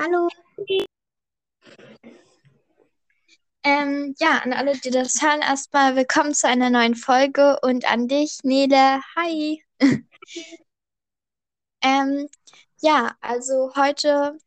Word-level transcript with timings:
Hallo. 0.00 0.28
Ähm, 3.64 4.14
ja, 4.20 4.38
an 4.44 4.52
alle, 4.52 4.78
die 4.78 4.90
das 4.90 5.20
hören, 5.20 5.40
erstmal 5.40 5.96
willkommen 5.96 6.34
zu 6.34 6.46
einer 6.46 6.70
neuen 6.70 6.94
Folge 6.94 7.58
und 7.62 7.84
an 7.90 8.06
dich, 8.06 8.38
Nele. 8.44 9.00
Hi. 9.16 9.60
ähm, 11.82 12.28
ja, 12.80 13.16
also 13.20 13.72
heute 13.74 14.38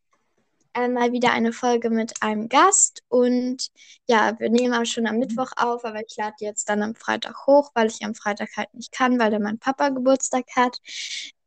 äh, 0.74 0.88
mal 0.88 1.12
wieder 1.12 1.32
eine 1.32 1.54
Folge 1.54 1.90
mit 1.90 2.14
einem 2.22 2.50
Gast 2.50 3.04
und 3.10 3.70
ja, 4.08 4.40
wir 4.40 4.50
nehmen 4.50 4.74
auch 4.74 4.86
schon 4.86 5.08
am 5.08 5.18
Mittwoch 5.18 5.52
auf, 5.56 5.86
aber 5.86 6.02
ich 6.06 6.16
lade 6.18 6.36
jetzt 6.40 6.70
dann 6.70 6.82
am 6.82 6.96
Freitag 6.96 7.46
hoch, 7.48 7.72
weil 7.74 7.88
ich 7.88 8.04
am 8.04 8.16
Freitag 8.16 8.50
halt 8.58 8.74
nicht 8.74 8.92
kann, 8.92 9.20
weil 9.20 9.32
da 9.32 9.40
mein 9.40 9.60
Papa 9.60 9.90
Geburtstag 9.90 10.46
hat. 10.56 10.78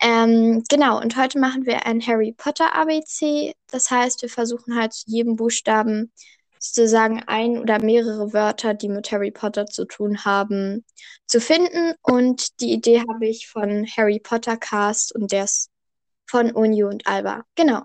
Ähm, 0.00 0.62
genau, 0.68 1.00
und 1.00 1.16
heute 1.16 1.38
machen 1.38 1.66
wir 1.66 1.86
ein 1.86 2.00
Harry 2.06 2.32
Potter 2.32 2.74
ABC. 2.74 3.54
Das 3.70 3.90
heißt, 3.90 4.22
wir 4.22 4.28
versuchen 4.28 4.76
halt 4.76 4.92
zu 4.92 5.04
jedem 5.10 5.36
Buchstaben 5.36 6.12
sozusagen 6.64 7.22
ein 7.26 7.58
oder 7.58 7.82
mehrere 7.82 8.32
Wörter, 8.32 8.74
die 8.74 8.88
mit 8.88 9.12
Harry 9.12 9.30
Potter 9.30 9.66
zu 9.66 9.84
tun 9.84 10.24
haben, 10.24 10.84
zu 11.26 11.40
finden. 11.40 11.94
Und 12.02 12.60
die 12.60 12.72
Idee 12.72 13.00
habe 13.00 13.26
ich 13.26 13.48
von 13.48 13.86
Harry 13.86 14.18
Potter 14.18 14.56
Cast 14.56 15.14
und 15.14 15.32
der 15.32 15.44
ist 15.44 15.70
von 16.26 16.52
Uni 16.52 16.82
und 16.84 17.06
Alba. 17.06 17.44
Genau. 17.54 17.82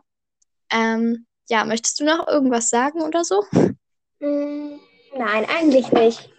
Ähm, 0.71 1.25
ja, 1.49 1.65
möchtest 1.65 1.99
du 1.99 2.05
noch 2.05 2.27
irgendwas 2.27 2.69
sagen 2.69 3.01
oder 3.01 3.23
so? 3.23 3.43
Mm, 4.19 4.79
nein, 5.15 5.45
eigentlich 5.49 5.91
nicht. 5.91 6.29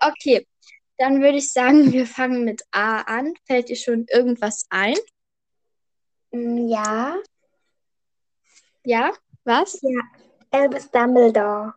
Okay, 0.00 0.46
dann 0.98 1.20
würde 1.20 1.38
ich 1.38 1.52
sagen, 1.52 1.92
wir 1.92 2.06
fangen 2.06 2.44
mit 2.44 2.62
A 2.70 3.02
an. 3.02 3.34
Fällt 3.46 3.68
dir 3.68 3.76
schon 3.76 4.06
irgendwas 4.08 4.66
ein? 4.70 4.96
Mm, 6.30 6.68
ja. 6.68 7.16
Ja, 8.84 9.12
was? 9.44 9.78
Ja, 9.82 10.00
Albus 10.50 10.90
Dumbledore. 10.90 11.74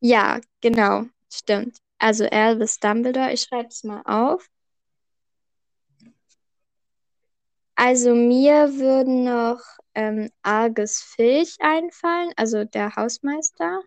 Ja, 0.00 0.40
genau, 0.60 1.04
stimmt. 1.32 1.78
Also 1.98 2.24
Albus 2.26 2.80
Dumbledore, 2.80 3.32
ich 3.32 3.42
schreibe 3.42 3.68
es 3.68 3.84
mal 3.84 4.02
auf. 4.04 4.48
Also 7.74 8.14
mir 8.14 8.78
würden 8.78 9.24
noch 9.24 9.60
ähm, 9.94 10.30
Argus 10.42 11.00
Filch 11.02 11.56
einfallen, 11.60 12.32
also 12.36 12.64
der 12.64 12.96
Hausmeister. 12.96 13.82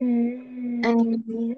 Mm, 0.00 0.82
Ähm, 0.84 1.56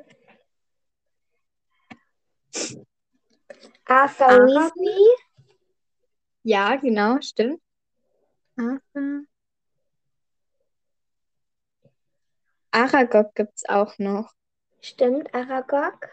Arthur 3.87 4.27
Aragog? 4.27 4.73
Weasley. 4.75 5.17
ja, 6.45 6.77
genau, 6.77 7.21
stimmt. 7.21 7.61
Arthur. 8.59 9.27
Aragog 12.71 13.35
gibt 13.35 13.57
es 13.57 13.69
auch 13.69 13.99
noch. 13.99 14.33
Stimmt, 14.81 15.35
Aragog. 15.35 16.09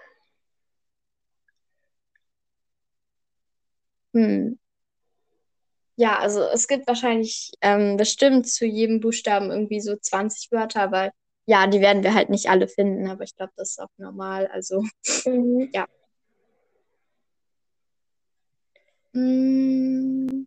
Hm. 4.14 4.58
Ja, 5.96 6.18
also 6.20 6.42
es 6.42 6.68
gibt 6.68 6.88
wahrscheinlich 6.88 7.52
ähm, 7.62 7.98
bestimmt 7.98 8.48
zu 8.48 8.66
jedem 8.66 9.00
Buchstaben 9.00 9.52
irgendwie 9.52 9.80
so 9.80 9.96
20 9.96 10.52
Wörter, 10.52 10.92
weil 10.92 11.12
ja, 11.46 11.68
die 11.68 11.82
werden 11.82 12.04
wir 12.04 12.14
halt 12.16 12.30
nicht 12.30 12.50
alle 12.50 12.68
finden, 12.68 13.08
aber 13.10 13.24
ich 13.26 13.36
glaube, 13.36 13.52
das 13.58 13.72
ist 13.72 13.80
auch 13.80 13.90
normal. 13.98 14.48
Also, 14.48 14.84
Mm, 15.26 15.70
ja. 15.74 15.86
Hm. 19.14 20.46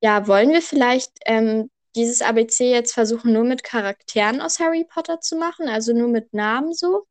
Ja, 0.00 0.26
wollen 0.28 0.50
wir 0.50 0.62
vielleicht 0.62 1.12
ähm, 1.26 1.70
dieses 1.96 2.22
ABC 2.22 2.70
jetzt 2.70 2.94
versuchen, 2.94 3.32
nur 3.32 3.44
mit 3.44 3.64
Charakteren 3.64 4.40
aus 4.40 4.58
Harry 4.60 4.84
Potter 4.84 5.20
zu 5.20 5.36
machen, 5.36 5.68
also 5.68 5.92
nur 5.92 6.08
mit 6.08 6.32
Namen 6.32 6.72
so? 6.72 7.06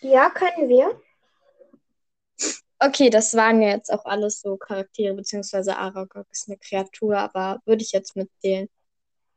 Ja, 0.00 0.30
können 0.30 0.68
wir. 0.68 1.00
Okay, 2.84 3.10
das 3.10 3.34
waren 3.34 3.62
ja 3.62 3.68
jetzt 3.68 3.92
auch 3.92 4.04
alles 4.06 4.40
so 4.40 4.56
Charaktere, 4.56 5.14
beziehungsweise 5.14 5.76
Aragog 5.76 6.26
ist 6.32 6.48
eine 6.48 6.58
Kreatur, 6.58 7.16
aber 7.16 7.60
würde 7.64 7.82
ich 7.82 7.92
jetzt 7.92 8.16
mitzählen. 8.16 8.68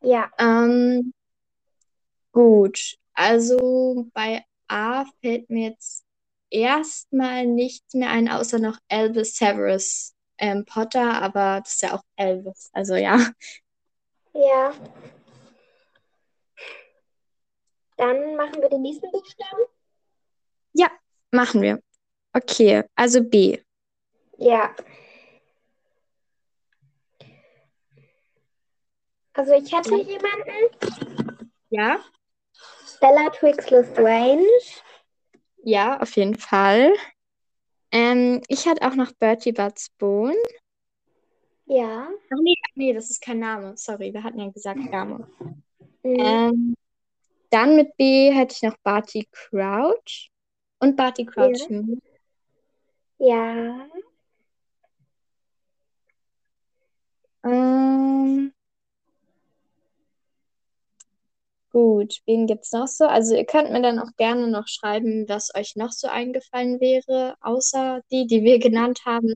Ja. 0.02 0.32
Ähm, 0.40 1.14
gut, 2.32 2.98
also 3.14 4.08
bei 4.14 4.44
A 4.68 5.06
fällt 5.22 5.50
mir 5.52 5.70
jetzt 5.70 6.04
erstmal 6.50 7.46
nichts 7.46 7.94
mehr 7.94 8.10
ein, 8.10 8.30
außer 8.30 8.58
noch 8.58 8.80
Albus 8.90 9.36
Severus 9.36 10.16
ähm, 10.40 10.66
Potter, 10.66 11.22
aber 11.22 11.62
das 11.62 11.76
ist 11.76 11.82
ja 11.84 11.94
auch 11.94 12.04
Elvis, 12.16 12.72
also 12.74 12.96
ja. 12.96 13.30
Ja. 14.34 14.74
Dann 17.98 18.36
machen 18.36 18.60
wir 18.60 18.70
den 18.70 18.82
nächsten 18.82 19.12
Buchstaben. 19.12 19.66
Ja, 20.74 20.90
machen 21.32 21.62
wir. 21.62 21.80
Okay, 22.36 22.84
also 22.96 23.24
B. 23.24 23.58
Ja. 24.38 24.76
Also 29.34 29.54
ich 29.54 29.72
hätte 29.72 29.96
jemanden. 29.96 31.40
Ja? 31.70 32.00
Bellatrix 33.00 33.70
Lestrange. 33.70 34.46
Ja, 35.64 36.00
auf 36.02 36.16
jeden 36.18 36.36
Fall. 36.36 36.94
Ähm, 37.92 38.42
ich 38.50 38.68
hatte 38.68 38.86
auch 38.86 38.96
noch 38.96 39.14
Bertie 39.14 39.54
Butts 39.54 39.90
Bone. 39.92 40.36
Ja. 41.68 42.10
Ach 42.10 42.38
nee, 42.42 42.56
nee, 42.76 42.94
das 42.94 43.10
ist 43.10 43.22
kein 43.22 43.40
Name. 43.40 43.78
Sorry, 43.78 44.14
wir 44.14 44.24
hatten 44.24 44.40
ja 44.40 44.50
gesagt 44.50 44.80
Name. 44.92 45.28
Mm, 46.04 46.20
Ähm, 46.20 46.76
dann 47.50 47.78
mit 47.78 47.96
B 47.96 48.32
hätte 48.34 48.54
ich 48.56 48.62
noch 48.62 48.78
Barty 48.84 49.26
Crouch 49.32 50.30
und 50.80 50.98
Barty 50.98 51.26
Crouch. 51.26 51.70
Ja. 51.70 51.80
Ja. 53.20 53.88
Ähm, 57.44 58.54
gut, 61.72 62.22
wen 62.26 62.48
gibt's 62.48 62.72
noch 62.72 62.88
so? 62.88 63.06
Also 63.06 63.36
ihr 63.36 63.46
könnt 63.46 63.72
mir 63.72 63.82
dann 63.82 64.00
auch 64.00 64.16
gerne 64.18 64.48
noch 64.48 64.68
schreiben, 64.68 65.30
was 65.30 65.54
euch 65.56 65.76
noch 65.76 65.92
so 65.92 66.08
eingefallen 66.08 66.80
wäre, 66.80 67.36
außer 67.42 68.02
die, 68.12 68.26
die 68.28 68.44
wir 68.44 68.60
genannt 68.60 69.02
haben. 69.06 69.34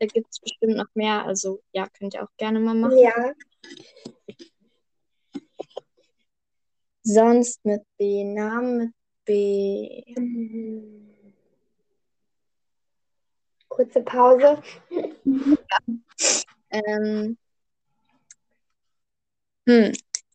Da 0.00 0.06
gibt 0.06 0.26
es 0.30 0.40
bestimmt 0.40 0.76
noch 0.76 0.88
mehr. 0.94 1.24
Also 1.24 1.60
ja, 1.72 1.86
könnt 1.88 2.14
ihr 2.14 2.24
auch 2.24 2.36
gerne 2.36 2.58
mal 2.58 2.74
machen. 2.74 2.98
Ja. 2.98 3.32
Sonst 7.04 7.64
mit 7.64 7.82
B, 7.98 8.24
Namen 8.24 8.78
mit 8.78 8.94
B. 9.24 10.02
Mm. 10.16 11.01
Kurze 13.72 14.02
Pause. 14.02 14.62
Ähm, 16.70 17.36
hm. 19.66 19.92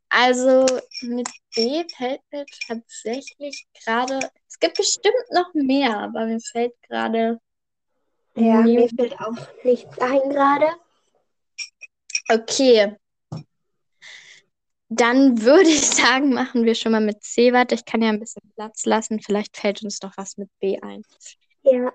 Also 0.10 0.66
mit 1.02 1.28
B 1.56 1.84
fällt 1.96 2.22
mir 2.32 2.46
tatsächlich 2.68 3.68
gerade, 3.84 4.20
es 4.48 4.58
gibt 4.60 4.78
bestimmt 4.78 5.14
noch 5.32 5.54
mehr, 5.54 6.00
aber 6.00 6.26
mir 6.26 6.40
fällt 6.40 6.74
gerade 6.84 7.40
Ja, 8.36 8.62
mir 8.62 8.90
fällt 8.90 9.20
auch 9.20 9.36
nichts 9.64 10.00
ein 10.00 10.30
gerade. 10.30 10.68
Okay. 12.30 12.96
Dann 14.90 15.42
würde 15.42 15.70
ich 15.70 15.86
sagen, 15.86 16.34
machen 16.34 16.64
wir 16.64 16.74
schon 16.74 16.94
mal 16.94 17.02
mit 17.02 17.22
C 17.24 17.52
weiter. 17.52 17.76
Ich 17.76 17.86
kann 17.86 18.02
ja 18.02 18.10
ein 18.10 18.20
bisschen 18.20 18.50
Platz 18.56 18.86
lassen. 18.86 19.20
Vielleicht 19.22 19.58
fällt 19.58 19.84
uns 19.84 20.02
noch 20.02 20.14
was 20.16 20.38
mit 20.38 20.50
B 20.60 20.80
ein. 20.82 21.04
Ja. 21.64 21.92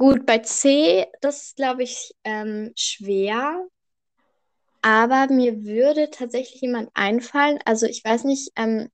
Gut, 0.00 0.24
bei 0.24 0.38
C, 0.38 1.06
das 1.20 1.42
ist, 1.42 1.56
glaube 1.56 1.82
ich, 1.82 2.14
ähm, 2.24 2.72
schwer. 2.74 3.66
Aber 4.80 5.26
mir 5.30 5.62
würde 5.62 6.08
tatsächlich 6.08 6.62
jemand 6.62 6.88
einfallen. 6.94 7.58
Also 7.66 7.84
ich 7.84 8.02
weiß 8.02 8.24
nicht, 8.24 8.50
ähm, 8.56 8.88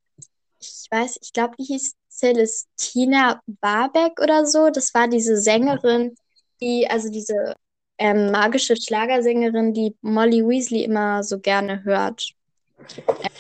ich 0.58 0.88
weiß, 0.90 1.18
ich 1.22 1.32
glaube, 1.32 1.54
die 1.60 1.62
hieß 1.62 1.94
Celestina 2.10 3.40
Barbeck 3.46 4.20
oder 4.20 4.46
so. 4.46 4.70
Das 4.70 4.92
war 4.94 5.06
diese 5.06 5.36
Sängerin, 5.36 6.16
die, 6.60 6.90
also 6.90 7.08
diese 7.08 7.54
ähm, 7.98 8.32
magische 8.32 8.74
Schlagersängerin, 8.74 9.74
die 9.74 9.94
Molly 10.00 10.44
Weasley 10.44 10.82
immer 10.82 11.22
so 11.22 11.38
gerne 11.38 11.84
hört. 11.84 12.32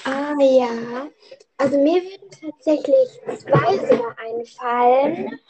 Ah 0.04 0.40
ja. 0.40 1.08
Also 1.56 1.78
mir 1.78 2.00
würden 2.00 2.30
tatsächlich 2.30 3.08
zwei 3.40 3.76
sehr 3.88 4.16
einfallen. 4.20 5.40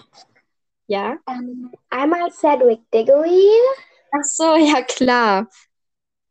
Ja? 0.86 1.18
Ähm, 1.28 1.72
einmal 1.90 2.30
Cedric 2.32 2.80
Diggory 2.92 3.48
Ach 4.12 4.22
so, 4.22 4.54
ja 4.54 4.82
klar. 4.82 5.48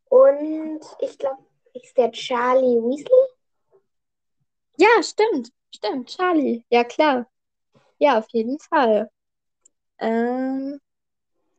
und 0.09 0.79
ich 0.99 1.17
glaube, 1.17 1.43
ist 1.73 1.97
der 1.97 2.11
Charlie 2.11 2.77
Weasley? 2.81 3.35
Ja, 4.77 5.03
stimmt. 5.03 5.51
Stimmt, 5.73 6.09
Charlie. 6.09 6.63
Ja, 6.69 6.83
klar. 6.83 7.29
Ja, 7.97 8.17
auf 8.19 8.27
jeden 8.29 8.59
Fall. 8.59 9.09
Ähm, 9.99 10.79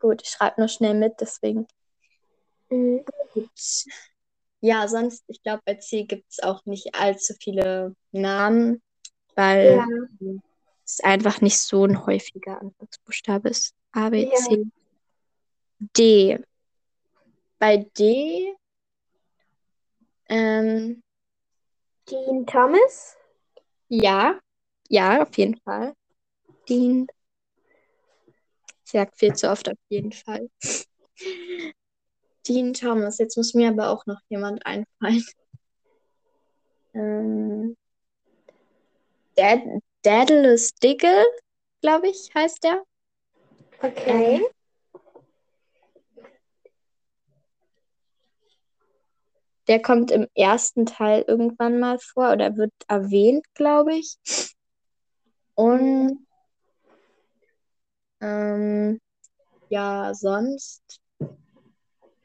gut. 0.01 0.23
Ich 0.23 0.29
schreibe 0.31 0.61
nur 0.61 0.69
schnell 0.69 0.95
mit, 0.95 1.21
deswegen. 1.21 1.67
Mhm. 2.71 3.05
Gut. 3.33 3.51
Ja, 4.61 4.89
sonst, 4.89 5.25
ich 5.29 5.43
glaube, 5.43 5.63
bei 5.65 5.75
C 5.75 6.05
gibt 6.05 6.31
es 6.31 6.43
auch 6.43 6.65
nicht 6.65 6.95
allzu 6.95 7.35
viele 7.41 7.95
Namen, 8.13 8.83
weil 9.35 9.77
Ja. 9.77 9.87
Es 10.87 11.01
einfach 11.01 11.41
nicht 11.41 11.59
so 11.59 11.85
ein 11.85 12.07
häufiger 12.07 12.61
Anfangsbuchstabe 12.61 13.49
ist. 13.51 13.75
A, 13.93 14.09
B, 14.11 14.25
Ja. 14.25 14.37
C, 14.37 14.65
D. 15.79 16.39
Bei 17.59 17.79
D, 17.99 18.55
ähm, 20.29 21.03
Dean 22.09 22.47
Thomas. 22.47 23.17
ja, 23.89 24.39
ja, 24.89 25.23
auf 25.23 25.37
jeden 25.37 25.57
Fall. 25.61 25.95
Dean. 26.69 27.07
Ich 28.85 28.93
sag 28.93 29.17
viel 29.17 29.35
zu 29.35 29.51
oft 29.51 29.69
auf 29.69 29.79
jeden 29.89 30.13
Fall. 30.13 30.49
Dean 32.47 32.73
Thomas. 32.75 33.19
Jetzt 33.19 33.37
muss 33.37 33.55
mir 33.55 33.69
aber 33.71 33.89
auch 33.91 34.07
noch 34.07 34.21
jemand 34.29 34.65
einfallen. 34.65 35.25
Ähm, 36.95 37.77
Dad 39.35 39.61
Daedalus 40.07 40.73
Diggle, 40.75 41.27
glaube 41.81 42.07
ich, 42.07 42.31
heißt 42.33 42.63
der. 42.63 42.85
Okay. 43.83 44.47
Der 49.67 49.83
kommt 49.83 50.13
im 50.13 50.29
ersten 50.37 50.87
Teil 50.87 51.25
irgendwann 51.27 51.81
mal 51.81 51.99
vor 51.99 52.31
oder 52.31 52.57
wird 52.57 52.73
erwähnt, 52.87 53.53
glaube 53.55 53.97
ich. 53.97 54.17
Und 55.57 56.25
ähm, 58.21 59.01
ja, 59.71 60.15
sonst 60.15 61.01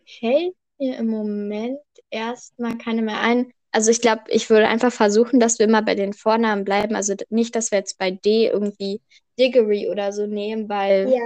fällt 0.05 0.55
mir 0.77 0.97
im 0.97 1.07
Moment 1.07 1.81
erstmal 2.11 2.77
keine 2.77 3.01
mehr 3.01 3.21
ein. 3.21 3.51
Also 3.71 3.89
ich 3.91 4.01
glaube, 4.01 4.23
ich 4.27 4.49
würde 4.49 4.67
einfach 4.67 4.91
versuchen, 4.91 5.39
dass 5.39 5.57
wir 5.59 5.65
immer 5.65 5.81
bei 5.81 5.95
den 5.95 6.13
Vornamen 6.13 6.65
bleiben. 6.65 6.95
Also 6.95 7.15
nicht, 7.29 7.55
dass 7.55 7.71
wir 7.71 7.79
jetzt 7.79 7.97
bei 7.97 8.11
D 8.11 8.47
irgendwie 8.47 9.01
Diggory 9.39 9.89
oder 9.89 10.11
so 10.11 10.27
nehmen, 10.27 10.67
weil 10.67 11.09
Ja. 11.09 11.21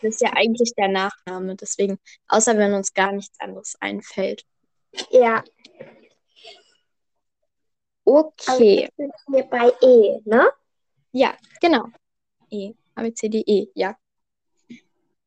das 0.00 0.14
ist 0.14 0.20
ja 0.20 0.32
eigentlich 0.34 0.72
der 0.76 0.88
Nachname. 0.88 1.56
Deswegen, 1.56 1.98
außer 2.28 2.56
wenn 2.56 2.72
uns 2.74 2.94
gar 2.94 3.12
nichts 3.12 3.38
anderes 3.40 3.76
einfällt. 3.80 4.44
Ja. 5.10 5.42
Also 8.04 8.62
Okay. 8.62 8.88
sind 8.96 9.12
wir 9.28 9.44
bei 9.44 9.72
E, 9.80 10.20
ne? 10.24 10.48
Ja, 11.12 11.36
genau. 11.60 11.86
E. 12.50 12.72
A, 12.94 13.02
B, 13.02 13.12
C, 13.14 13.28
D, 13.28 13.42
E. 13.46 13.68
Ja. 13.74 13.96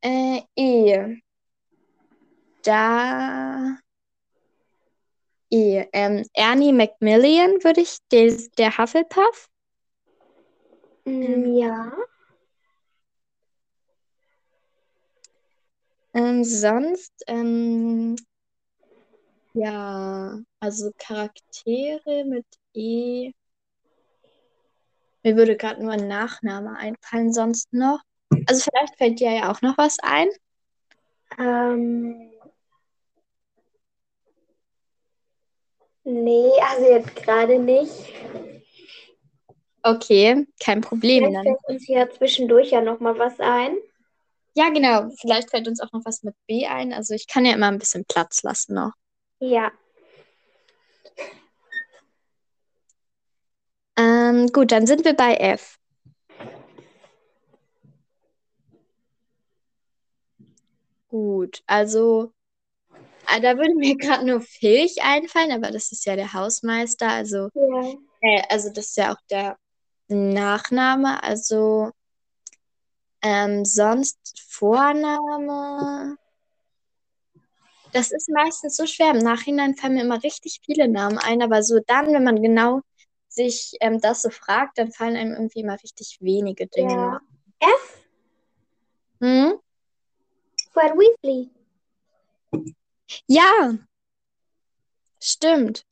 Äh, 0.00 0.40
E. 0.54 1.16
Da. 2.62 3.78
E. 5.50 5.84
Ähm, 5.92 6.24
Ernie 6.34 6.72
Macmillan 6.72 7.62
würde 7.62 7.80
ich, 7.80 7.98
der, 8.10 8.36
der 8.58 8.76
Hufflepuff. 8.76 9.48
Mm, 11.04 11.56
Ja. 11.56 11.92
Ähm, 16.14 16.44
sonst, 16.44 17.12
ähm, 17.26 18.16
ja, 19.54 20.38
also 20.60 20.90
Charaktere 20.98 22.24
mit 22.24 22.46
E. 22.74 23.32
Mir 25.22 25.36
würde 25.36 25.56
gerade 25.56 25.82
nur 25.82 25.92
ein 25.92 26.08
Nachname 26.08 26.76
einfallen, 26.76 27.32
sonst 27.32 27.72
noch. 27.72 28.00
Also 28.46 28.70
vielleicht 28.70 28.96
fällt 28.96 29.20
dir 29.20 29.32
ja 29.32 29.50
auch 29.50 29.60
noch 29.60 29.76
was 29.76 29.98
ein. 30.02 30.28
Ähm. 31.38 32.30
Nee, 36.08 36.52
also 36.70 36.84
jetzt 36.84 37.16
gerade 37.16 37.58
nicht. 37.58 37.90
Okay, 39.82 40.46
kein 40.62 40.80
Problem 40.80 41.24
Vielleicht 41.24 41.36
dann. 41.36 41.44
fällt 41.44 41.68
uns 41.68 41.88
ja 41.88 42.08
zwischendurch 42.08 42.70
ja 42.70 42.80
noch 42.80 43.00
mal 43.00 43.18
was 43.18 43.40
ein. 43.40 43.76
Ja, 44.54 44.68
genau. 44.70 45.10
Vielleicht 45.20 45.50
fällt 45.50 45.66
uns 45.66 45.80
auch 45.80 45.90
noch 45.92 46.04
was 46.04 46.22
mit 46.22 46.36
B 46.46 46.64
ein. 46.64 46.92
Also 46.92 47.12
ich 47.12 47.26
kann 47.26 47.44
ja 47.44 47.54
immer 47.54 47.66
ein 47.66 47.80
bisschen 47.80 48.04
Platz 48.04 48.44
lassen 48.44 48.74
noch. 48.74 48.92
Ja. 49.40 49.72
Ähm, 53.98 54.46
gut, 54.52 54.70
dann 54.70 54.86
sind 54.86 55.04
wir 55.04 55.14
bei 55.14 55.34
F. 55.34 55.76
Gut, 61.08 61.64
also 61.66 62.32
da 63.40 63.56
würde 63.56 63.74
mir 63.74 63.96
gerade 63.96 64.26
nur 64.26 64.40
Filch 64.40 64.96
einfallen, 65.02 65.52
aber 65.52 65.70
das 65.70 65.92
ist 65.92 66.04
ja 66.06 66.16
der 66.16 66.32
Hausmeister. 66.32 67.08
Also, 67.08 67.48
Ja. 67.54 67.92
äh, 68.20 68.42
also 68.48 68.70
das 68.70 68.86
ist 68.86 68.96
ja 68.96 69.12
auch 69.12 69.20
der 69.30 69.56
Nachname. 70.08 71.22
Also 71.22 71.90
ähm, 73.22 73.64
sonst 73.64 74.18
Vorname. 74.48 76.16
Das 77.92 78.12
ist 78.12 78.28
meistens 78.28 78.76
so 78.76 78.86
schwer. 78.86 79.10
Im 79.12 79.18
Nachhinein 79.18 79.74
fallen 79.74 79.94
mir 79.94 80.02
immer 80.02 80.22
richtig 80.22 80.60
viele 80.64 80.86
Namen 80.88 81.18
ein, 81.18 81.42
aber 81.42 81.62
so 81.62 81.80
dann, 81.86 82.12
wenn 82.12 82.24
man 82.24 82.42
genau 82.42 82.80
sich 83.28 83.76
ähm, 83.80 84.00
das 84.00 84.22
so 84.22 84.30
fragt, 84.30 84.78
dann 84.78 84.92
fallen 84.92 85.16
einem 85.16 85.32
irgendwie 85.32 85.60
immer 85.60 85.80
richtig 85.82 86.18
wenige 86.20 86.66
Dinge 86.66 86.92
Ja. 86.92 87.20
F. 87.60 88.04
Hm? 89.20 89.58
Fred 90.72 90.92
Weasley. 90.92 91.50
Ja, 93.26 93.76
stimmt. 95.20 95.84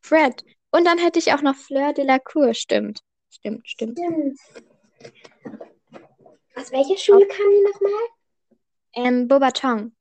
Fred. 0.00 0.44
Und 0.70 0.84
dann 0.84 0.98
hätte 0.98 1.18
ich 1.18 1.32
auch 1.32 1.42
noch 1.42 1.56
Fleur 1.56 1.92
de 1.92 2.04
la 2.04 2.18
Cour. 2.18 2.54
Stimmt. 2.54 3.00
Stimmt, 3.30 3.68
stimmt. 3.68 3.98
Stimmt. 3.98 4.38
Aus 6.56 6.72
welcher 6.72 6.96
Schule 6.96 7.26
kam 7.26 7.46
die 7.50 7.72
nochmal? 7.72 8.08
Ähm, 8.94 9.28
Beaubaton. 9.28 9.94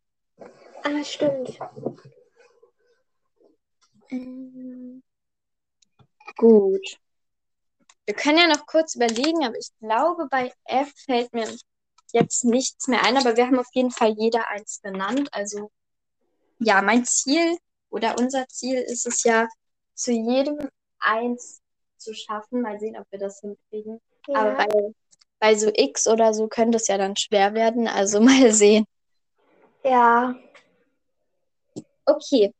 Ah, 0.84 1.04
stimmt. 1.04 1.60
Ähm, 4.10 5.04
gut. 6.38 7.00
Wir 8.06 8.16
können 8.16 8.38
ja 8.38 8.48
noch 8.48 8.66
kurz 8.66 8.96
überlegen, 8.96 9.44
aber 9.44 9.58
ich 9.58 9.70
glaube, 9.80 10.28
bei 10.32 10.52
F 10.66 10.92
fällt 11.06 11.34
mir 11.34 11.48
jetzt 12.14 12.46
nichts 12.46 12.88
mehr 12.88 13.04
ein, 13.04 13.18
aber 13.18 13.36
wir 13.36 13.46
haben 13.46 13.60
auf 13.60 13.68
jeden 13.74 13.92
Fall 13.92 14.16
jeder 14.18 14.48
eins 14.48 14.82
genannt. 14.82 15.30
Also, 15.34 15.72
ja, 16.60 16.82
mein 16.82 17.06
Ziel 17.06 17.58
oder 17.90 18.16
unser 18.20 18.48
Ziel 18.48 18.80
ist 18.80 19.06
es 19.06 19.24
ja, 19.24 19.48
zu 19.94 20.12
jedem 20.12 20.58
eins 21.00 21.62
zu 21.98 22.14
schaffen. 22.14 22.62
Mal 22.62 22.80
sehen, 22.80 22.98
ob 22.98 23.06
wir 23.12 23.20
das 23.20 23.40
hinkriegen. 23.42 24.00
Aber 24.34 24.52
Ja. 24.52 24.66
bei, 24.66 24.94
bei 25.40 25.56
so 25.56 25.72
X 25.74 26.08
oder 26.08 26.34
so 26.34 26.48
könnte 26.48 26.78
es 26.78 26.88
ja 26.88 26.98
dann 26.98 27.16
schwer 27.16 27.54
werden. 27.54 27.88
Also 27.88 28.20
mal 28.22 28.52
sehen. 28.52 28.86
Ja. 29.84 30.36
Okay. 32.06 32.54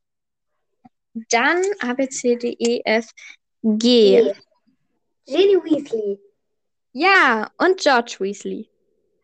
Dann 1.30 1.64
A, 1.80 1.94
B, 1.94 2.08
C, 2.10 2.36
D, 2.36 2.56
E, 2.60 2.82
F, 2.86 3.10
G. 3.64 4.22
G. 4.22 4.34
Ginny 5.26 5.56
Weasley. 5.64 6.20
Ja, 6.94 7.52
und 7.58 7.80
George 7.80 8.18
Weasley. 8.20 8.70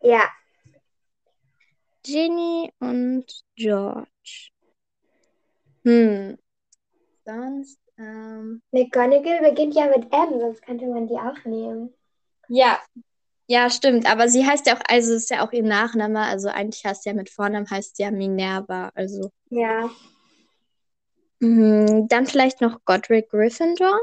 Ja. 0.02 0.28
Ginny 2.02 2.70
und 2.80 3.24
George. 3.56 4.50
Hm. 5.84 6.38
Sonst, 7.24 7.78
ähm, 7.98 8.62
McGonagall 8.72 9.40
beginnt 9.50 9.74
ja 9.74 9.86
mit 9.86 10.12
M, 10.12 10.40
sonst 10.40 10.62
könnte 10.62 10.86
man 10.86 11.06
die 11.06 11.14
auch 11.14 11.44
nehmen. 11.44 11.94
ja. 12.48 12.78
Ja, 13.46 13.68
stimmt. 13.68 14.10
Aber 14.10 14.28
sie 14.28 14.46
heißt 14.46 14.66
ja 14.66 14.74
auch, 14.74 14.80
also 14.88 15.12
ist 15.12 15.28
ja 15.28 15.46
auch 15.46 15.52
ihr 15.52 15.62
Nachname. 15.62 16.20
Also 16.20 16.48
eigentlich 16.48 16.82
heißt 16.84 17.02
sie 17.02 17.10
ja 17.10 17.14
mit 17.14 17.28
Vornamen 17.28 17.68
heißt 17.68 17.96
sie 17.96 18.02
ja 18.04 18.10
Minerva. 18.10 18.90
Also. 18.94 19.30
Ja. 19.50 19.90
Hm, 21.42 22.08
dann 22.08 22.26
vielleicht 22.26 22.62
noch 22.62 22.82
Godric 22.86 23.28
Gryffindor. 23.28 23.98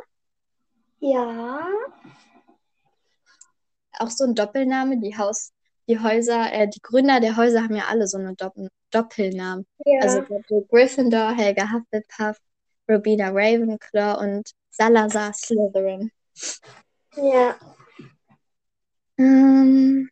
Ja. 0.99 1.67
Auch 3.97 4.09
so 4.11 4.25
ein 4.25 4.35
Doppelname. 4.35 4.99
Die 4.99 5.17
Haus, 5.17 5.53
die 5.91 5.99
Häuser, 5.99 6.53
äh, 6.53 6.69
die 6.69 6.79
Gründer 6.81 7.19
der 7.19 7.35
Häuser 7.35 7.63
haben 7.63 7.75
ja 7.75 7.85
alle 7.89 8.07
so 8.07 8.17
eine 8.17 8.33
Doppel 8.35 8.69
Doppelnamen. 8.91 9.65
Ja. 9.85 9.99
Also 10.01 10.23
Gryffindor, 10.69 11.33
Helga 11.35 11.69
Hufflepuff, 11.69 12.37
Robina 12.89 13.29
Ravenclaw 13.29 14.23
und 14.23 14.49
Salazar 14.69 15.33
Slytherin. 15.33 16.11
ja. 17.17 17.55
Ähm, 19.17 20.09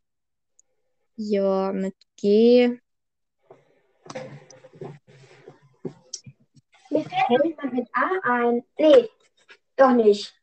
ja, 1.15 1.71
mit 1.71 1.95
G. 2.17 2.77
Mir 6.89 7.05
fällt 7.05 7.45
jemand 7.45 7.73
mit 7.73 7.87
A 7.93 8.09
ein. 8.23 8.63
Nee, 8.77 9.09
doch 9.77 9.91
nicht. 9.91 10.33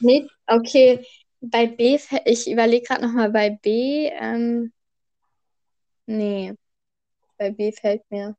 Nee, 0.00 0.26
okay. 0.46 1.06
Bei 1.40 1.66
B, 1.66 1.98
ich 2.26 2.50
überlege 2.50 2.86
gerade 2.86 3.06
nochmal 3.06 3.30
bei 3.30 3.50
B. 3.50 4.10
Ähm, 4.12 4.72
Nee, 6.10 6.54
bei 7.38 7.50
B 7.52 7.70
fällt 7.70 8.02
mir. 8.10 8.36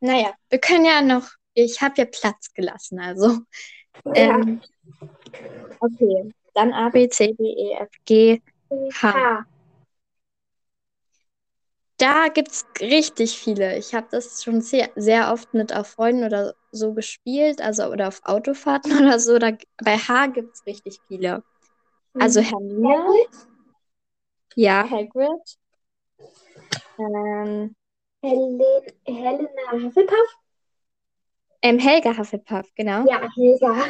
Naja, 0.00 0.34
wir 0.50 0.58
können 0.58 0.84
ja 0.84 1.00
noch. 1.00 1.28
Ich 1.54 1.80
habe 1.80 1.94
ja 1.98 2.04
Platz 2.04 2.52
gelassen, 2.52 2.98
also. 2.98 3.38
Ja. 4.06 4.40
Ähm, 4.40 4.60
okay, 5.78 6.34
dann 6.54 6.72
A, 6.72 6.88
B, 6.88 7.08
C, 7.08 7.32
D, 7.34 7.44
E, 7.44 7.74
F, 7.74 7.90
G, 8.04 8.42
H. 8.94 9.12
H. 9.12 9.46
Da 11.98 12.26
gibt 12.26 12.50
es 12.50 12.64
richtig 12.80 13.38
viele. 13.38 13.78
Ich 13.78 13.94
habe 13.94 14.08
das 14.10 14.42
schon 14.42 14.62
sehr, 14.62 14.90
sehr 14.96 15.32
oft 15.32 15.54
mit 15.54 15.72
auch 15.72 15.86
Freunden 15.86 16.24
oder 16.24 16.56
so 16.72 16.94
gespielt, 16.94 17.60
also 17.60 17.86
oder 17.86 18.08
auf 18.08 18.20
Autofahrten 18.24 18.92
oder 19.06 19.18
so. 19.20 19.38
Da, 19.38 19.52
bei 19.84 19.96
H 19.96 20.26
gibt 20.28 20.54
es 20.54 20.66
richtig 20.66 20.98
viele. 21.06 21.42
Also 22.14 22.40
Hermine, 22.40 22.88
Hagrid? 22.88 23.28
ja, 24.56 24.88
Hagrid. 24.88 25.58
Ähm, 26.98 27.74
Helen, 28.22 28.60
Helena 29.06 29.72
Hufflepuff? 29.72 30.36
ähm, 31.62 31.78
Helga 31.78 32.16
Hufflepuff, 32.16 32.68
genau. 32.74 33.06
Ja, 33.06 33.20
Helga. 33.36 33.84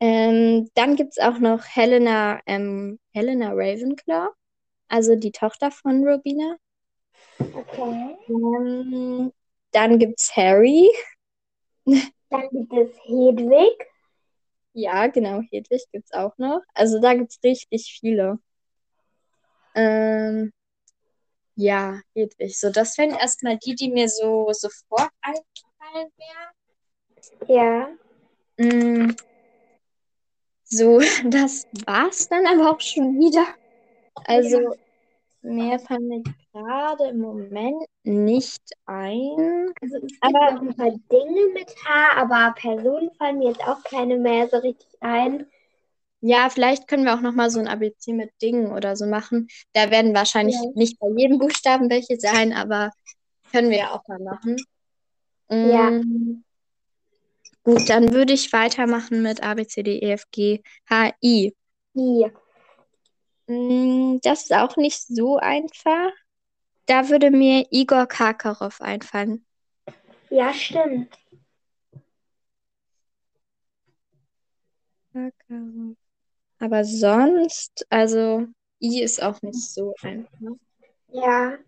Ähm, 0.00 0.68
dann 0.74 0.96
gibt 0.96 1.12
es 1.12 1.18
auch 1.18 1.38
noch 1.38 1.64
Helena, 1.64 2.40
ähm, 2.46 2.98
Helena 3.12 3.50
Ravenclaw, 3.52 4.28
also 4.88 5.16
die 5.16 5.32
Tochter 5.32 5.70
von 5.70 6.04
Rowena. 6.06 6.56
Okay. 7.38 8.16
Ähm, 8.28 9.32
dann 9.76 9.98
gibt 9.98 10.18
es 10.18 10.34
Harry. 10.34 10.90
Dann 12.30 12.48
gibt 12.50 12.72
es 12.72 12.90
Hedwig. 13.04 13.86
Ja, 14.72 15.06
genau, 15.06 15.42
Hedwig 15.50 15.84
gibt 15.92 16.06
es 16.06 16.12
auch 16.12 16.36
noch. 16.38 16.62
Also 16.72 16.98
da 16.98 17.12
gibt 17.14 17.30
es 17.30 17.38
richtig 17.44 17.98
viele. 18.00 18.38
Ähm, 19.74 20.50
ja, 21.56 22.00
Hedwig. 22.14 22.58
So, 22.58 22.70
das 22.70 22.96
wären 22.96 23.10
erstmal 23.10 23.58
die, 23.58 23.74
die 23.74 23.90
mir 23.90 24.08
so 24.08 24.50
sofort 24.52 25.10
eingefallen 25.20 26.10
wären. 26.16 27.48
Ja. 27.48 27.88
Mm, 28.58 29.14
So, 30.64 30.98
das 31.30 31.64
war's 31.84 32.28
dann 32.28 32.46
aber 32.46 32.70
auch 32.70 32.80
schon 32.80 33.18
wieder. 33.18 33.46
Also, 34.24 34.58
Ja. 34.60 34.70
mehr 35.42 35.78
fallen 35.78 36.08
mir 36.08 36.22
gerade 36.56 37.08
im 37.10 37.18
Moment 37.18 37.82
nicht 38.04 38.62
ein. 38.86 39.72
Also 39.80 39.96
es 39.96 40.02
gibt 40.02 40.18
Aber- 40.22 40.52
noch 40.52 40.62
ein 40.62 40.76
paar 40.76 40.90
Dinge 40.90 41.48
mit 41.52 41.68
H, 41.84 42.16
aber 42.20 42.54
Personen 42.58 43.10
fallen 43.18 43.38
mir 43.38 43.48
jetzt 43.50 43.62
auch 43.66 43.82
keine 43.84 44.16
mehr 44.18 44.48
so 44.48 44.56
richtig 44.58 44.88
ein. 45.00 45.46
Ja, 46.22 46.48
vielleicht 46.48 46.88
können 46.88 47.04
wir 47.04 47.14
auch 47.14 47.20
noch 47.20 47.34
mal 47.34 47.50
so 47.50 47.60
ein 47.60 47.68
ABC 47.68 48.12
mit 48.12 48.30
Dingen 48.40 48.72
oder 48.72 48.96
so 48.96 49.06
machen. 49.06 49.48
Da 49.74 49.90
werden 49.90 50.14
wahrscheinlich 50.14 50.56
Ja. 50.56 50.70
nicht 50.74 50.98
bei 50.98 51.08
jedem 51.14 51.38
Buchstaben 51.38 51.90
welche 51.90 52.18
sein, 52.18 52.52
aber 52.52 52.90
können 53.52 53.70
wir 53.70 53.78
ja 53.78 53.90
auch 53.92 54.06
mal 54.08 54.18
machen. 54.18 54.56
Ja. 55.50 55.90
Mm, 55.90 56.42
Gut, 57.62 57.88
dann 57.88 58.12
würde 58.12 58.32
ich 58.32 58.52
weitermachen 58.52 59.22
mit 59.22 59.42
A, 59.42 59.54
B, 59.54 59.66
C, 59.66 59.82
D, 59.82 59.98
E, 59.98 60.12
F, 60.12 60.24
G, 60.30 60.62
H, 60.88 61.12
I. 61.22 61.52
I. 61.94 62.26
Mm, 63.48 64.18
Das 64.22 64.42
ist 64.44 64.52
auch 64.54 64.76
nicht 64.76 65.02
so 65.06 65.36
einfach. 65.36 66.10
Da 66.86 67.08
würde 67.08 67.30
mir 67.30 67.66
Igor 67.70 68.06
Karkarow 68.06 68.80
einfallen. 68.80 69.44
Ja, 70.30 70.52
stimmt. 70.52 71.16
Karkarow. 75.12 75.96
Aber 76.58 76.84
sonst, 76.84 77.86
also 77.90 78.46
I 78.80 79.02
ist 79.02 79.22
auch 79.22 79.40
nicht 79.42 79.60
so 79.60 79.94
einfach. 80.02 80.56
Ja. 81.08 81.58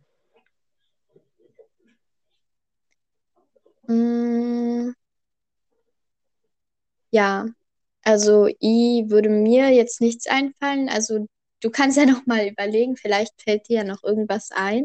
Mm, 3.89 4.93
Ja, 7.11 7.47
also 8.05 8.47
I 8.61 9.05
würde 9.09 9.29
mir 9.31 9.71
jetzt 9.71 10.01
nichts 10.01 10.27
einfallen. 10.27 10.89
Also 10.89 11.27
du 11.61 11.71
kannst 11.71 11.97
ja 11.97 12.07
noch 12.07 12.27
mal 12.27 12.47
überlegen, 12.47 12.97
vielleicht 12.97 13.43
fällt 13.43 13.69
dir 13.69 13.79
ja 13.79 13.85
noch 13.85 14.03
irgendwas 14.03 14.51
ein. 14.53 14.85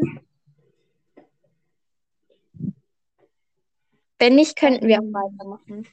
Wenn 4.19 4.35
nicht, 4.35 4.55
könnten 4.55 4.87
wir 4.87 4.99
auch 4.99 5.03
weitermachen. 5.03 5.87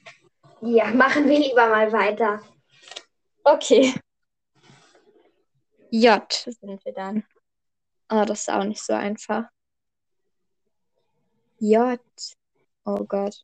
Ja, 0.61 0.91
machen 0.91 1.27
wir 1.27 1.39
lieber 1.39 1.67
mal 1.67 1.91
weiter. 1.91 2.41
Okay. 3.43 3.93
J 5.89 6.31
sind 6.31 6.85
wir 6.85 6.93
dann. 6.93 7.23
Oh, 8.09 8.23
das 8.25 8.41
ist 8.41 8.49
auch 8.49 8.63
nicht 8.63 8.81
so 8.81 8.93
einfach. 8.93 9.45
J. 11.59 11.99
Oh 12.85 13.03
Gott. 13.03 13.43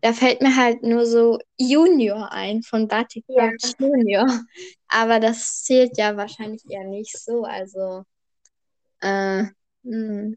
Da 0.00 0.12
fällt 0.12 0.40
mir 0.42 0.54
halt 0.54 0.82
nur 0.82 1.06
so 1.06 1.38
Junior 1.56 2.30
ein 2.30 2.62
von 2.62 2.86
Batik 2.86 3.24
Ja. 3.28 3.50
Junior. 3.78 4.26
Aber 4.88 5.20
das 5.20 5.64
zählt 5.64 5.98
ja 5.98 6.16
wahrscheinlich 6.16 6.62
eher 6.68 6.84
nicht 6.84 7.16
so. 7.18 7.44
Also, 7.44 8.04
äh, 9.00 9.44
hm. 9.84 10.36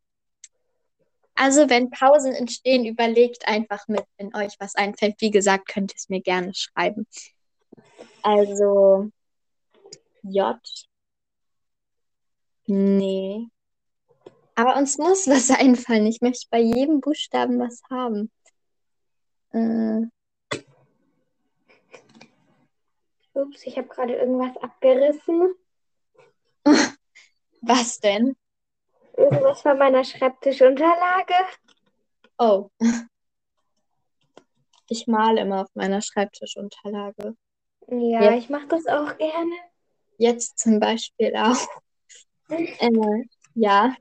Also, 1.35 1.69
wenn 1.69 1.89
Pausen 1.89 2.33
entstehen, 2.33 2.85
überlegt 2.85 3.47
einfach 3.47 3.87
mit, 3.87 4.03
wenn 4.17 4.35
euch 4.35 4.53
was 4.59 4.75
einfällt. 4.75 5.15
Wie 5.19 5.31
gesagt, 5.31 5.67
könnt 5.67 5.91
ihr 5.91 5.95
es 5.97 6.09
mir 6.09 6.21
gerne 6.21 6.53
schreiben. 6.53 7.07
Also, 8.21 9.09
J. 10.23 10.59
Nee. 12.67 13.47
Aber 14.55 14.75
uns 14.77 14.97
muss 14.97 15.27
was 15.27 15.49
einfallen. 15.59 16.05
Ich 16.05 16.21
möchte 16.21 16.47
bei 16.51 16.59
jedem 16.59 17.01
Buchstaben 17.01 17.59
was 17.59 17.81
haben. 17.89 18.29
Äh, 19.53 20.07
Ups, 23.33 23.65
ich 23.65 23.77
habe 23.77 23.87
gerade 23.87 24.15
irgendwas 24.15 24.55
abgerissen. 24.57 25.53
was 27.61 27.99
denn? 27.99 28.35
Irgendwas 29.17 29.61
von 29.61 29.77
meiner 29.77 30.03
Schreibtischunterlage. 30.03 31.33
Oh. 32.37 32.69
Ich 34.93 35.07
male 35.07 35.39
immer 35.39 35.61
auf 35.61 35.69
meiner 35.73 36.01
Schreibtischunterlage. 36.01 37.37
Ja, 37.87 38.23
Ja. 38.23 38.33
ich 38.35 38.49
mache 38.49 38.67
das 38.67 38.85
auch 38.87 39.17
gerne. 39.17 39.55
Jetzt 40.17 40.59
zum 40.59 40.81
Beispiel 40.81 41.33
auch. 41.35 41.55
Äh, 42.49 42.89
ja. 43.55 43.95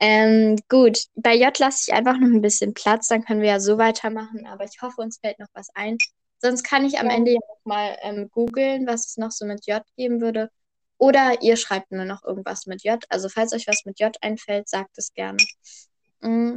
Ähm, 0.00 0.56
gut, 0.68 0.98
bei 1.14 1.34
J 1.36 1.56
lasse 1.58 1.84
ich 1.86 1.94
einfach 1.94 2.14
noch 2.18 2.28
ein 2.28 2.40
bisschen 2.40 2.72
Platz, 2.72 3.08
dann 3.08 3.24
können 3.24 3.42
wir 3.42 3.50
ja 3.50 3.60
so 3.60 3.76
weitermachen, 3.76 4.46
aber 4.46 4.64
ich 4.64 4.80
hoffe, 4.80 5.02
uns 5.02 5.18
fällt 5.18 5.38
noch 5.38 5.48
was 5.52 5.68
ein. 5.74 5.98
Sonst 6.38 6.62
kann 6.62 6.86
ich 6.86 6.98
am 6.98 7.06
Ja. 7.06 7.16
Ende 7.16 7.32
ja 7.32 7.38
noch 7.38 7.64
mal 7.64 7.96
ähm, 8.00 8.30
googeln, 8.30 8.86
was 8.86 9.08
es 9.08 9.16
noch 9.18 9.30
so 9.30 9.44
mit 9.44 9.66
J 9.66 9.82
geben 9.96 10.22
würde. 10.22 10.50
Oder 10.96 11.42
ihr 11.42 11.56
schreibt 11.56 11.90
mir 11.90 12.04
noch 12.04 12.24
irgendwas 12.24 12.66
mit 12.66 12.82
J. 12.82 13.02
Also 13.10 13.28
falls 13.28 13.52
euch 13.52 13.66
was 13.66 13.84
mit 13.84 14.00
J 14.00 14.16
einfällt, 14.22 14.68
sagt 14.68 14.96
es 14.96 15.12
gerne. 15.12 15.38
Mm. 16.20 16.54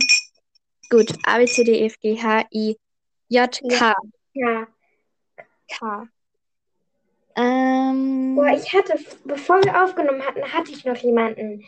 Gut, 0.89 1.13
A, 1.25 1.37
B, 1.37 1.45
C, 1.45 1.63
D, 1.63 1.79
E, 1.79 1.85
F, 1.85 1.99
G, 1.99 2.21
H, 2.21 2.45
I, 2.53 2.77
J, 3.27 3.61
K. 3.69 3.93
Ja. 4.33 4.67
K. 5.69 6.07
Ähm, 7.35 8.35
Boah, 8.35 8.53
ich 8.53 8.73
hatte, 8.73 8.99
bevor 9.23 9.63
wir 9.63 9.83
aufgenommen 9.83 10.21
hatten, 10.25 10.43
hatte 10.53 10.71
ich 10.71 10.85
noch 10.85 10.97
jemanden. 10.97 11.65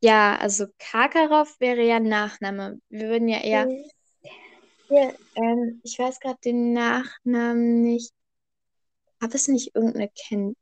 Ja, 0.00 0.36
also 0.36 0.66
Karkarow 0.78 1.48
wäre 1.60 1.82
ja 1.82 2.00
Nachname. 2.00 2.80
Wir 2.88 3.08
würden 3.08 3.28
ja 3.28 3.40
eher. 3.40 3.64
Hm, 3.64 3.84
Hier, 4.88 5.16
ähm, 5.34 5.80
ich 5.82 5.98
weiß 5.98 6.20
gerade 6.20 6.38
den 6.44 6.72
Nachnamen 6.72 7.82
nicht. 7.82 8.12
Gab 9.20 9.34
es 9.34 9.48
nicht 9.48 9.74
irgendeine 9.74 10.10
Ken 10.10 10.54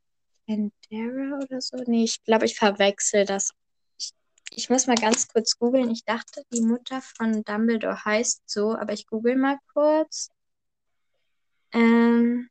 Kendera 0.47 1.39
oder 1.43 1.61
so? 1.61 1.77
Nee, 1.85 2.05
ich 2.05 2.23
glaube, 2.23 2.45
ich 2.45 2.55
verwechsel 2.55 3.25
das. 3.25 3.51
Ich, 3.99 4.11
ich 4.51 4.69
muss 4.69 4.87
mal 4.87 4.95
ganz 4.95 5.27
kurz 5.27 5.57
googeln. 5.59 5.91
Ich 5.91 6.03
dachte, 6.05 6.43
die 6.51 6.61
Mutter 6.61 7.01
von 7.01 7.43
Dumbledore 7.43 8.03
heißt 8.05 8.43
so, 8.49 8.75
aber 8.75 8.93
ich 8.93 9.05
google 9.05 9.35
mal 9.35 9.57
kurz. 9.73 10.29
Ähm, 11.73 12.49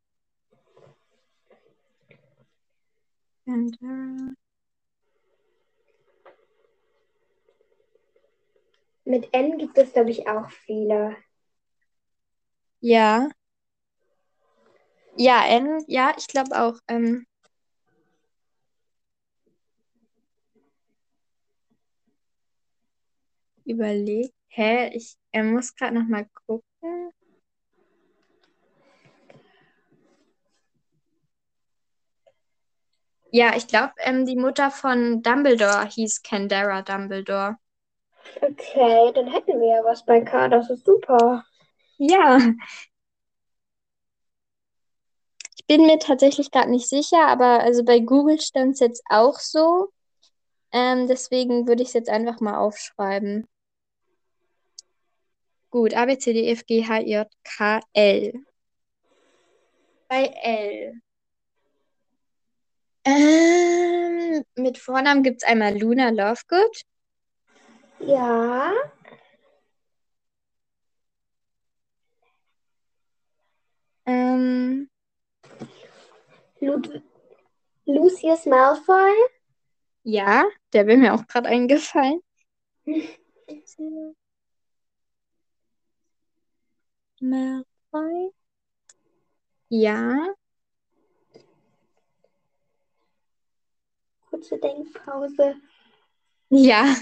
Kendera. 3.45 4.35
Mit 9.07 9.31
N 9.33 9.57
gibt 9.57 9.79
es, 9.79 9.95
glaube 9.95 10.11
ich, 10.11 10.29
auch 10.29 10.51
viele. 10.51 11.17
Ja. 12.81 13.29
Ja, 15.17 15.45
N, 15.47 15.83
ja, 15.89 16.15
ich 16.17 16.27
glaube 16.29 16.61
auch. 16.63 16.79
Ähm, 16.89 17.27
überlegt. 23.67 24.35
Hä? 24.49 24.89
Ich 24.95 25.17
er 25.33 25.45
muss 25.45 25.75
gerade 25.75 25.95
noch 25.95 26.09
mal 26.09 26.27
gucken. 26.47 27.13
Ja, 33.31 33.55
ich 33.57 33.69
glaube, 33.69 33.93
ähm, 33.99 34.27
die 34.27 34.35
Mutter 34.35 34.71
von 34.73 35.23
Dumbledore 35.23 35.87
hieß 35.87 36.23
Candera 36.25 36.83
Dumbledore. 36.83 37.57
Okay, 38.41 39.13
dann 39.15 39.29
hätten 39.29 39.61
wir 39.61 39.69
ja 39.69 39.85
was 39.85 40.05
bei 40.05 40.21
K. 40.21 40.49
Das 40.49 40.71
ist 40.71 40.85
super. 40.85 41.45
Ja. 41.99 42.39
Ich 45.57 45.67
bin 45.67 45.87
mir 45.87 45.99
tatsächlich 45.99 46.51
gerade 46.51 46.71
nicht 46.71 46.89
sicher, 46.89 47.27
aber 47.27 47.61
also 47.61 47.85
bei 47.85 47.99
Google 48.01 48.41
stand 48.41 48.75
es 48.75 48.81
jetzt 48.81 49.03
auch 49.09 49.39
so. 49.39 49.89
Ähm, 50.73 51.07
deswegen 51.09 51.67
würde 51.67 51.83
ich 51.83 51.89
es 51.89 51.95
jetzt 51.95 52.11
einfach 52.11 52.41
mal 52.41 52.59
aufschreiben. 52.59 53.47
Gut, 55.71 55.95
A, 55.95 56.07
B, 56.07 56.19
C, 56.19 56.33
D, 56.33 56.41
E, 56.41 56.53
F, 56.53 56.67
G, 56.67 56.85
H, 56.85 57.01
I, 57.01 57.11
J, 57.11 57.29
K, 57.45 57.81
L. 57.93 58.33
Bei 60.09 60.27
L. 60.43 61.01
Ähm, 63.05 64.45
mit 64.57 64.79
Vornamen 64.79 65.23
gibt 65.23 65.43
es 65.43 65.49
einmal 65.49 65.79
Luna 65.79 66.11
Lovegood. 66.11 66.83
Ja. 68.01 68.73
Ähm, 74.07 74.89
Lud 76.61 77.03
Lucius 77.87 78.47
Malfoy. 78.47 79.13
ja, 80.05 80.45
der 80.73 80.87
wäre 80.87 80.99
mir 80.99 81.15
auch 81.15 81.27
gerade 81.27 81.49
eingefallen. 81.49 82.21
Malfoy. 87.21 88.33
Ja. 89.69 90.35
Kurze 94.31 94.59
Denkpause. 94.59 95.57
Ja. 96.51 96.95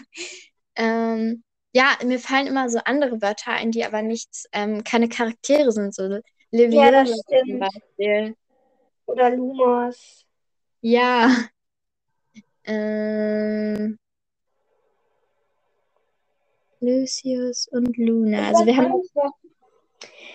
Ähm, 0.77 1.43
ja, 1.75 1.97
mir 2.05 2.19
fallen 2.19 2.47
immer 2.47 2.69
so 2.69 2.79
andere 2.85 3.21
Wörter 3.21 3.53
ein, 3.53 3.73
die 3.73 3.85
aber 3.85 4.03
nichts, 4.03 4.47
ähm, 4.53 4.85
keine 4.85 5.09
Charaktere 5.09 5.73
sind, 5.73 5.95
so 5.95 6.03
Ja, 6.05 6.19
das 6.19 6.25
Leviola 6.53 7.05
zum 7.05 7.23
stimmt. 7.23 7.61
Beispiel. 7.61 8.37
Oder 9.07 9.31
Lumos. 9.31 10.25
Ja. 10.81 11.31
Ähm, 12.67 13.99
Lucius 16.81 17.69
und 17.69 17.95
Luna. 17.99 18.49
Also 18.49 18.65
wir 18.65 18.75
haben 18.75 19.03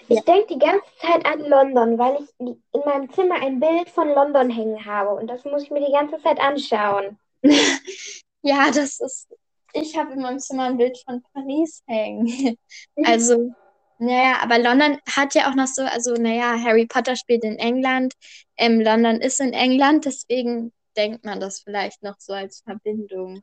Ich 0.10 0.22
denke 0.22 0.54
die 0.54 0.60
ganze 0.60 0.86
Zeit 1.02 1.26
an 1.26 1.40
London, 1.40 1.98
weil 1.98 2.20
ich 2.22 2.30
in 2.40 2.82
meinem 2.86 3.12
Zimmer 3.14 3.42
ein 3.42 3.60
Bild 3.60 3.90
von 3.90 4.10
London 4.10 4.52
hängen 4.52 4.86
habe. 4.86 5.16
Und 5.16 5.26
das 5.28 5.44
muss 5.44 5.64
ich 5.64 5.72
mir 5.72 5.84
die 5.84 5.92
ganze 5.92 6.22
Zeit 6.22 6.40
anschauen. 6.40 7.18
Ja, 8.42 8.72
das 8.72 9.02
ist. 9.02 9.28
Ich 9.74 9.98
habe 9.98 10.14
in 10.14 10.22
meinem 10.22 10.40
Zimmer 10.40 10.64
ein 10.64 10.78
Bild 10.78 10.98
von 11.06 11.22
Paris 11.34 11.84
hängen. 11.88 12.28
Also, 13.04 13.54
naja, 14.00 14.38
aber 14.42 14.60
London 14.60 14.98
hat 15.10 15.36
ja 15.36 15.50
auch 15.50 15.56
noch 15.56 15.68
so, 15.68 15.84
also, 15.84 16.14
naja, 16.14 16.58
Harry 16.64 16.86
Potter 16.86 17.16
spielt 17.16 17.44
in 17.44 17.58
England, 17.58 18.14
ähm, 18.58 18.80
London 18.80 19.22
ist 19.22 19.40
in 19.40 19.54
England, 19.54 20.06
deswegen 20.06 20.72
denkt 20.96 21.26
man 21.26 21.40
das 21.40 21.62
vielleicht 21.62 22.02
noch 22.02 22.16
so 22.20 22.34
als 22.34 22.62
Verbindung. 22.62 23.42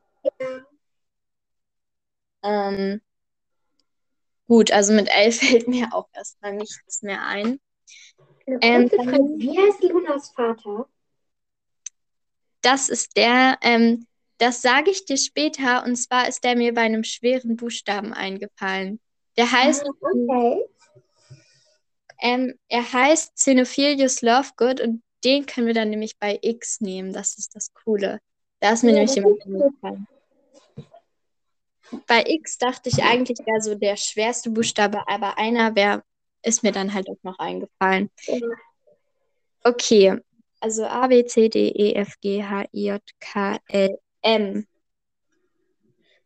Ähm, 2.43 3.01
gut, 4.47 4.71
also 4.71 4.93
mit 4.93 5.09
L 5.09 5.31
fällt 5.31 5.67
mir 5.67 5.93
auch 5.93 6.07
erstmal 6.13 6.53
nichts 6.53 7.01
mehr 7.01 7.25
ein. 7.25 7.59
Ähm, 8.61 8.89
Frage. 8.89 9.19
Wie 9.37 9.57
heißt 9.57 9.83
Lunas 9.83 10.29
Vater? 10.29 10.87
Das 12.61 12.89
ist 12.89 13.15
der, 13.15 13.57
ähm, 13.61 14.07
das 14.37 14.61
sage 14.61 14.91
ich 14.91 15.05
dir 15.05 15.17
später, 15.17 15.83
und 15.85 15.95
zwar 15.95 16.27
ist 16.27 16.43
der 16.43 16.55
mir 16.55 16.73
bei 16.73 16.81
einem 16.81 17.03
schweren 17.03 17.55
Buchstaben 17.55 18.13
eingefallen. 18.13 18.99
Der 19.37 19.51
heißt, 19.51 19.85
Ah, 19.85 19.91
okay. 20.01 20.65
ähm, 22.21 22.53
er 22.69 22.91
heißt 22.93 23.35
Xenophilius 23.35 24.21
Lovegood 24.21 24.81
und 24.81 25.03
den 25.23 25.45
können 25.45 25.67
wir 25.67 25.73
dann 25.73 25.89
nämlich 25.89 26.17
bei 26.19 26.39
X 26.41 26.81
nehmen. 26.81 27.13
Das 27.13 27.37
ist 27.37 27.55
das 27.55 27.73
Coole. 27.73 28.19
Da 28.59 28.73
ist 28.73 28.83
mir 28.83 28.91
Ja, 28.91 28.95
nämlich 28.97 29.15
jemand 29.15 29.43
eingefallen. 29.45 30.07
Bei 32.05 32.23
X 32.27 32.57
dachte 32.57 32.89
ich 32.89 33.01
eigentlich 33.03 33.39
wäre 33.45 33.61
so 33.61 33.75
der 33.75 33.95
schwerste 33.95 34.49
Buchstabe, 34.49 35.07
aber 35.07 35.37
einer 35.37 35.75
wäre, 35.75 36.03
ist 36.43 36.61
mir 36.63 36.71
dann 36.71 36.93
halt 36.93 37.09
auch 37.09 37.17
noch 37.23 37.39
eingefallen. 37.39 38.09
Okay, 39.63 40.19
also 40.59 40.85
A, 40.85 41.07
B, 41.07 41.25
C, 41.25 41.49
D, 41.49 41.69
E, 41.69 41.93
F, 41.95 42.19
G, 42.21 42.43
H, 42.43 42.65
I, 42.73 42.87
J, 42.87 43.01
K, 43.19 43.57
L, 43.69 43.99
M. 44.27 44.67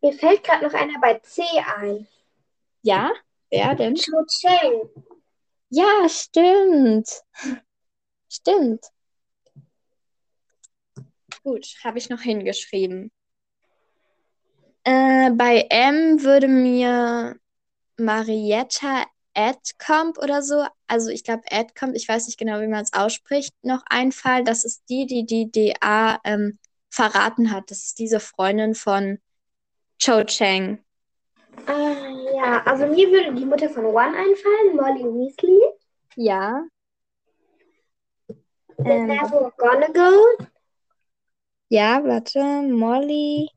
Mir 0.02 0.14
fällt 0.14 0.44
gerade 0.44 0.66
noch 0.66 0.74
einer 0.74 1.00
bei 1.00 1.20
C 1.20 1.44
ein. 1.78 2.08
Ja, 2.82 3.12
wer 3.52 3.76
denn? 3.76 3.94
Cho 3.94 4.26
Chang. 4.26 4.90
Ja, 5.70 6.10
stimmt. 6.10 7.08
Stimmt. 8.28 8.86
Gut, 11.44 11.76
habe 11.84 12.00
ich 12.00 12.10
noch 12.10 12.22
hingeschrieben. 12.22 13.12
Äh, 14.84 15.30
bei 15.32 15.68
M 15.70 16.24
würde 16.24 16.48
mir 16.48 17.40
Marietta 17.98 19.06
Edcomb 19.36 20.18
oder 20.18 20.42
so, 20.42 20.66
also 20.88 21.10
ich 21.10 21.24
glaube 21.24 21.44
Edcomb, 21.46 21.96
ich 21.96 22.08
weiß 22.08 22.26
nicht 22.26 22.40
genau, 22.40 22.62
wie 22.62 22.68
man 22.68 22.84
es 22.84 22.94
ausspricht, 22.94 23.54
noch 23.62 23.84
einfallen. 23.86 24.44
Das 24.44 24.66
ist 24.66 24.84
die, 24.90 25.06
die 25.06 25.26
die 25.28 25.52
DA 25.52 26.20
ähm, 26.24 26.58
verraten 26.92 27.52
hat. 27.52 27.72
Das 27.72 27.84
ist 27.84 27.98
diese 27.98 28.20
Freundin 28.20 28.76
von 28.76 29.20
Cho 29.98 30.24
Chang. 30.26 30.84
Ah, 31.66 32.10
ja, 32.36 32.64
also 32.66 32.86
mir 32.86 33.10
würde 33.10 33.34
die 33.34 33.46
Mutter 33.46 33.70
von 33.70 33.86
One 33.86 34.16
einfallen, 34.16 34.76
Molly 34.76 35.04
Weasley. 35.04 35.60
Ja. 36.16 36.66
Ähm, 38.86 39.08
Neville 39.08 39.42
McGonagall. 39.42 40.48
ja, 41.70 42.04
warte, 42.04 42.40
Molly 42.64 43.50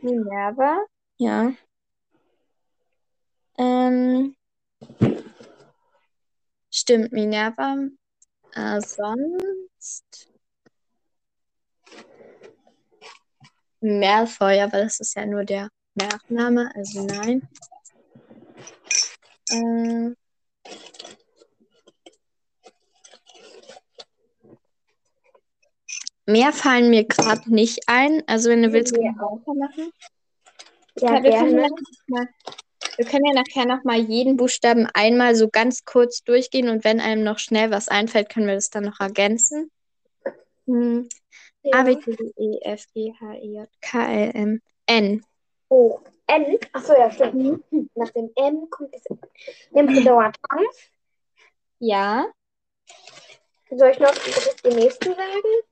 Minerva. 0.00 0.84
Ja. 1.18 1.52
Ähm, 3.58 4.36
stimmt, 6.70 7.12
Minerva. 7.12 7.88
Äh, 8.54 8.80
sonst 8.80 10.31
Malfoy, 13.82 14.60
aber 14.60 14.78
das 14.78 15.00
ist 15.00 15.16
ja 15.16 15.26
nur 15.26 15.44
der 15.44 15.68
Nachname, 15.94 16.70
also 16.74 17.04
nein. 17.04 17.48
Äh, 19.50 20.14
mehr 26.26 26.52
fallen 26.52 26.90
mir 26.90 27.04
gerade 27.04 27.52
nicht 27.52 27.80
ein. 27.86 28.22
Also 28.26 28.50
wenn 28.50 28.62
du 28.62 28.72
willst, 28.72 28.94
können 28.94 29.14
wir 29.14 29.22
weitermachen. 29.22 29.92
Ja, 31.00 31.22
wir, 31.22 31.30
können 31.32 31.58
ja 31.58 31.68
mal, 32.08 32.28
wir 32.96 33.04
können 33.06 33.24
ja 33.26 33.34
nachher 33.34 33.66
nochmal 33.66 34.00
jeden 34.00 34.36
Buchstaben 34.36 34.86
einmal 34.94 35.34
so 35.34 35.48
ganz 35.48 35.84
kurz 35.84 36.22
durchgehen 36.22 36.68
und 36.68 36.84
wenn 36.84 37.00
einem 37.00 37.24
noch 37.24 37.38
schnell 37.38 37.70
was 37.70 37.88
einfällt, 37.88 38.28
können 38.28 38.46
wir 38.46 38.54
das 38.54 38.70
dann 38.70 38.84
noch 38.84 39.00
ergänzen. 39.00 39.70
Hm. 40.66 41.08
Ja. 41.62 41.80
A, 41.80 41.82
B, 41.84 41.98
C, 42.00 42.16
D, 42.16 42.32
E, 42.36 42.58
F, 42.62 42.86
G, 42.92 43.12
H, 43.20 43.34
I, 43.34 43.54
J, 43.54 43.68
K, 43.80 43.98
L, 44.12 44.30
M, 44.34 44.62
N. 44.86 45.24
Oh, 45.68 46.00
N. 46.26 46.58
Achso, 46.72 46.92
ja, 46.94 47.10
stimmt. 47.10 47.64
Nach 47.94 48.10
dem 48.10 48.30
M 48.36 48.68
kommt 48.68 48.94
das 48.94 49.02
Impedor 49.72 50.32
Tanz. 50.48 50.90
Ja. 51.78 52.26
Soll 53.70 53.90
ich 53.90 54.00
noch 54.00 54.12
die 54.64 54.74
nächsten 54.74 55.14
sagen? 55.14 55.62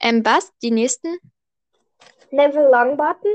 Ähm, 0.00 0.24
was? 0.24 0.52
Die 0.62 0.70
nächsten? 0.70 1.18
Neville 2.30 2.68
Longbottom. 2.70 3.30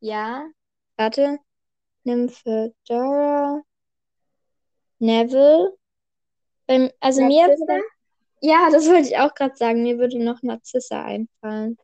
Ja. 0.00 0.48
Warte. 0.96 1.38
Nymphedora. 2.04 3.62
Neville. 4.98 5.76
Beim, 6.66 6.90
also 7.00 7.22
mir 7.22 7.48
Narcissa. 7.48 7.66
würde, 7.66 7.84
ja, 8.40 8.70
das 8.70 8.86
wollte 8.88 9.08
ich 9.08 9.18
auch 9.18 9.34
gerade 9.34 9.56
sagen. 9.56 9.82
Mir 9.82 9.98
würde 9.98 10.22
noch 10.22 10.42
Narzissa 10.42 11.04
einfallen. 11.04 11.78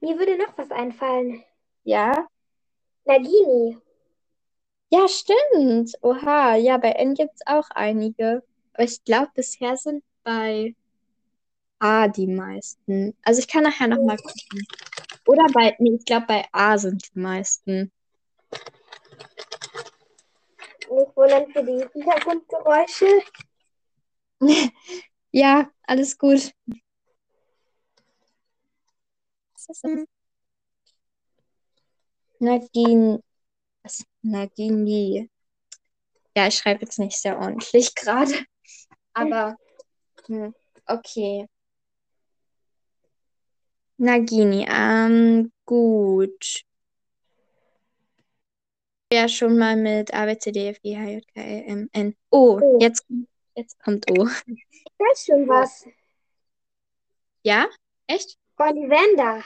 Mir 0.00 0.18
würde 0.18 0.36
noch 0.36 0.56
was 0.58 0.70
einfallen. 0.70 1.42
Ja. 1.84 2.26
Nagini. 3.04 3.78
Ja, 4.90 5.08
stimmt. 5.08 5.92
Oha, 6.02 6.56
ja, 6.56 6.76
bei 6.78 6.90
N 6.92 7.14
gibt 7.14 7.34
es 7.34 7.46
auch 7.46 7.68
einige. 7.70 8.42
Aber 8.74 8.84
ich 8.84 9.02
glaube, 9.04 9.30
bisher 9.34 9.76
sind 9.76 10.04
bei 10.22 10.74
A 11.78 12.08
die 12.08 12.26
meisten. 12.26 13.16
Also 13.22 13.40
ich 13.40 13.48
kann 13.48 13.64
nachher 13.64 13.88
nochmal 13.88 14.16
gucken. 14.16 14.66
Oder 15.26 15.46
bei, 15.52 15.74
nee, 15.78 15.96
ich 15.98 16.04
glaube, 16.04 16.26
bei 16.26 16.44
A 16.52 16.78
sind 16.78 17.14
die 17.14 17.18
meisten. 17.18 17.90
Nicht 20.90 21.16
wundern 21.16 21.50
für 21.52 21.62
die 21.64 21.86
Hintergrundgeräusche. 21.92 23.06
Ja, 25.36 25.68
alles 25.82 26.16
gut. 26.16 26.52
Nagin. 32.38 33.20
Was? 33.82 34.04
Nagini. 34.22 35.28
Ja, 36.36 36.46
ich 36.46 36.54
schreibe 36.56 36.82
jetzt 36.82 36.98
nicht 37.00 37.18
sehr 37.18 37.38
ordentlich 37.38 37.94
gerade. 37.96 38.44
Aber 39.12 39.56
hm, 40.26 40.54
okay. 40.86 41.48
Nagini, 43.96 44.66
ähm, 44.68 45.52
gut. 45.64 46.64
Ja, 49.14 49.28
schon 49.28 49.56
mal 49.56 49.76
mit 49.76 50.12
A, 50.12 50.26
B, 50.26 50.36
C, 50.38 50.50
D, 50.50 50.70
F, 50.70 50.80
G, 50.82 50.96
H, 50.96 51.04
J, 51.08 51.24
K, 51.34 51.40
L, 51.40 51.64
M, 51.68 51.88
N, 51.92 52.16
O. 52.30 52.58
O. 52.60 52.78
Jetzt, 52.80 53.06
jetzt 53.54 53.78
kommt 53.78 54.10
O. 54.10 54.26
Ich 54.46 54.98
weiß 54.98 55.24
schon 55.26 55.48
was. 55.48 55.86
Ja? 57.44 57.68
Echt? 58.08 58.36
Ollivander. 58.58 59.44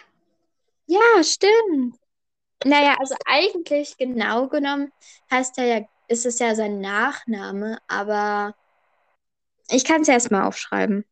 Ja, 0.86 1.22
stimmt. 1.22 1.98
Naja, 2.64 2.96
also 2.98 3.14
eigentlich 3.26 3.98
genau 3.98 4.48
genommen 4.48 4.90
heißt 5.30 5.58
er 5.58 5.64
ja, 5.66 5.88
ist 6.08 6.24
es 6.24 6.38
ja 6.38 6.54
sein 6.54 6.80
Nachname, 6.80 7.78
aber 7.88 8.54
ich 9.70 9.84
kann 9.84 10.00
es 10.00 10.08
erstmal 10.08 10.44
aufschreiben, 10.44 11.04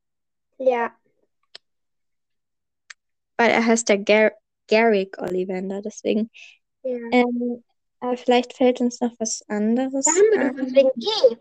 Ja. 0.57 0.97
weil 3.37 3.51
er 3.51 3.67
heißt 3.67 3.91
ja 3.91 3.97
Gar 3.97 4.33
Garrick 4.69 5.19
Ollivander, 5.19 5.83
deswegen. 5.83 6.31
ja. 6.83 6.97
Ähm, 7.13 7.63
aber 8.01 8.17
vielleicht 8.17 8.57
fällt 8.57 8.81
uns 8.81 9.01
noch 9.01 9.13
was 9.19 9.43
anderes 9.49 10.05
Da 10.05 10.11
haben 10.13 10.31
wir 10.31 10.39
doch 10.39 10.45
ein. 10.47 10.67
was 10.67 10.75
wegen 10.75 10.91
G. 10.97 11.37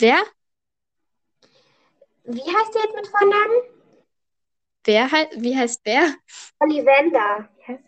Wer? 0.00 0.22
Wie 2.24 2.40
heißt 2.40 2.74
der 2.74 2.82
jetzt 2.82 2.94
mit 2.94 3.06
Vornamen? 3.08 3.62
Wer 4.84 5.10
hei 5.10 5.28
wie 5.36 5.56
heißt 5.56 5.80
wer? 5.84 6.14
Ollivander. 6.60 7.48
Heißt- 7.66 7.82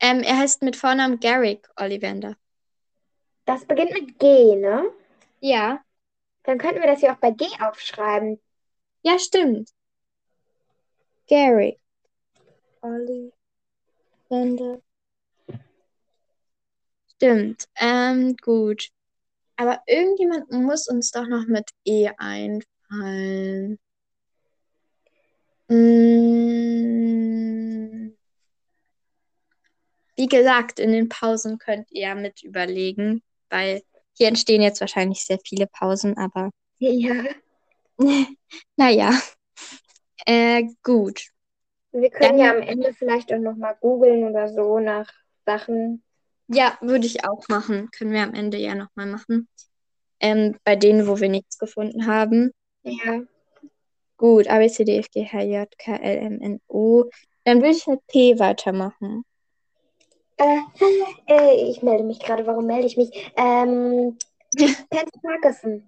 Ähm, 0.00 0.20
er 0.22 0.38
heißt 0.38 0.62
mit 0.62 0.76
Vornamen 0.76 1.20
Garrick 1.20 1.68
Ollivander. 1.76 2.36
Das 3.44 3.64
beginnt 3.64 3.92
mit 3.92 4.18
G, 4.18 4.56
ne? 4.56 4.90
Ja. 5.40 5.82
Dann 6.42 6.58
könnten 6.58 6.80
wir 6.80 6.86
das 6.88 7.00
ja 7.00 7.14
auch 7.14 7.18
bei 7.18 7.30
G 7.30 7.46
aufschreiben. 7.60 8.40
Ja, 9.02 9.18
stimmt. 9.18 9.70
Garrick 11.28 11.78
Ollivander. 12.80 13.35
Stimmt. 17.14 17.64
Ähm, 17.76 18.36
gut. 18.42 18.88
Aber 19.56 19.80
irgendjemand 19.86 20.50
muss 20.52 20.86
uns 20.88 21.10
doch 21.10 21.26
noch 21.26 21.46
mit 21.46 21.70
E 21.84 22.08
einfallen. 22.18 23.78
Mm. 25.68 26.96
Wie 30.16 30.26
gesagt, 30.26 30.78
in 30.78 30.92
den 30.92 31.08
Pausen 31.08 31.58
könnt 31.58 31.90
ihr 31.90 32.02
ja 32.02 32.14
mit 32.14 32.42
überlegen, 32.42 33.22
weil 33.50 33.82
hier 34.14 34.28
entstehen 34.28 34.62
jetzt 34.62 34.80
wahrscheinlich 34.80 35.24
sehr 35.24 35.38
viele 35.44 35.66
Pausen, 35.66 36.16
aber 36.16 36.50
Ja. 36.78 37.24
naja. 38.76 39.10
Äh, 40.28 40.64
gut. 40.82 41.28
Wir 42.00 42.10
können 42.10 42.38
ja 42.38 42.50
am 42.50 42.60
Ende 42.60 42.92
vielleicht 42.92 43.32
auch 43.32 43.38
nochmal 43.38 43.76
googeln 43.80 44.24
oder 44.24 44.48
so 44.48 44.78
nach 44.78 45.10
Sachen. 45.46 46.02
Ja, 46.48 46.76
würde 46.82 47.06
ich 47.06 47.24
auch 47.24 47.48
machen. 47.48 47.90
Können 47.90 48.12
wir 48.12 48.22
am 48.22 48.34
Ende 48.34 48.58
ja 48.58 48.74
nochmal 48.74 49.06
machen. 49.06 49.48
Ähm, 50.20 50.58
bei 50.62 50.76
denen, 50.76 51.08
wo 51.08 51.18
wir 51.20 51.30
nichts 51.30 51.58
gefunden 51.58 52.06
haben. 52.06 52.52
Ja. 52.82 53.22
Gut, 54.18 54.46
A, 54.48 54.58
B, 54.58 54.68
C, 54.68 54.84
D, 54.84 54.98
F, 54.98 55.10
G, 55.10 55.26
H, 55.26 55.42
J, 55.42 55.78
K, 55.78 55.96
L, 55.96 56.18
M, 56.18 56.40
N, 56.40 56.60
O. 56.68 57.04
Dann 57.44 57.62
würde 57.62 57.76
ich 57.76 57.86
mit 57.86 58.06
P 58.08 58.38
weitermachen. 58.38 59.24
Äh, 60.36 60.58
äh, 61.28 61.70
ich 61.70 61.82
melde 61.82 62.04
mich 62.04 62.18
gerade. 62.18 62.46
Warum 62.46 62.66
melde 62.66 62.86
ich 62.86 62.96
mich? 62.98 63.10
Ähm, 63.36 64.18
Pansy 64.90 65.20
Parkinson. 65.22 65.82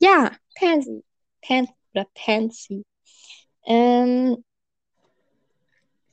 Ja, 0.00 0.32
Pansy. 0.54 1.02
Pan 1.40 1.68
oder 1.94 2.06
Pansy. 2.14 2.84
Ähm, 3.66 4.44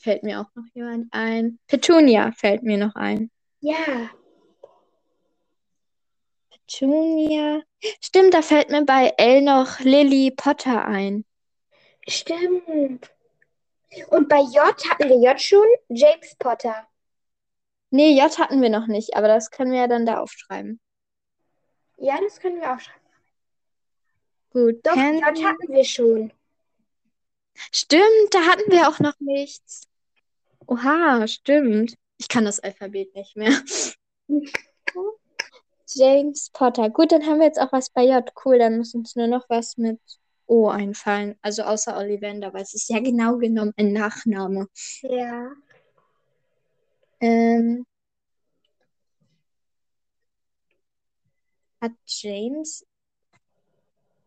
fällt 0.05 0.21
mir 0.21 0.39
auch 0.39 0.53
noch 0.53 0.65
jemand 0.75 1.11
ein. 1.11 1.57
Petunia 1.65 2.31
fällt 2.31 2.61
mir 2.61 2.77
noch 2.77 2.93
ein. 2.93 3.31
Ja. 3.59 4.11
Petunia. 6.51 7.63
Stimmt, 7.99 8.35
da 8.35 8.43
fällt 8.43 8.69
mir 8.69 8.85
bei 8.85 9.13
L 9.17 9.41
noch 9.41 9.79
Lily 9.79 10.29
Potter 10.29 10.85
ein. 10.85 11.25
Stimmt. 12.07 13.11
Und 14.09 14.29
bei 14.29 14.41
J 14.41 14.89
hatten 14.89 15.09
wir 15.09 15.17
J 15.17 15.41
schon? 15.41 15.65
James 15.89 16.35
Potter. 16.37 16.87
Nee, 17.89 18.15
J 18.15 18.37
hatten 18.37 18.61
wir 18.61 18.69
noch 18.69 18.85
nicht, 18.85 19.15
aber 19.15 19.27
das 19.27 19.49
können 19.49 19.71
wir 19.71 19.79
ja 19.79 19.87
dann 19.87 20.05
da 20.05 20.19
aufschreiben. 20.19 20.79
Ja, 21.97 22.19
das 22.21 22.39
können 22.39 22.61
wir 22.61 22.71
auch 22.71 22.79
schreiben. 22.79 22.99
Gut, 24.51 24.85
Doch. 24.85 24.95
J 24.95 25.23
hatten 25.23 25.73
wir 25.73 25.83
schon. 25.83 26.31
Stimmt, 27.71 28.29
da 28.31 28.41
hatten 28.41 28.71
wir 28.71 28.87
auch 28.87 28.99
noch 28.99 29.19
nichts. 29.19 29.87
Oha, 30.67 31.27
stimmt. 31.27 31.95
Ich 32.17 32.27
kann 32.27 32.45
das 32.45 32.59
Alphabet 32.59 33.13
nicht 33.15 33.35
mehr. 33.35 33.51
James 35.87 36.49
Potter. 36.51 36.89
Gut, 36.89 37.11
dann 37.11 37.25
haben 37.25 37.39
wir 37.39 37.45
jetzt 37.45 37.59
auch 37.59 37.71
was 37.71 37.89
bei 37.89 38.03
J. 38.05 38.29
Cool, 38.43 38.57
dann 38.59 38.77
muss 38.77 38.93
uns 38.95 39.15
nur 39.15 39.27
noch 39.27 39.45
was 39.49 39.77
mit 39.77 39.99
O 40.47 40.67
einfallen. 40.67 41.35
Also 41.41 41.63
außer 41.63 41.95
Ollivander, 41.97 42.53
weil 42.53 42.63
es 42.63 42.73
ist 42.73 42.89
ja 42.89 42.99
genau 42.99 43.37
genommen 43.37 43.73
ein 43.77 43.93
Nachname. 43.93 44.67
Ja. 45.01 45.51
Ähm, 47.19 47.85
hat 51.81 51.91
James, 52.05 52.85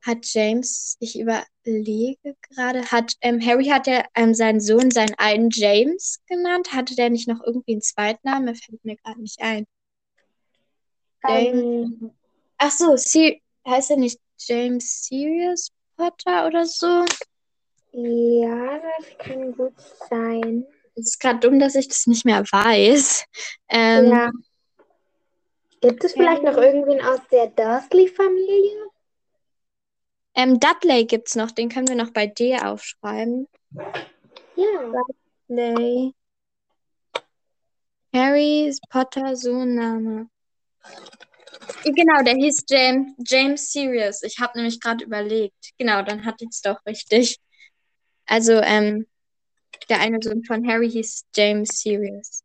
hat 0.09 0.27
James, 0.27 0.97
ich 0.99 1.17
überlege 1.21 2.35
gerade, 2.51 2.85
hat, 2.91 3.13
ähm, 3.21 3.41
Harry 3.45 3.67
hat 3.67 3.87
ja 3.87 4.05
ähm, 4.17 4.35
seinen 4.35 4.61
Sohn 4.61 4.91
seinen 4.91 5.15
einen 5.19 5.51
James 5.53 6.19
genannt. 6.27 6.73
Hatte 6.73 6.97
der 6.97 7.11
nicht 7.11 7.29
noch 7.29 7.41
irgendwie 7.45 7.73
einen 7.73 7.83
Zweitnamen? 7.83 8.47
Der 8.47 8.55
fällt 8.57 8.85
mir 8.85 8.97
gerade 8.97 9.21
nicht 9.21 9.41
ein. 9.41 9.65
Ähm, 11.29 12.13
Ach 12.57 12.71
so, 12.71 12.97
Si- 12.97 13.41
heißt 13.67 13.91
er 13.91 13.97
nicht 13.99 14.19
James 14.39 15.05
Sirius 15.05 15.71
Potter 15.97 16.47
oder 16.47 16.65
so? 16.65 17.05
ja, 17.93 18.79
das 18.99 19.19
kann 19.19 19.53
gut 19.53 19.75
sein. 20.09 20.67
Es 20.95 21.07
ist 21.11 21.21
gerade 21.21 21.39
dumm, 21.41 21.59
dass 21.61 21.75
ich 21.75 21.89
das 21.89 22.07
nicht 22.07 22.25
mehr 22.25 22.43
weiß. 22.43 23.25
Ähm, 23.69 24.11
Ja. 24.11 24.31
Gibt 25.81 26.03
es 26.03 26.13
vielleicht 26.13 26.43
noch 26.43 26.57
irgendwen 26.57 27.01
aus 27.01 27.21
der 27.31 27.47
Dursley-Familie? 27.49 28.89
Ähm, 30.39 30.61
Dudley 30.61 31.05
gibt's 31.05 31.35
noch, 31.35 31.51
den 31.51 31.69
können 31.69 31.89
wir 31.89 31.97
noch 31.97 32.13
bei 32.13 32.29
D 32.29 32.57
aufschreiben. 32.57 33.49
Ja. 34.55 34.93
Dudley. 35.49 36.15
Harry 38.15 38.73
Potter 38.89 39.35
Sohnname. 39.35 40.31
Genau, 41.85 42.23
der 42.23 42.35
hieß 42.35 42.65
James, 42.69 43.15
James 43.27 43.73
Sirius. 43.73 44.23
Ich 44.23 44.39
habe 44.39 44.57
nämlich 44.59 44.81
gerade 44.81 45.05
überlegt. 45.05 45.73
Genau, 45.77 46.03
dann 46.03 46.25
hatte 46.25 46.45
ich 46.45 46.51
es 46.51 46.63
doch 46.63 46.87
richtig. 46.87 47.39
Also, 48.27 48.53
ähm, 48.53 49.09
der 49.89 50.01
eine 50.01 50.23
Sohn 50.23 50.45
von 50.45 50.67
Harry 50.69 50.89
hieß 50.89 51.25
James 51.35 51.81
Sirius. 51.81 52.45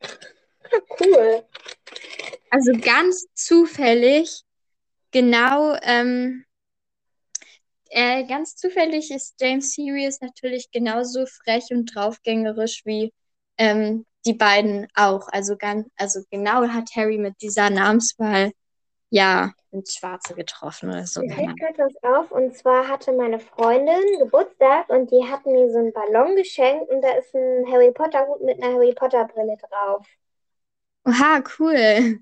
Ah, 0.00 0.80
cool. 1.00 1.44
Also 2.50 2.72
ganz 2.80 3.26
zufällig, 3.34 4.42
genau, 5.12 5.76
ähm, 5.82 6.44
äh, 7.90 8.24
ganz 8.24 8.56
zufällig 8.56 9.10
ist 9.10 9.40
James 9.40 9.72
Sirius 9.72 10.20
natürlich 10.20 10.70
genauso 10.70 11.26
frech 11.26 11.66
und 11.70 11.94
draufgängerisch 11.94 12.82
wie 12.84 13.12
ähm, 13.56 14.04
die 14.26 14.34
beiden 14.34 14.86
auch. 14.94 15.28
Also 15.28 15.56
ganz, 15.56 15.88
also 15.96 16.20
genau 16.30 16.66
hat 16.68 16.90
Harry 16.94 17.18
mit 17.18 17.34
dieser 17.40 17.70
Namenswahl 17.70 18.52
ja 19.10 19.52
ins 19.70 19.94
Schwarze 19.94 20.34
getroffen 20.34 20.90
oder 20.90 21.06
so. 21.06 21.20
Keine 21.20 21.54
fällt 21.58 21.78
was 21.78 21.94
auf 22.02 22.30
und 22.32 22.56
zwar 22.56 22.88
hatte 22.88 23.12
meine 23.12 23.38
Freundin 23.38 24.18
Geburtstag 24.18 24.88
und 24.88 25.10
die 25.10 25.24
hat 25.24 25.46
mir 25.46 25.70
so 25.70 25.78
einen 25.78 25.92
Ballon 25.92 26.36
geschenkt 26.36 26.90
und 26.90 27.02
da 27.02 27.10
ist 27.12 27.34
ein 27.34 27.70
Harry 27.70 27.92
Potter 27.92 28.26
Hut 28.26 28.42
mit 28.42 28.62
einer 28.62 28.74
Harry 28.74 28.92
Potter 28.94 29.24
Brille 29.26 29.56
drauf. 29.56 30.06
Oha, 31.04 31.42
cool. 31.58 32.20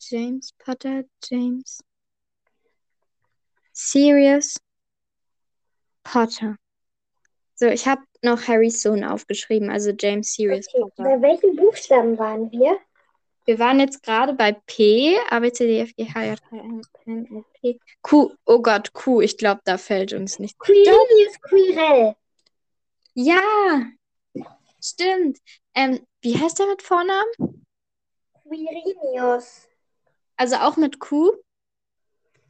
James 0.00 0.52
Potter, 0.58 1.04
James. 1.22 1.80
Sirius 3.78 4.56
Potter. 6.02 6.56
So, 7.56 7.66
ich 7.66 7.86
habe 7.86 8.00
noch 8.22 8.48
Harrys 8.48 8.80
Sohn 8.80 9.04
aufgeschrieben, 9.04 9.68
also 9.70 9.90
James 9.98 10.32
Sirius 10.32 10.66
Okay, 10.72 10.80
Potter. 10.80 11.02
bei 11.04 11.20
welchen 11.20 11.56
Buchstaben 11.56 12.18
waren 12.18 12.50
wir? 12.50 12.78
Wir 13.44 13.58
waren 13.58 13.78
jetzt 13.78 14.02
gerade 14.02 14.32
bei 14.32 14.52
P, 14.66 15.18
A, 15.28 15.40
B, 15.40 15.52
C, 15.52 15.66
D, 15.66 15.80
F, 15.80 15.94
G, 15.94 16.06
H, 16.06 16.24
J, 16.24 16.40
K, 16.48 16.56
L, 16.56 16.60
M, 16.60 16.82
N, 17.04 17.28
O, 17.30 17.44
P, 17.60 17.78
Q. 18.00 18.32
Oh 18.46 18.60
Gott, 18.62 18.92
Q. 18.94 19.20
Ich 19.20 19.36
glaube, 19.36 19.60
da 19.64 19.76
fällt 19.76 20.14
uns 20.14 20.38
nicht. 20.38 20.58
Quirinius 20.58 21.40
Quirell. 21.42 22.16
Ja, 23.12 23.82
stimmt. 24.82 25.38
Ähm, 25.74 26.04
wie 26.22 26.38
heißt 26.38 26.58
der 26.58 26.66
mit 26.66 26.80
Vornamen? 26.82 27.30
Quirinius. 28.42 29.68
Also 30.36 30.56
auch 30.56 30.76
mit 30.78 30.98
Q? 30.98 31.32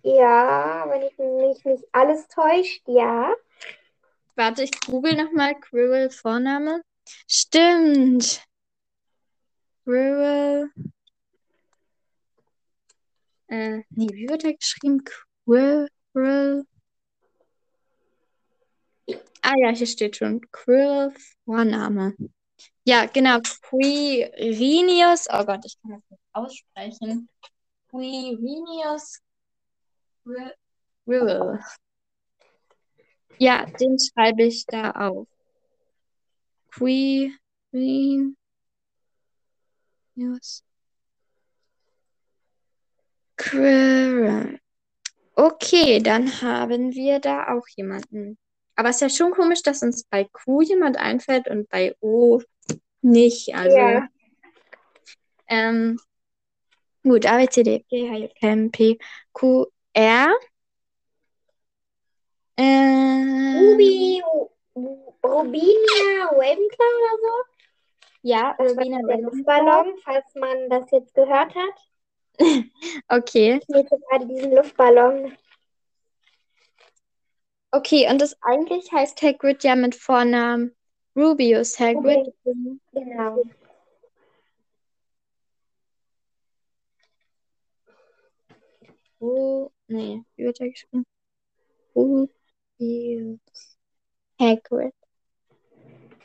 Ja, 0.07 0.87
wenn 0.89 1.03
ich 1.03 1.19
mich 1.19 1.65
nicht 1.65 1.85
alles 1.91 2.29
täuscht, 2.29 2.81
ja. 2.87 3.35
Warte, 4.37 4.63
ich 4.63 4.71
google 4.83 5.17
nochmal 5.17 5.57
Quirrell 5.57 6.11
Vorname. 6.11 6.83
Stimmt. 7.27 8.41
Quirrell. 9.83 10.71
Äh, 13.49 13.83
nee, 13.91 14.07
wie 14.13 14.29
wird 14.29 14.45
er 14.45 14.55
geschrieben? 14.55 15.03
Quirrell. 15.45 16.65
Ah 19.43 19.55
ja, 19.57 19.71
hier 19.71 19.89
steht 19.89 20.19
schon. 20.19 20.41
Quirrell 20.53 21.13
Vorname. 21.45 22.15
Ja, 22.85 23.07
genau. 23.07 23.41
Quirinius. 23.41 25.27
Oh 25.33 25.45
Gott, 25.45 25.65
ich 25.65 25.77
kann 25.83 25.91
das 25.91 26.11
nicht 26.11 26.23
aussprechen. 26.33 27.29
Quirinius 27.91 29.21
Quirrell. 31.05 31.61
Ja, 33.39 33.67
den 33.67 33.97
schreibe 33.99 34.43
ich 34.45 34.67
da 34.67 34.91
auf. 34.93 35.29
Quirinius. 36.71 38.35
Quirrell. 43.37 44.59
Okay, 45.35 46.01
dann 46.01 46.41
haben 46.41 46.93
wir 46.93 47.21
da 47.21 47.55
auch 47.55 47.69
jemanden. 47.77 48.39
Aber 48.75 48.89
es 48.89 48.97
ist 48.97 49.01
ja 49.03 49.09
schon 49.11 49.33
komisch, 49.33 49.63
dass 49.63 49.83
uns 49.83 50.05
bei 50.05 50.25
Q 50.25 50.63
jemand 50.63 50.97
einfällt 50.97 51.47
und 51.49 51.69
bei 51.69 51.95
O 52.01 52.41
nicht. 53.03 53.55
Also, 53.55 53.77
Ja. 53.77 54.09
ähm, 55.49 55.99
gut, 57.03 57.27
A, 57.27 57.37
B, 57.39 57.49
C, 57.49 57.63
D, 57.63 57.85
G, 57.89 58.11
H, 58.11 58.17
I, 58.17 58.29
K, 58.29 58.49
M, 58.49 58.71
P, 58.71 58.99
Q, 59.33 59.67
R. 59.97 60.39
Äh, 62.57 62.63
Ruby, 62.63 64.23
Rubinia 65.25 66.27
Ravenclaw 66.33 66.93
oder 67.01 67.19
so. 67.23 67.45
Ja, 68.21 68.51
Rubina 68.59 68.99
der. 69.09 69.21
Luftballon, 69.23 69.95
falls 70.05 70.35
man 70.35 70.69
das 70.69 70.91
jetzt 70.91 71.15
gehört 71.15 71.55
hat. 71.55 72.39
Okay. 73.09 73.59
Ich 73.63 73.69
nehme 73.69 73.85
gerade 73.85 74.27
diesen 74.27 74.53
Luftballon. 74.53 75.33
Okay, 77.71 78.11
und 78.11 78.21
das 78.21 78.37
eigentlich 78.43 78.93
heißt 78.93 79.23
Hagrid 79.23 79.65
ja 79.65 79.77
mit 79.77 79.95
Vornamen 79.95 80.77
Rubius 81.17 81.79
Hagrid. 81.81 82.35
Genau. 82.93 83.43
Ru 89.21 89.71
nee, 89.89 90.23
wie 90.37 90.45
wird 90.45 90.61
er 90.61 90.71
geschrieben? 90.71 91.05
Rubius 91.95 92.29
Hagrid. 94.41 94.95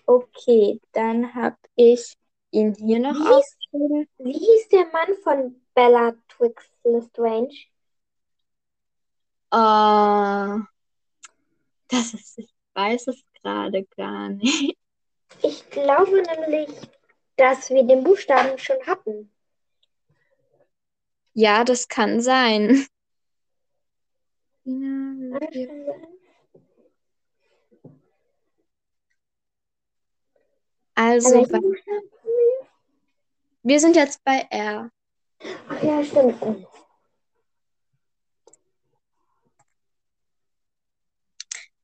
Okay, 0.05 0.79
dann 0.91 1.33
habe 1.33 1.57
ich 1.75 2.13
ihn 2.51 2.73
hier 2.75 2.99
noch 2.99 3.13
Wie 3.13 3.19
hieß- 3.19 3.33
aufgeschrieben. 3.33 4.07
Wie 4.17 4.33
hieß 4.33 4.67
der 4.69 4.85
Mann 4.91 5.15
von 5.23 5.61
Bellatrix 5.73 6.69
Lestrange? 6.83 7.55
Oh, 9.53 10.59
das 11.89 12.13
ist, 12.13 12.37
ich 12.39 12.53
weiß 12.73 13.07
es 13.07 13.21
gerade 13.41 13.83
gar 13.97 14.29
nicht. 14.29 14.77
Ich 15.43 15.69
glaube 15.69 16.21
nämlich, 16.23 16.69
dass 17.37 17.69
wir 17.69 17.83
den 17.83 18.03
Buchstaben 18.03 18.57
schon 18.57 18.77
hatten. 18.85 19.31
Ja, 21.33 21.63
das 21.63 21.87
kann 21.87 22.21
sein. 22.21 22.85
Also, 30.93 31.35
haben 31.35 31.51
wir? 31.51 31.79
wir 33.63 33.79
sind 33.79 33.95
jetzt 33.95 34.23
bei 34.23 34.45
R. 34.49 34.91
Ach 35.67 35.83
ja, 35.83 36.03
stimmt. 36.03 36.67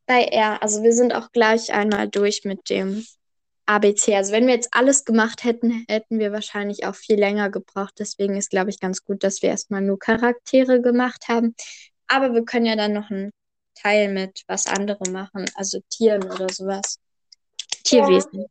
Bei 0.05 0.23
R. 0.23 0.61
Also 0.61 0.83
wir 0.83 0.93
sind 0.93 1.13
auch 1.13 1.31
gleich 1.31 1.73
einmal 1.73 2.07
durch 2.07 2.45
mit 2.45 2.69
dem 2.69 3.05
ABC. 3.65 4.15
Also 4.15 4.31
wenn 4.31 4.47
wir 4.47 4.53
jetzt 4.53 4.69
alles 4.71 5.03
gemacht 5.03 5.43
hätten, 5.43 5.85
hätten 5.89 6.19
wir 6.19 6.31
wahrscheinlich 6.31 6.85
auch 6.85 6.95
viel 6.95 7.19
länger 7.19 7.49
gebraucht. 7.49 7.95
Deswegen 7.99 8.37
ist, 8.37 8.49
glaube 8.49 8.69
ich, 8.69 8.79
ganz 8.79 9.03
gut, 9.03 9.23
dass 9.23 9.41
wir 9.41 9.49
erstmal 9.49 9.81
nur 9.81 9.99
Charaktere 9.99 10.81
gemacht 10.81 11.27
haben. 11.27 11.55
Aber 12.07 12.33
wir 12.33 12.45
können 12.45 12.65
ja 12.65 12.75
dann 12.75 12.93
noch 12.93 13.09
einen 13.09 13.31
Teil 13.75 14.11
mit 14.11 14.43
was 14.47 14.67
anderem 14.67 15.11
machen, 15.11 15.45
also 15.55 15.79
Tieren 15.89 16.23
oder 16.23 16.49
sowas. 16.49 16.99
Tierwesen. 17.83 18.47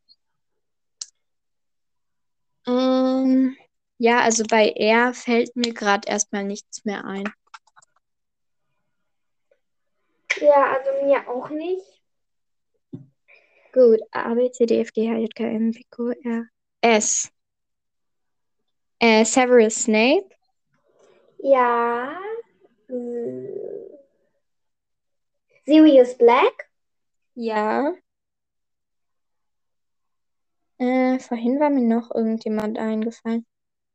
Ähm, 2.66 3.56
ja, 3.98 4.20
also 4.20 4.44
bei 4.48 4.70
R 4.70 5.14
fällt 5.14 5.54
mir 5.56 5.72
gerade 5.72 6.08
erstmal 6.08 6.44
nichts 6.44 6.84
mehr 6.84 7.04
ein. 7.04 7.24
Ja, 10.40 10.76
also 10.76 11.06
mir 11.06 11.28
auch 11.28 11.48
nicht. 11.48 11.84
Gut, 13.72 14.00
A, 14.10 14.34
B, 14.34 14.50
C, 14.50 14.66
D, 14.66 14.80
F, 14.80 14.92
G, 14.92 15.08
H, 15.08 15.18
J, 15.18 15.34
K, 15.34 15.44
M, 15.44 15.72
P, 15.72 15.84
R, 16.24 16.46
S. 16.80 17.30
Äh, 18.98 19.24
Severus 19.24 19.84
Snape. 19.84 20.28
Ja. 21.38 22.18
Hm. 22.88 23.48
Sirius 25.64 26.16
Black? 26.16 26.70
Ja. 27.34 27.92
Äh, 30.78 31.18
vorhin 31.18 31.58
war 31.58 31.70
mir 31.70 31.82
noch 31.82 32.14
irgendjemand 32.14 32.78
eingefallen. 32.78 33.46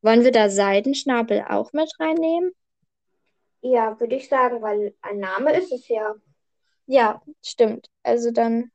Wollen 0.01 0.23
wir 0.23 0.31
da 0.31 0.49
Seidenschnabel 0.49 1.45
auch 1.47 1.73
mit 1.73 1.91
reinnehmen? 1.99 2.51
Ja, 3.61 3.99
würde 3.99 4.15
ich 4.15 4.27
sagen, 4.27 4.61
weil 4.61 4.95
ein 5.01 5.19
Name 5.19 5.55
ist 5.55 5.71
es 5.71 5.87
ja. 5.87 6.15
Ja, 6.87 7.21
stimmt. 7.45 7.87
Also 8.03 8.31
dann 8.31 8.71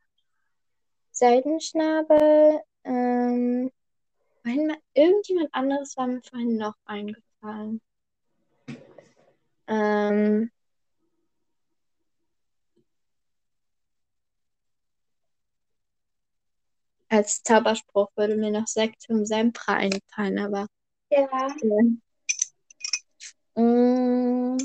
Seidenschnabel. 1.11 2.61
Ähm, 2.85 3.73
vorhin 4.43 4.67
mal, 4.69 4.77
irgendjemand 4.95 5.53
anderes 5.53 5.97
war 5.97 6.07
mir 6.07 6.23
vorhin 6.23 6.57
noch 6.57 6.75
eingefallen. 6.85 7.81
Ähm, 9.69 10.51
als 17.09 17.43
Zauberspruch 17.43 18.09
würde 18.17 18.37
mir 18.37 18.51
noch 18.51 18.67
Sektum 18.67 19.25
Sempra 19.25 19.75
einfallen, 19.75 20.39
aber 20.39 20.67
Ja. 21.11 21.55
Mm. 23.57 24.59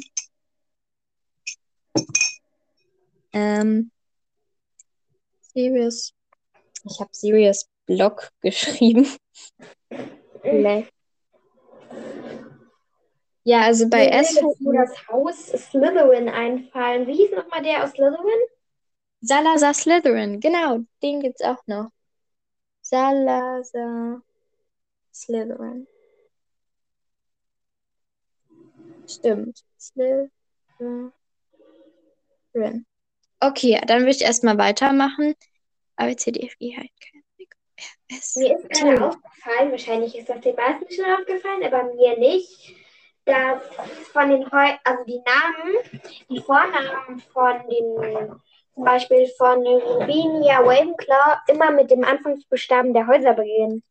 Ähm, 3.33 3.91
Sirius. 5.53 6.13
Ich 6.83 6.99
habe 6.99 7.09
Sirius 7.13 7.69
Block 7.85 8.31
geschrieben. 8.41 9.07
Black. 10.41 10.91
Ja, 13.43 13.61
also 13.61 13.89
bei 13.89 14.05
Mir 14.05 14.13
S 14.13 14.39
nur 14.59 14.73
das 14.73 15.07
Haus 15.07 15.47
Slytherin 15.47 16.29
einfallen. 16.29 17.07
Wie 17.07 17.15
hieß 17.15 17.31
nochmal 17.31 17.63
der 17.63 17.83
aus 17.83 17.91
Slytherin? 17.91 18.47
Salazar 19.21 19.73
Slytherin, 19.73 20.39
genau, 20.39 20.79
den 21.01 21.21
gibt's 21.21 21.41
auch 21.41 21.61
noch. 21.67 21.89
Salazar 22.81 24.21
Slytherin. 25.13 25.87
Stimmt. 29.07 29.63
Slytherin. 29.79 30.31
Okay, 33.39 33.81
dann 33.87 34.01
würde 34.01 34.11
ich 34.11 34.21
erstmal 34.21 34.57
weitermachen. 34.57 35.35
A, 35.95 36.05
B, 36.05 36.15
C, 36.15 36.31
D, 36.31 36.41
F, 36.45 36.57
G, 36.59 36.75
H, 36.75 36.81
I, 36.81 36.91
K, 36.99 37.09
L, 37.13 37.17
M, 37.17 37.23
N, 37.39 37.43
O, 37.43 37.47
P, 38.07 38.15
S. 38.17 38.35
Mir 38.35 38.57
ist 38.57 38.69
gerade 38.69 39.07
aufgefallen, 39.07 39.71
wahrscheinlich 39.71 40.17
ist 40.17 40.29
das 40.29 40.41
den 40.41 40.55
meisten 40.55 40.91
schon 40.91 41.05
aufgefallen, 41.05 41.63
aber 41.63 41.93
mir 41.95 42.17
nicht, 42.17 42.75
dass 43.25 43.61
von 44.11 44.29
den 44.29 44.51
Heu 44.51 44.71
also 44.83 45.03
die 45.05 45.21
Namen, 45.21 46.01
die 46.29 46.41
Vornamen 46.41 47.19
von 47.33 47.69
den, 47.69 48.41
zum 48.73 48.83
Beispiel 48.83 49.27
von 49.37 49.65
Rubinia 49.65 50.59
Ravenclaw, 50.59 51.39
immer 51.47 51.71
mit 51.71 51.91
dem 51.91 52.03
Anfangsbuchstaben 52.03 52.93
der 52.93 53.07
Häuser 53.07 53.33
beginnen. 53.33 53.83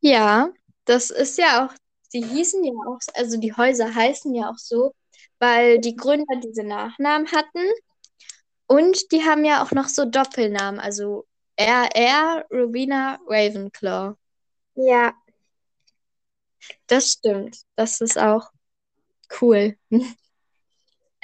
Ja, 0.00 0.50
das 0.84 1.10
ist 1.10 1.38
ja 1.38 1.64
auch, 1.64 1.72
die 2.12 2.22
hießen 2.24 2.64
ja 2.64 2.72
auch, 2.88 2.98
also 3.14 3.38
die 3.38 3.54
Häuser 3.54 3.94
heißen 3.94 4.34
ja 4.34 4.50
auch 4.50 4.58
so, 4.58 4.92
weil 5.38 5.78
die 5.78 5.96
Gründer 5.96 6.36
diese 6.42 6.64
Nachnamen 6.64 7.30
hatten. 7.30 7.70
Und 8.66 9.12
die 9.12 9.22
haben 9.22 9.44
ja 9.44 9.62
auch 9.62 9.70
noch 9.72 9.86
so 9.88 10.04
Doppelnamen, 10.04 10.80
also 10.80 11.26
RR 11.56 12.46
Rowena 12.50 13.18
Ravenclaw. 13.26 14.14
Ja, 14.74 15.12
Das 16.86 17.12
stimmt. 17.12 17.58
Das 17.76 18.00
ist 18.00 18.18
auch 18.18 18.50
cool. 19.40 19.76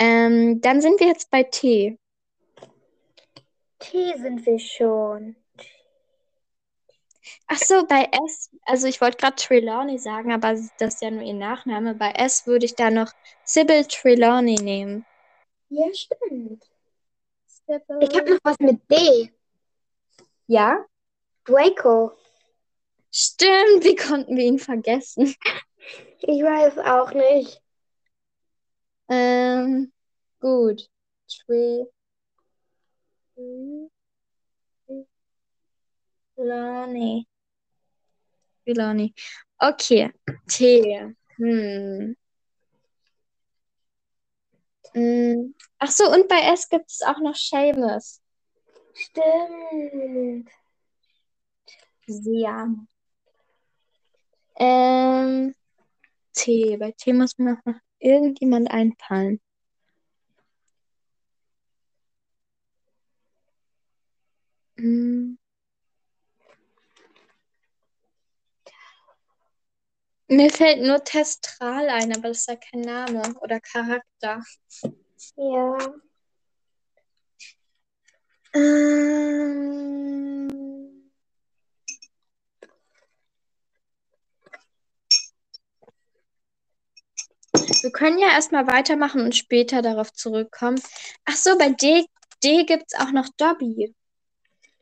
Ähm, 0.01 0.61
dann 0.61 0.81
sind 0.81 1.01
wir 1.01 1.09
jetzt 1.09 1.29
bei 1.29 1.43
T. 1.43 1.99
T 3.81 4.17
sind 4.17 4.47
wir 4.47 4.59
schon. 4.61 5.35
Ach 7.47 7.59
so, 7.59 7.87
bei 7.87 8.09
S, 8.27 8.51
also 8.65 8.87
ich 8.87 9.01
wollte 9.01 9.17
gerade 9.17 9.37
Trelawney 9.37 9.99
sagen, 9.99 10.33
aber 10.33 10.55
das 10.79 10.95
ist 10.95 11.03
ja 11.03 11.11
nur 11.11 11.23
ihr 11.23 11.35
Nachname. 11.35 11.95
Bei 11.95 12.13
S 12.13 12.47
würde 12.47 12.67
ich 12.67 12.75
da 12.75 12.91
noch 12.91 13.13
Sybil 13.45 13.85
Trelawney 13.87 14.55
nehmen. 14.57 15.05
Ja, 15.69 15.87
stimmt. 15.93 16.71
Sybil. 17.47 17.99
Ich 18.01 18.17
habe 18.17 18.31
noch 18.31 18.41
was 18.45 18.59
mit 18.61 18.81
D. 18.91 19.33
Ja, 20.47 20.85
Draco. 21.45 22.13
Stimmt. 23.13 23.85
Wie 23.85 23.97
konnten 23.97 24.37
wir 24.37 24.45
ihn 24.45 24.59
vergessen? 24.59 25.35
Ich 26.21 26.43
weiß 26.43 26.79
auch 26.79 27.13
nicht. 27.13 27.63
Ähm, 29.09 29.93
gut. 30.41 30.89
Trelawney. 36.37 37.27
Trelawney. 38.65 39.15
Okay. 39.59 40.13
T. 40.47 41.15
Hm. 41.37 42.17
Hm. 44.95 45.55
Ach 45.79 45.91
so, 45.91 46.05
und 46.11 46.29
bei 46.29 46.41
S 46.53 46.69
gibt 46.69 46.91
es 46.91 47.03
auch 47.03 47.19
noch 47.21 47.35
Seamus. 47.35 48.21
Stimmt. 48.95 50.51
Sehr. 52.07 52.69
Ähm, 54.59 55.55
T. 56.35 56.77
Bei 56.79 56.93
T 56.93 57.13
muss 57.13 57.39
mir 57.39 57.59
noch 57.65 57.75
irgendjemand 57.99 58.71
einfallen. 58.71 59.41
Hm. 64.79 65.39
Mir 70.31 70.51
fällt 70.51 70.83
nur 70.83 71.03
Testral 71.05 71.89
ein, 71.89 72.13
aber 72.15 72.29
das 72.29 72.41
ist 72.41 72.49
ja 72.49 72.57
kein 72.57 72.83
Name 72.83 73.35
oder 73.41 73.61
Charakter. 73.61 74.43
Ja. 75.37 75.79
Ähm, 78.55 80.48
wir 87.89 87.93
können 87.93 88.19
ja 88.19 88.29
erstmal 88.29 88.67
weitermachen 88.67 89.23
und 89.23 89.35
später 89.35 89.81
darauf 89.81 90.13
zurückkommen. 90.13 90.79
Ach 91.25 91.37
so, 91.37 91.57
bei 91.57 91.71
D, 91.71 92.05
D 92.45 92.65
gibt 92.65 92.85
es 92.89 93.01
auch 93.01 93.13
noch 93.13 93.27
Dobby. 93.39 93.95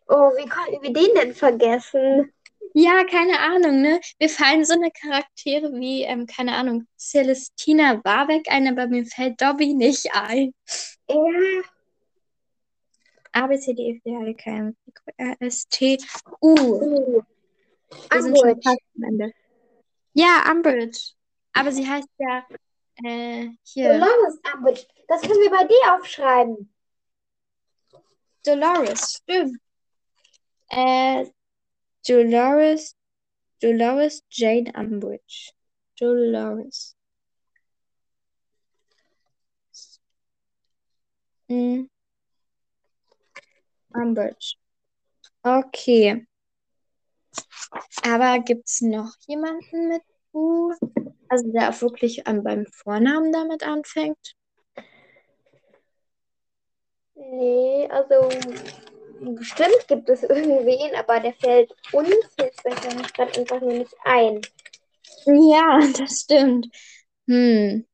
Oh, 0.08 0.32
wie 0.36 0.48
konnten 0.48 0.82
wir 0.82 0.92
den 0.92 1.14
denn 1.14 1.32
vergessen? 1.32 2.32
Ja, 2.74 3.04
keine 3.04 3.38
Ahnung, 3.38 3.80
ne? 3.80 4.00
Mir 4.18 4.28
fallen 4.28 4.64
so 4.64 4.74
eine 4.74 4.90
Charaktere 4.90 5.72
wie, 5.74 6.02
ähm, 6.02 6.26
keine 6.26 6.56
Ahnung, 6.56 6.88
Celestina 6.98 8.04
Warbeck 8.04 8.50
ein, 8.50 8.66
aber 8.66 8.88
mir 8.88 9.06
fällt 9.06 9.40
Dobby 9.40 9.72
nicht 9.72 10.08
ein. 10.12 10.52
Ja. 11.08 11.16
A, 13.32 13.46
B, 13.46 13.56
C, 13.56 13.72
D, 13.72 13.82
E, 13.82 13.96
F, 13.96 14.02
G, 14.02 14.16
H, 14.16 14.26
I, 14.26 14.34
K, 14.34 14.50
M, 14.50 14.76
P, 14.84 14.90
Q, 14.90 15.12
R, 15.16 15.36
S, 15.38 15.68
T, 15.68 15.98
U. 16.40 16.54
Uh. 16.54 17.22
Wir 18.10 18.22
sind 18.22 18.36
schon 18.36 18.48
Umbridge. 18.48 18.68
fast 18.68 18.80
am 18.96 19.02
Ende. 19.04 19.32
Ja, 20.12 20.50
Umbridge. 20.50 21.12
Aber 21.52 21.70
sie 21.70 21.88
heißt 21.88 22.08
ja, 22.18 22.44
äh, 23.04 23.48
hier, 23.62 23.92
Dolores 23.98 24.40
Umbridge. 24.54 24.86
Das 25.08 25.20
können 25.22 25.40
wir 25.40 25.50
bei 25.50 25.64
dir 25.64 25.94
aufschreiben. 25.94 26.72
Dolores, 28.44 29.20
stimmt. 29.22 29.60
Äh, 30.68 31.26
Dolores, 32.06 32.96
Dolores 33.60 34.22
Jane 34.30 34.72
Umbridge. 34.74 35.52
Dolores. 35.98 36.96
Mm. 41.48 41.88
Umbridge. 43.94 44.56
Okay. 45.42 46.26
Aber 48.02 48.38
gibt 48.40 48.68
es 48.68 48.80
noch 48.80 49.14
jemanden 49.26 49.88
mit 49.88 50.02
U? 50.32 50.72
Also 51.28 51.50
der 51.52 51.70
auch 51.70 51.80
wirklich 51.82 52.26
an, 52.26 52.42
beim 52.42 52.66
Vornamen 52.66 53.32
damit 53.32 53.66
anfängt? 53.66 54.34
Nee, 57.14 57.88
also 57.90 58.28
bestimmt 59.20 59.88
gibt 59.88 60.08
es 60.08 60.22
irgendwen, 60.22 60.94
aber 60.94 61.20
der 61.20 61.32
fällt 61.34 61.72
uns 61.92 62.14
jetzt 62.38 62.64
wahrscheinlich 62.64 63.12
gerade 63.12 63.38
einfach 63.38 63.60
nur 63.60 63.72
nicht 63.72 63.94
ein. 64.04 64.40
Ja, 65.26 65.80
das 65.98 66.20
stimmt. 66.20 66.68
Hm. 67.26 67.86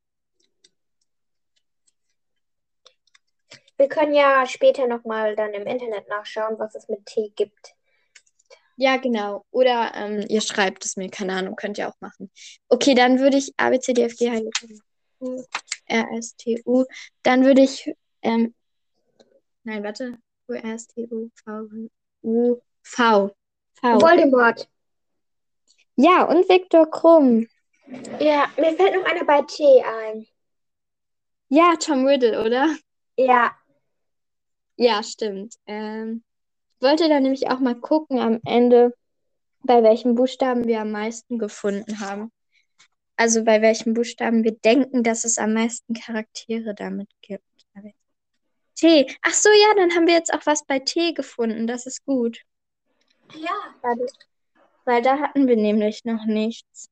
Wir 3.78 3.88
können 3.88 4.14
ja 4.14 4.46
später 4.46 4.86
nochmal 4.86 5.34
dann 5.34 5.54
im 5.54 5.66
Internet 5.66 6.08
nachschauen, 6.08 6.58
was 6.58 6.74
es 6.74 6.88
mit 6.88 7.04
T 7.06 7.32
gibt. 7.34 7.74
Ja, 8.76 8.96
genau. 8.96 9.44
Oder 9.50 9.92
ähm, 9.94 10.24
ihr 10.28 10.40
schreibt 10.40 10.84
es 10.84 10.96
mir, 10.96 11.10
keine 11.10 11.34
Ahnung, 11.34 11.56
könnt 11.56 11.78
ihr 11.78 11.88
auch 11.88 12.00
machen. 12.00 12.30
Okay, 12.68 12.94
dann 12.94 13.18
würde 13.18 13.36
ich 13.36 13.52
A, 13.56 13.70
B, 13.70 13.78
C, 13.78 13.92
D, 13.92 14.02
F, 14.02 14.16
G, 14.16 14.30
H, 14.30 14.36
I, 14.36 14.42
J, 14.42 14.52
P, 15.20 15.44
R, 15.86 16.08
S, 16.16 16.34
T, 16.36 16.62
U. 16.64 16.84
Dann 17.22 17.44
würde 17.44 17.62
ich, 17.62 17.92
ähm, 18.22 18.54
nein, 19.64 19.82
warte. 19.84 20.18
U, 20.48 20.52
R, 20.54 20.64
S, 20.74 20.86
T, 20.88 21.06
U, 21.10 21.28
V, 21.44 21.68
U, 22.22 22.56
V. 22.82 23.30
V. 23.74 24.00
Voldemort. 24.00 24.68
Ja, 25.96 26.24
und 26.24 26.48
Viktor 26.48 26.90
Krumm. 26.90 27.48
Ja, 28.18 28.48
mir 28.56 28.74
fällt 28.76 28.94
noch 28.94 29.04
einer 29.04 29.24
bei 29.24 29.42
T 29.42 29.82
ein. 29.82 30.26
Ja, 31.48 31.74
Tom 31.78 32.06
Riddle, 32.06 32.42
oder? 32.44 32.74
Ja, 33.16 33.52
Ja, 34.76 35.02
stimmt. 35.02 35.54
Ähm, 35.66 36.24
wollte 36.82 37.08
da 37.08 37.20
nämlich 37.20 37.48
auch 37.50 37.60
mal 37.60 37.74
gucken 37.74 38.18
am 38.18 38.40
Ende, 38.44 38.94
bei 39.62 39.82
welchen 39.82 40.14
Buchstaben 40.14 40.66
wir 40.66 40.80
am 40.80 40.90
meisten 40.90 41.38
gefunden 41.38 42.00
haben. 42.00 42.32
Also 43.16 43.44
bei 43.44 43.62
welchen 43.62 43.94
Buchstaben 43.94 44.42
wir 44.42 44.52
denken, 44.52 45.02
dass 45.02 45.24
es 45.24 45.38
am 45.38 45.54
meisten 45.54 45.94
Charaktere 45.94 46.74
damit 46.74 47.08
gibt. 47.20 47.44
T. 48.74 49.06
Ach 49.22 49.32
so, 49.32 49.48
ja, 49.48 49.74
dann 49.76 49.94
haben 49.94 50.08
wir 50.08 50.14
jetzt 50.14 50.34
auch 50.34 50.44
was 50.44 50.64
bei 50.64 50.80
T 50.80 51.12
gefunden. 51.12 51.68
Das 51.68 51.86
ist 51.86 52.04
gut. 52.04 52.40
ja. 53.34 53.52
Weil, 53.80 54.06
weil 54.84 55.02
da 55.02 55.20
hatten 55.20 55.46
wir 55.46 55.56
nämlich 55.56 56.04
noch 56.04 56.24
nichts. 56.26 56.90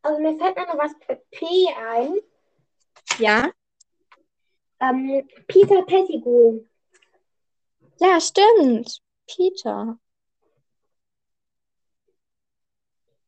Also 0.00 0.20
mir 0.22 0.38
fällt 0.38 0.56
noch 0.56 0.78
was 0.78 0.92
bei 1.06 1.20
P 1.30 1.46
ein. 1.76 2.18
Ja? 3.18 3.50
Ähm, 4.80 5.28
Peter 5.48 5.82
Pettigrew. 5.82 6.62
Ja, 8.00 8.18
stimmt. 8.18 9.01
Peter. 9.26 9.98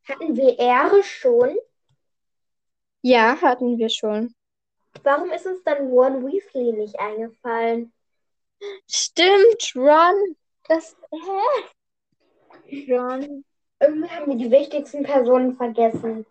Hatten 0.04 0.36
wir 0.36 0.58
Ehre 0.58 1.02
schon? 1.02 1.56
Ja, 3.02 3.40
hatten 3.40 3.78
wir 3.78 3.88
schon. 3.88 4.34
Warum 5.02 5.30
ist 5.30 5.46
uns 5.46 5.62
dann 5.64 5.88
Ron 5.88 6.24
Weasley 6.26 6.72
nicht 6.72 6.98
eingefallen? 6.98 7.92
Stimmt, 8.88 9.72
Ron. 9.74 10.36
Das, 10.68 10.96
hä? 11.10 12.88
Ron. 12.90 13.44
Irgendwie 13.80 14.08
haben 14.08 14.26
wir 14.30 14.36
die 14.36 14.50
wichtigsten 14.50 15.02
Personen 15.02 15.56
vergessen. 15.56 16.24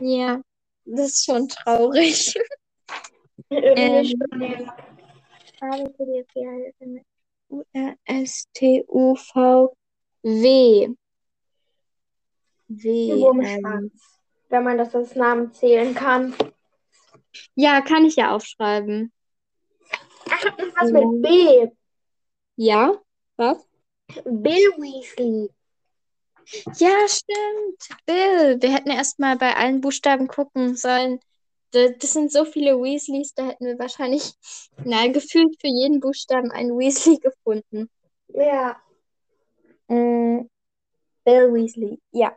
Ja, 0.00 0.40
das 0.84 1.10
ist 1.10 1.24
schon 1.24 1.48
traurig. 1.48 2.34
Irgendwie 3.50 4.14
Ähm. 4.40 4.70
schon, 5.60 5.82
P, 7.52 7.64
R, 7.72 7.96
S, 8.04 8.46
T, 8.54 8.84
U, 8.88 9.14
V, 9.14 9.76
W. 10.22 10.88
W. 12.68 13.10
Ähm. 13.44 13.92
Wenn 14.48 14.64
man 14.64 14.78
das 14.78 14.94
als 14.94 15.14
Namen 15.14 15.52
zählen 15.52 15.94
kann. 15.94 16.34
ja, 17.54 17.80
kann 17.82 18.04
ich 18.04 18.16
ja 18.16 18.34
aufschreiben. 18.34 19.12
Ach, 20.30 20.44
noch 20.44 20.74
was 20.76 20.92
mit 20.92 21.22
B. 21.22 21.68
Ja? 22.56 22.94
Was? 23.36 23.66
Bill 24.24 24.72
Weasley. 24.78 25.50
Ja, 26.76 27.08
stimmt. 27.08 28.00
Bill. 28.06 28.60
Wir 28.60 28.74
hätten 28.74 28.90
erst 28.90 29.18
mal 29.18 29.36
bei 29.36 29.56
allen 29.56 29.80
Buchstaben 29.80 30.28
gucken 30.28 30.76
sollen. 30.76 31.20
Das 31.72 32.12
sind 32.12 32.30
so 32.30 32.44
viele 32.44 32.76
Weasleys, 32.76 33.32
da 33.34 33.46
hätten 33.46 33.64
wir 33.64 33.78
wahrscheinlich, 33.78 34.34
na, 34.84 35.06
gefühlt 35.08 35.58
für 35.60 35.68
jeden 35.68 36.00
Buchstaben 36.00 36.50
einen 36.50 36.78
Weasley 36.78 37.18
gefunden. 37.18 37.90
Ja. 38.28 38.76
Mm, 39.88 40.48
Bill 41.24 41.52
Weasley. 41.52 41.98
Ja. 42.10 42.36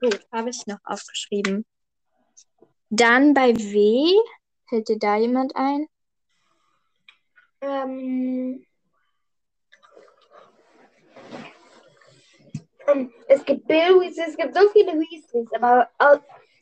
Gut, 0.00 0.26
habe 0.32 0.50
ich 0.50 0.66
noch 0.66 0.78
aufgeschrieben. 0.84 1.64
Dann 2.90 3.34
bei 3.34 3.54
W. 3.56 4.14
Fällt 4.68 4.88
dir 4.88 4.98
da 4.98 5.16
jemand 5.16 5.54
ein? 5.56 5.86
Ähm, 7.60 8.64
ähm, 12.86 13.12
es 13.28 13.44
gibt 13.44 13.66
Bill 13.66 14.00
Weasley, 14.00 14.24
es 14.28 14.36
gibt 14.36 14.54
so 14.56 14.68
viele 14.70 14.92
Weasleys, 14.92 15.52
aber 15.52 15.88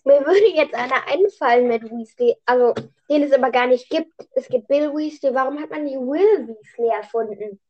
mir 0.05 0.21
würde 0.27 0.55
jetzt 0.55 0.75
einer 0.75 1.07
einfallen 1.07 1.69
mit 1.69 1.83
Weasley, 1.83 2.37
also 2.45 2.75
den 3.09 3.23
es 3.23 3.33
aber 3.33 3.51
gar 3.51 3.67
nicht 3.67 3.89
gibt. 3.89 4.13
Es 4.35 4.49
gibt 4.49 4.69
Bill 4.69 4.95
Weasley, 4.95 5.35
warum 5.35 5.61
hat 5.61 5.71
man 5.71 5.87
die 5.87 5.97
Will 5.97 6.49
Weasley 6.49 6.89
erfunden? 6.89 7.61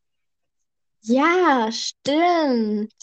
Ja, 1.03 1.71
stimmt. 1.71 2.95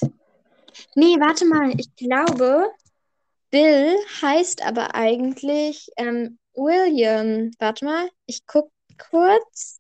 Nee, 0.95 1.17
warte 1.19 1.45
mal. 1.45 1.73
Ich 1.79 1.95
glaube, 1.95 2.71
Bill 3.51 3.95
heißt 4.21 4.65
aber 4.65 4.95
eigentlich 4.95 5.89
ähm, 5.97 6.39
William. 6.53 7.51
Warte 7.59 7.85
mal, 7.85 8.09
ich 8.25 8.45
guck 8.47 8.71
kurz. 9.09 9.79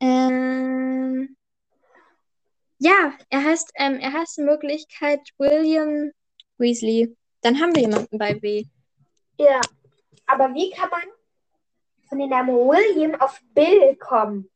Ähm, 0.00 1.36
ja, 2.78 3.12
er 3.28 3.44
heißt, 3.44 3.72
ähm, 3.76 4.00
er 4.00 4.12
heißt 4.12 4.38
in 4.38 4.46
Wirklichkeit 4.46 5.20
William 5.38 6.10
Weasley. 6.58 7.16
Dann 7.42 7.60
haben 7.60 7.74
wir 7.74 7.82
jemanden 7.82 8.18
bei 8.18 8.40
W. 8.40 8.64
Ja, 9.38 9.60
aber 10.26 10.54
wie 10.54 10.70
kann 10.70 10.88
man 10.90 11.02
von 12.08 12.18
dem 12.18 12.30
Namen 12.30 12.54
William 12.54 13.20
auf 13.20 13.40
Bill 13.54 13.96
kommen? 13.96 14.48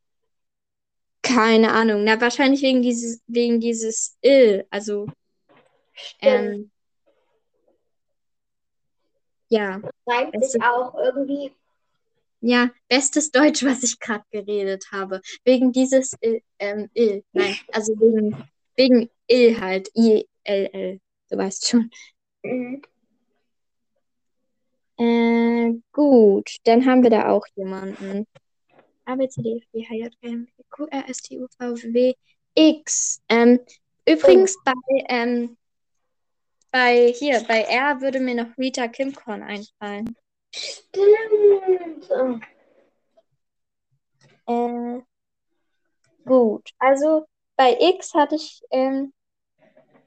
Keine 1.21 1.71
Ahnung. 1.73 2.03
Na, 2.03 2.19
wahrscheinlich 2.21 2.61
wegen 2.61 2.81
dieses, 2.81 3.21
wegen 3.27 3.59
dieses 3.59 4.17
Ill. 4.21 4.65
Also, 4.69 5.07
ähm, 6.21 6.71
ja. 9.49 9.81
Reimt 10.05 10.45
sich 10.45 10.61
auch 10.61 10.95
irgendwie. 10.95 11.51
Ja, 12.39 12.69
bestes 12.87 13.31
Deutsch, 13.31 13.63
was 13.65 13.83
ich 13.83 13.99
gerade 13.99 14.23
geredet 14.31 14.85
habe. 14.91 15.21
Wegen 15.43 15.71
dieses 15.71 16.13
Ill, 16.21 16.41
ähm, 16.59 16.89
Ill. 16.93 17.23
Nein, 17.33 17.57
also 17.73 17.93
wegen, 17.99 18.49
wegen 18.75 19.09
Ill 19.27 19.59
halt. 19.59 19.89
I-L-L. 19.95 20.99
Du 21.29 21.37
weißt 21.37 21.67
schon. 21.67 21.91
Mhm. 22.47 22.81
Äh, 24.99 25.79
gut, 25.91 26.57
dann 26.63 26.85
haben 26.85 27.03
wir 27.03 27.09
da 27.09 27.29
auch 27.29 27.45
jemanden. 27.55 28.25
A, 29.05 29.15
B, 29.15 29.27
C, 29.27 29.41
D, 29.41 29.57
F, 29.57 29.63
G, 29.71 29.85
H, 29.87 29.93
J, 29.93 30.21
K, 30.21 30.27
M, 30.27 30.47
Q, 30.69 30.87
R, 30.89 31.09
S, 31.09 31.21
T, 31.21 31.39
U, 31.39 31.47
V, 31.57 31.75
W, 31.75 32.13
X. 32.55 33.21
Ähm, 33.29 33.59
übrigens 34.05 34.57
bei, 34.63 34.73
ähm, 35.09 35.57
bei 36.71 37.13
hier, 37.15 37.43
bei 37.47 37.61
R 37.61 38.01
würde 38.01 38.19
mir 38.19 38.35
noch 38.35 38.57
Rita 38.57 38.87
Kimcorn 38.87 39.43
einfallen. 39.43 40.15
Stimmt. 40.51 42.09
Oh. 44.47 44.47
Äh, 44.47 45.01
gut, 46.25 46.69
also 46.79 47.27
bei 47.55 47.77
X 47.79 48.13
hatte 48.13 48.35
ich 48.35 48.61
ähm, 48.71 49.13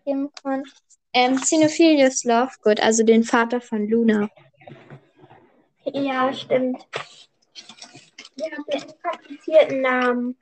Kimcorn, 0.05 0.65
ähm, 1.13 1.37
Xenophilius 1.37 2.25
Lovegood, 2.25 2.81
also 2.81 3.05
den 3.05 3.25
Vater 3.25 3.61
von 3.61 3.89
Luna. 3.89 4.29
Ja, 5.85 6.33
stimmt. 6.33 6.87
Der 8.39 8.51
hat 8.53 8.75
einen 8.75 9.03
komplizierten 9.03 9.81
Namen. 9.81 10.39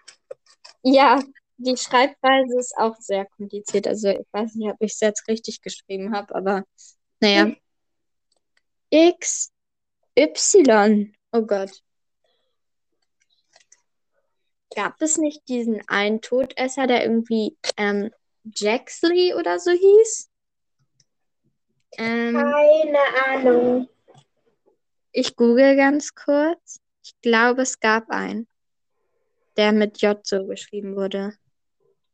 Ja, 0.83 1.21
die 1.57 1.77
Schreibweise 1.77 2.59
ist 2.59 2.77
auch 2.77 2.97
sehr 2.99 3.27
kompliziert. 3.27 3.87
Also 3.87 4.09
ich 4.09 4.27
weiß 4.33 4.55
nicht, 4.55 4.71
ob 4.71 4.77
ich 4.81 4.93
es 4.93 5.01
jetzt 5.01 5.27
richtig 5.29 5.61
geschrieben 5.61 6.15
habe, 6.15 6.35
aber 6.35 6.65
naja. 7.21 7.53
X, 8.91 9.53
Y. 10.17 11.13
Oh 11.33 11.43
Gott. 11.43 11.83
Gab 14.75 15.01
es 15.01 15.19
nicht 15.19 15.49
diesen 15.49 15.83
einen 15.89 16.21
Todesser, 16.21 16.87
der 16.87 17.03
irgendwie 17.03 17.57
ähm, 17.77 18.11
Jaxley 18.45 19.35
oder 19.35 19.59
so 19.59 19.73
hieß? 19.73 20.31
Ähm, 21.97 22.35
Keine 22.35 22.99
Ahnung. 23.27 23.89
ich 25.13 25.35
google 25.37 25.77
ganz 25.77 26.15
kurz. 26.15 26.81
Ich 27.03 27.15
glaube, 27.23 27.63
es 27.63 27.81
gab 27.81 28.11
einen, 28.11 28.47
der 29.57 29.73
mit 29.73 30.01
J 30.03 30.19
so 30.27 30.47
geschrieben 30.47 30.95
wurde. 30.95 31.35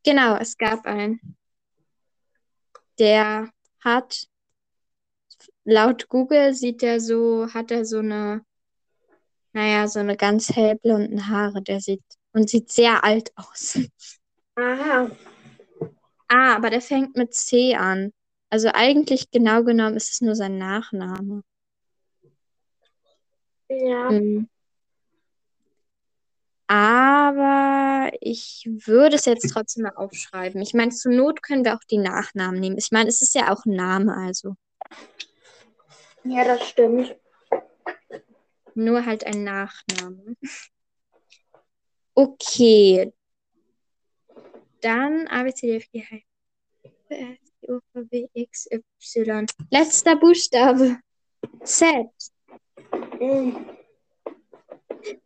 Genau, 0.05 0.37
es 0.37 0.57
gab 0.57 0.87
einen. 0.87 1.37
Der 2.99 3.51
hat, 3.81 4.29
laut 5.64 6.09
Google 6.09 6.55
sieht 6.55 6.83
er 6.83 7.01
so, 7.01 7.53
hat 7.53 7.70
er 7.70 7.85
so 7.85 7.99
eine, 7.99 8.45
naja, 9.53 9.89
so 9.89 9.99
eine 9.99 10.16
ganz 10.16 10.51
hellblonden 10.51 11.29
Haare. 11.29 11.61
Der 11.62 11.81
sieht 11.81 12.05
und 12.33 12.49
sieht 12.49 12.70
sehr 12.70 13.03
alt 13.03 13.33
aus. 13.37 13.79
Aha. 14.57 15.11
Ah, 16.29 16.55
aber 16.57 16.70
der 16.70 16.81
fängt 16.81 17.16
mit 17.16 17.35
C 17.35 17.75
an. 17.75 18.12
Also 18.55 18.69
eigentlich 18.73 19.33
genau 19.33 19.65
genommen 19.65 19.97
ist 19.97 20.13
es 20.13 20.21
nur 20.21 20.37
sein 20.37 20.59
Nachname. 20.59 21.43
Ja. 23.69 24.13
Mhm. 24.13 24.49
Aber 26.69 28.13
ich 28.21 28.65
würde 28.87 29.17
es 29.17 29.25
jetzt 29.25 29.51
trotzdem 29.51 29.83
mal 29.83 29.97
aufschreiben. 29.97 30.63
Ich 30.63 30.73
meine, 30.73 30.93
zur 30.93 31.11
Not 31.11 31.43
können 31.43 31.65
wir 31.65 31.75
auch 31.75 31.83
die 31.91 31.99
Nachnamen 31.99 32.61
nehmen. 32.61 32.79
Ich 32.79 32.93
meine, 32.93 33.09
es 33.09 33.23
ist 33.23 33.35
ja 33.35 33.53
auch 33.53 33.65
ein 33.65 33.75
Name, 33.75 34.17
also 34.17 34.55
Ja, 36.23 36.45
das 36.45 36.69
stimmt. 36.69 37.17
nur 38.77 39.05
halt 39.05 39.27
ein 39.27 39.43
Nachname. 39.43 40.37
Okay. 42.15 43.13
Dann 44.81 45.27
A, 45.27 45.45
W, 47.67 48.29
X, 48.35 48.69
Y. 48.71 49.47
Letzter 49.71 50.17
Buchstabe. 50.17 50.99
Z. 51.62 52.09
Mhm. 53.21 53.67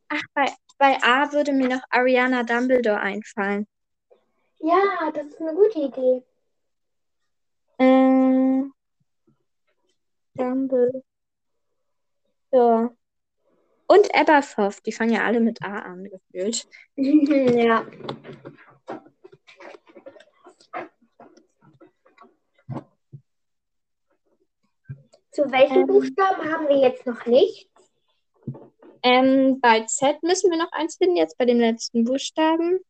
Ach, 0.09 0.23
bei, 0.35 0.53
bei 0.79 0.99
A 1.03 1.33
würde 1.33 1.53
mir 1.53 1.69
noch 1.69 1.83
Ariana 1.91 2.43
Dumbledore 2.43 3.01
einfallen. 3.01 3.67
Ja, 4.61 5.11
das 5.13 5.27
ist 5.27 5.41
eine 5.41 5.55
gute 5.55 5.79
Idee. 5.79 6.23
Äh, 7.79 8.65
Dumbledore. 10.35 11.05
Und 13.91 14.15
Aberforth, 14.15 14.85
die 14.85 14.93
fangen 14.93 15.15
ja 15.15 15.25
alle 15.25 15.41
mit 15.41 15.63
A 15.63 15.79
an, 15.79 16.05
gefühlt. 16.05 16.69
ja. 16.97 17.87
Zu 25.39 25.53
welchen 25.53 25.83
Ähm. 25.83 25.87
Buchstaben 25.87 26.53
haben 26.53 26.67
wir 26.67 26.79
jetzt 26.79 27.07
noch 27.07 27.25
nicht? 27.25 27.71
Ähm, 29.05 29.61
bei 29.61 29.85
Z 29.85 30.21
müssen 30.25 30.51
wir 30.51 30.59
noch 30.59 30.73
eins 30.73 30.97
finden, 30.97 31.17
jetzt 31.17 31.39
bei 31.39 31.45
dem 31.45 31.61
letzten 31.61 32.03
Buchstaben. 32.03 32.81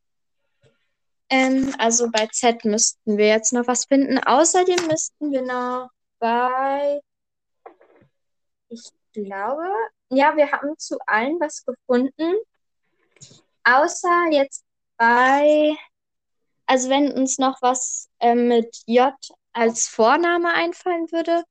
Ähm, 1.29 1.75
also 1.77 2.11
bei 2.11 2.27
Z 2.29 2.65
müssten 2.65 3.19
wir 3.19 3.27
jetzt 3.27 3.53
noch 3.53 3.67
was 3.67 3.85
finden. 3.85 4.17
Außerdem 4.17 4.87
müssten 4.87 5.31
wir 5.31 5.43
noch 5.43 5.91
bei, 6.19 7.03
ich 8.71 8.89
glaube, 9.13 9.71
ja, 10.09 10.35
wir 10.35 10.51
haben 10.51 10.71
zu 10.79 10.97
allen 11.07 11.39
was 11.41 11.67
gefunden. 11.67 12.35
Außer 13.63 14.29
jetzt 14.31 14.65
bei, 14.97 15.77
also 16.65 16.89
wenn 16.89 17.13
uns 17.13 17.37
noch 17.37 17.61
was 17.61 18.09
ähm, 18.21 18.49
mit 18.49 18.75
J 18.87 19.13
als 19.53 19.87
Vorname 19.87 20.55
einfallen 20.55 21.13
würde 21.13 21.45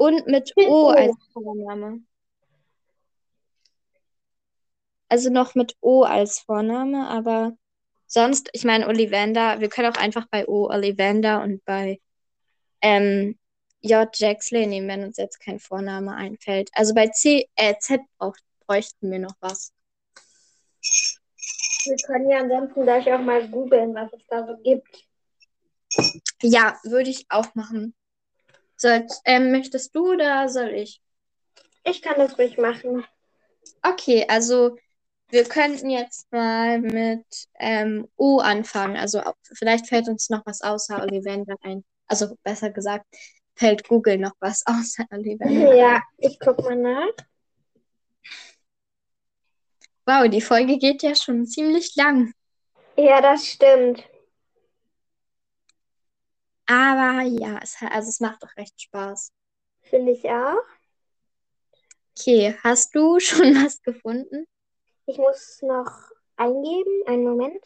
und 0.00 0.26
mit 0.26 0.54
O 0.56 0.88
als 0.88 1.14
Vorname. 1.34 2.00
Also 5.10 5.28
noch 5.28 5.54
mit 5.54 5.76
O 5.82 6.04
als 6.04 6.38
Vorname, 6.38 7.06
aber 7.06 7.52
sonst, 8.06 8.48
ich 8.54 8.64
meine, 8.64 8.88
Ollivander, 8.88 9.60
wir 9.60 9.68
können 9.68 9.92
auch 9.92 10.00
einfach 10.00 10.26
bei 10.30 10.48
O 10.48 10.70
Ollivander 10.70 11.42
und 11.42 11.62
bei 11.66 12.00
ähm, 12.80 13.38
J 13.82 14.08
Jaxley 14.14 14.66
nehmen, 14.66 14.88
wenn 14.88 15.04
uns 15.04 15.18
jetzt 15.18 15.38
kein 15.38 15.58
Vorname 15.58 16.14
einfällt. 16.14 16.70
Also 16.72 16.94
bei 16.94 17.08
C, 17.08 17.46
äh, 17.56 17.74
Z 17.78 18.00
brauch, 18.16 18.36
bräuchten 18.66 19.10
wir 19.10 19.18
noch 19.18 19.34
was. 19.40 19.70
Wir 21.84 21.96
können 22.06 22.30
ja 22.30 22.38
ansonsten 22.38 22.84
gleich 22.84 23.12
auch 23.12 23.20
mal 23.20 23.46
googeln, 23.50 23.94
was 23.94 24.10
es 24.14 24.22
da 24.28 24.46
so 24.46 24.56
gibt. 24.62 25.04
Ja, 26.40 26.78
würde 26.84 27.10
ich 27.10 27.26
auch 27.28 27.54
machen. 27.54 27.94
Soll, 28.80 29.06
ähm, 29.26 29.52
möchtest 29.52 29.94
du 29.94 30.12
oder 30.12 30.48
soll 30.48 30.70
ich? 30.70 31.02
Ich 31.84 32.00
kann 32.00 32.14
das 32.16 32.38
ruhig 32.38 32.56
machen. 32.56 33.04
Okay, 33.82 34.24
also 34.26 34.78
wir 35.28 35.44
könnten 35.44 35.90
jetzt 35.90 36.32
mal 36.32 36.80
mit 36.80 37.26
ähm, 37.58 38.08
O 38.16 38.38
anfangen. 38.38 38.96
Also 38.96 39.22
vielleicht 39.52 39.86
fällt 39.86 40.08
uns 40.08 40.30
noch 40.30 40.46
was 40.46 40.62
außer 40.62 41.02
Ollivander 41.02 41.56
ein. 41.60 41.84
Also 42.06 42.34
besser 42.42 42.70
gesagt, 42.70 43.04
fällt 43.54 43.86
Google 43.86 44.16
noch 44.16 44.32
was 44.40 44.62
außer 44.66 45.04
Ollivander 45.10 45.74
Ja, 45.74 46.02
ich 46.16 46.40
guck 46.40 46.60
mal 46.60 46.76
nach. 46.76 47.12
Wow, 50.06 50.26
die 50.30 50.40
Folge 50.40 50.78
geht 50.78 51.02
ja 51.02 51.14
schon 51.14 51.46
ziemlich 51.46 51.94
lang. 51.96 52.32
Ja, 52.96 53.20
das 53.20 53.46
stimmt. 53.46 54.04
Aber 56.70 57.22
ja, 57.22 57.58
es, 57.60 57.76
also 57.80 58.08
es 58.08 58.20
macht 58.20 58.44
doch 58.44 58.56
recht 58.56 58.80
Spaß. 58.80 59.32
Finde 59.82 60.12
ich 60.12 60.24
auch. 60.30 60.62
Okay, 62.16 62.56
hast 62.62 62.94
du 62.94 63.18
schon 63.18 63.56
was 63.56 63.82
gefunden? 63.82 64.46
Ich 65.06 65.18
muss 65.18 65.60
noch 65.62 65.90
eingeben. 66.36 67.02
Einen 67.08 67.24
Moment. 67.24 67.64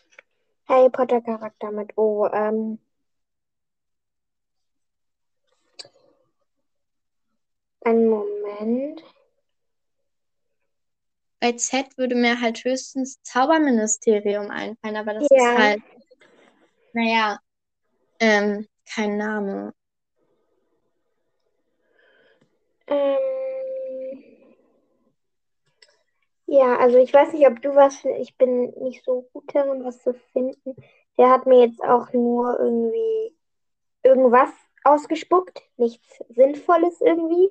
Harry 0.67 0.89
Potter 0.89 1.21
Charakter 1.21 1.71
mit 1.71 1.99
O. 1.99 2.27
Ähm, 2.33 2.79
einen 7.83 8.09
Moment. 8.09 9.03
Bei 11.41 11.53
Z 11.53 11.99
würde 11.99 12.15
mir 12.15 12.41
halt 12.41 12.65
höchstens 12.65 13.21
Zauberministerium 13.23 14.51
einfallen, 14.51 14.97
aber 14.97 15.13
das 15.13 15.29
Ja. 15.31 15.37
ist 15.37 15.59
halt, 15.59 15.83
naja, 16.95 17.39
ähm, 18.21 18.67
kein 18.87 19.17
Name. 19.17 19.73
Ähm, 22.87 23.19
ja, 26.47 26.77
also 26.79 26.99
ich 26.99 27.13
weiß 27.13 27.33
nicht, 27.33 27.47
ob 27.47 27.61
du 27.63 27.75
was, 27.75 28.05
ich 28.21 28.37
bin 28.37 28.71
nicht 28.83 29.05
so 29.05 29.29
gut 29.33 29.45
darin, 29.55 29.85
was 29.85 30.03
zu 30.03 30.15
finden. 30.33 30.77
Der 31.19 31.31
hat 31.31 31.47
mir 31.47 31.67
jetzt 31.67 31.83
auch 31.83 32.13
nur 32.13 32.59
irgendwie 32.59 33.37
irgendwas 34.03 34.51
ausgespuckt, 34.85 35.63
nichts 35.77 36.23
Sinnvolles 36.29 37.01
irgendwie. 37.01 37.51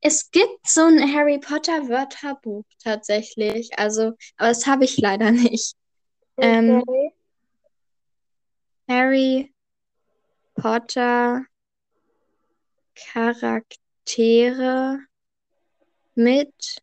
Es 0.00 0.30
gibt 0.30 0.66
so 0.66 0.82
ein 0.82 1.14
Harry 1.14 1.38
Potter 1.38 1.88
Wörterbuch 1.88 2.64
tatsächlich, 2.82 3.78
also, 3.78 4.12
aber 4.36 4.48
das 4.48 4.66
habe 4.66 4.84
ich 4.84 4.96
leider 4.98 5.30
nicht. 5.30 5.76
Ähm, 6.38 6.82
Okay. 6.82 7.12
Harry 8.88 9.52
Potter 10.54 11.46
Charaktere 12.94 14.48
mit 16.14 16.82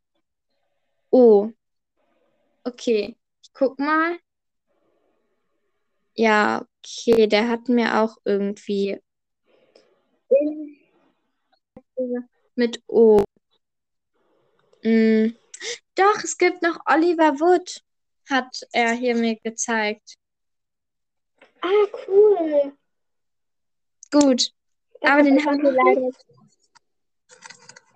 O. 1.12 1.52
Okay, 2.64 3.18
ich 3.42 3.54
guck 3.54 3.80
mal. 3.80 4.20
Ja, 6.14 6.66
okay, 6.80 7.26
der 7.28 7.50
hat 7.50 7.70
mir 7.70 8.00
auch 8.00 8.18
irgendwie 8.24 9.00
mit 12.56 12.84
O. 12.88 13.24
Mm. 14.84 15.36
Doch, 15.96 16.24
es 16.24 16.38
gibt 16.38 16.62
noch 16.62 16.80
Oliver 16.86 17.40
Wood, 17.40 17.82
hat 18.30 18.62
er 18.72 18.94
hier 18.94 19.16
mir 19.16 19.38
gezeigt. 19.38 20.18
Ah, 21.62 21.88
cool. 22.08 22.74
Gut, 24.12 24.52
aber 25.02 25.18
Das 25.18 25.26
den 25.26 25.38
ist 25.38 25.46
haben 25.46 25.62
wir 25.62 25.72
leider. 25.72 26.10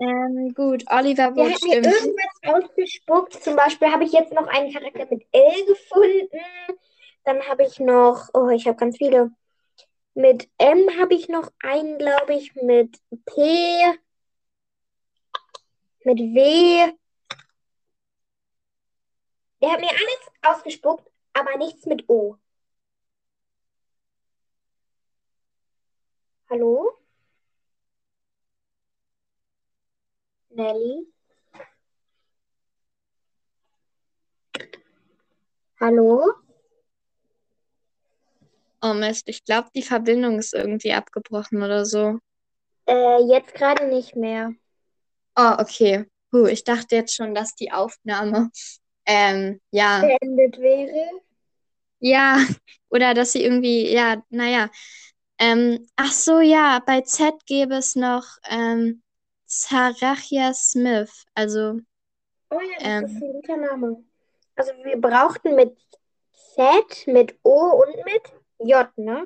Ähm, 0.01 0.53
gut, 0.53 0.86
Oliver 0.89 1.32
Der 1.32 1.36
Wood, 1.36 1.53
hat 1.53 1.62
mir 1.62 1.72
stimmt. 1.84 1.86
irgendwas 1.86 2.64
ausgespuckt. 2.70 3.43
Zum 3.43 3.55
Beispiel 3.55 3.91
habe 3.91 4.05
ich 4.05 4.12
jetzt 4.14 4.32
noch 4.32 4.47
einen 4.47 4.72
Charakter 4.74 5.05
mit 5.10 5.26
L 5.32 5.66
gefunden. 5.66 6.39
Dann 7.26 7.41
habe 7.47 7.64
ich 7.64 7.80
noch, 7.80 8.30
oh, 8.34 8.47
ich 8.49 8.66
habe 8.68 8.78
ganz 8.78 8.97
viele. 8.97 9.32
Mit 10.14 10.49
M 10.57 10.89
habe 10.99 11.14
ich 11.14 11.28
noch 11.30 11.51
einen, 11.64 11.97
glaube 11.97 12.34
ich, 12.34 12.55
mit 12.55 12.97
P, 13.26 13.93
mit 16.03 16.18
W. 16.18 16.93
Der 19.62 19.72
hat 19.72 19.82
mir 19.82 19.89
alles 19.89 20.32
ausgespuckt, 20.41 21.10
aber 21.34 21.57
nichts 21.57 21.86
mit 21.86 22.07
O. 22.10 22.38
Hallo? 26.50 26.97
Nelly? 30.56 31.08
Hallo? 35.80 36.36
Oh 38.82 38.93
Mist, 38.93 39.28
ich 39.28 39.43
glaube, 39.43 39.70
die 39.76 39.82
Verbindung 39.84 40.39
ist 40.39 40.54
irgendwie 40.54 40.93
abgebrochen 40.93 41.62
oder 41.64 41.86
so. 41.86 42.20
Äh, 42.88 43.22
jetzt 43.24 43.54
gerade 43.54 43.88
nicht 43.88 44.16
mehr. 44.16 44.54
Oh, 45.36 45.56
okay. 45.60 46.06
Puh, 46.32 46.45
ich 46.47 46.64
dachte 46.64 46.95
jetzt 46.95 47.16
schon, 47.16 47.34
dass 47.34 47.56
die 47.56 47.72
Aufnahme, 47.72 48.50
ähm, 49.06 49.60
ja, 49.72 50.02
Beendet 50.02 50.58
wäre. 50.60 51.22
ja, 52.00 52.38
oder 52.89 53.14
dass 53.14 53.34
sie 53.34 53.43
irgendwie, 53.43 53.91
ja, 53.91 54.24
naja. 54.30 54.70
Ähm, 55.40 55.88
ach 55.96 56.12
so, 56.12 56.40
ja, 56.40 56.80
bei 56.86 57.02
Z 57.02 57.46
gäbe 57.46 57.76
es 57.76 57.96
noch 57.96 58.26
ähm, 58.50 59.02
Zarachia 59.48 60.54
Smith. 60.54 61.26
Also, 61.34 61.80
Oh 62.52 62.60
ja, 62.62 62.78
das 63.00 63.12
ist 63.12 63.16
ähm, 63.16 63.22
ein 63.22 63.34
guter 63.34 63.58
Name. 63.58 64.04
Also 64.56 64.72
wir 64.84 65.00
brauchten 65.00 65.56
mit 65.56 65.78
Z, 66.56 67.08
mit 67.08 67.38
O 67.44 67.84
und 67.84 67.96
mit 68.06 68.34
J, 68.60 68.88
ne? 68.98 69.26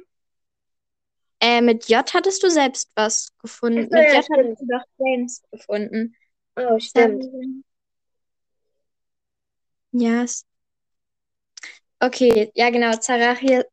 äh, 1.40 1.62
mit 1.62 1.90
J 1.90 2.14
hattest 2.14 2.44
du 2.44 2.50
selbst 2.50 2.90
was 2.96 3.34
gefunden. 3.42 3.88
So, 3.90 3.98
Mit 3.98 4.12
ja, 4.12 4.20
J 4.20 4.30
hattest 4.30 4.62
du 4.62 4.66
doch 4.68 4.84
James 4.98 5.42
gefunden. 5.52 6.16
Oh, 6.56 6.80
stimmt. 6.80 7.24
Ja, 9.92 10.24
es- 10.24 10.46
okay, 12.00 12.52
ja 12.56 12.70
genau, 12.70 12.94
Zarachia, 12.98 13.64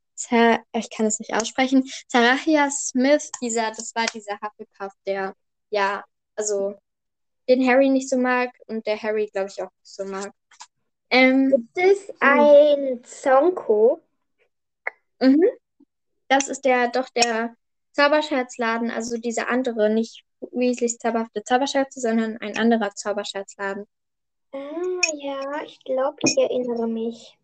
Ich 0.72 0.90
kann 0.90 1.06
es 1.06 1.18
nicht 1.18 1.34
aussprechen. 1.34 1.88
Zarachia 2.08 2.70
Smith, 2.70 3.30
dieser, 3.40 3.70
das 3.70 3.94
war 3.94 4.06
dieser 4.06 4.38
Hufflepuff, 4.40 4.92
der, 5.06 5.34
ja, 5.70 6.04
also 6.36 6.76
den 7.48 7.66
Harry 7.66 7.88
nicht 7.88 8.08
so 8.08 8.16
mag 8.16 8.50
und 8.66 8.86
der 8.86 9.00
Harry, 9.00 9.28
glaube 9.32 9.48
ich, 9.48 9.62
auch 9.62 9.70
nicht 9.70 9.94
so 9.94 10.04
mag. 10.04 10.32
Ähm, 11.10 11.50
Gibt 11.50 11.78
es 11.78 12.12
ein 12.20 13.02
Zonko? 13.02 14.00
mhm. 15.20 15.44
Das 16.28 16.48
ist 16.48 16.64
der, 16.64 16.88
doch 16.88 17.08
der 17.08 17.56
Zauberscherzladen, 17.92 18.90
also 18.90 19.16
dieser 19.16 19.48
andere, 19.48 19.90
nicht 19.90 20.24
Weasleys 20.52 20.98
zauberhafte 20.98 21.42
Zauberscherze, 21.42 22.00
sondern 22.00 22.36
ein 22.38 22.56
anderer 22.56 22.94
Zauberscherzladen. 22.94 23.86
Ah, 24.52 25.00
ja, 25.14 25.62
ich 25.64 25.80
glaube, 25.80 26.16
ich 26.24 26.36
erinnere 26.38 26.86
mich. 26.86 27.36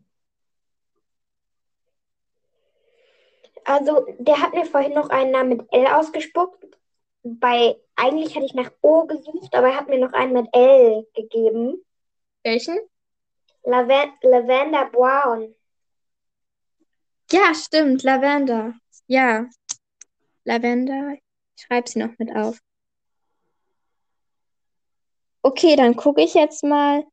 Also, 3.69 4.07
der 4.21 4.41
hat 4.41 4.55
mir 4.55 4.65
vorhin 4.65 4.95
noch 4.95 5.11
einen 5.11 5.33
Namen 5.33 5.49
mit 5.49 5.73
L 5.73 5.89
ausgespuckt. 5.89 6.65
Bei, 7.25 7.77
eigentlich 7.97 8.37
hatte 8.37 8.47
ich 8.47 8.55
nach 8.55 8.71
O 8.81 9.07
gesucht, 9.07 9.53
aber 9.57 9.71
er 9.71 9.77
hat 9.77 9.89
mir 9.89 9.99
noch 9.99 10.13
einen 10.13 10.35
mit 10.35 10.49
L 10.53 11.05
gegeben. 11.15 11.85
Welchen? 12.45 12.79
Laven 13.65 14.13
Lavender 14.23 14.89
Brown. 14.91 15.53
Ja, 17.33 17.53
stimmt, 17.55 18.05
Lavender. 18.05 18.75
Ja, 19.09 19.47
Lavender. 20.45 21.15
Ich 21.57 21.65
schreibe 21.65 21.89
sie 21.89 21.99
noch 21.99 22.17
mit 22.19 22.37
auf. 22.37 22.61
Okay, 25.43 25.75
dann 25.75 25.97
gucke 25.97 26.23
ich 26.23 26.35
jetzt 26.35 26.63
mal, 26.63 27.05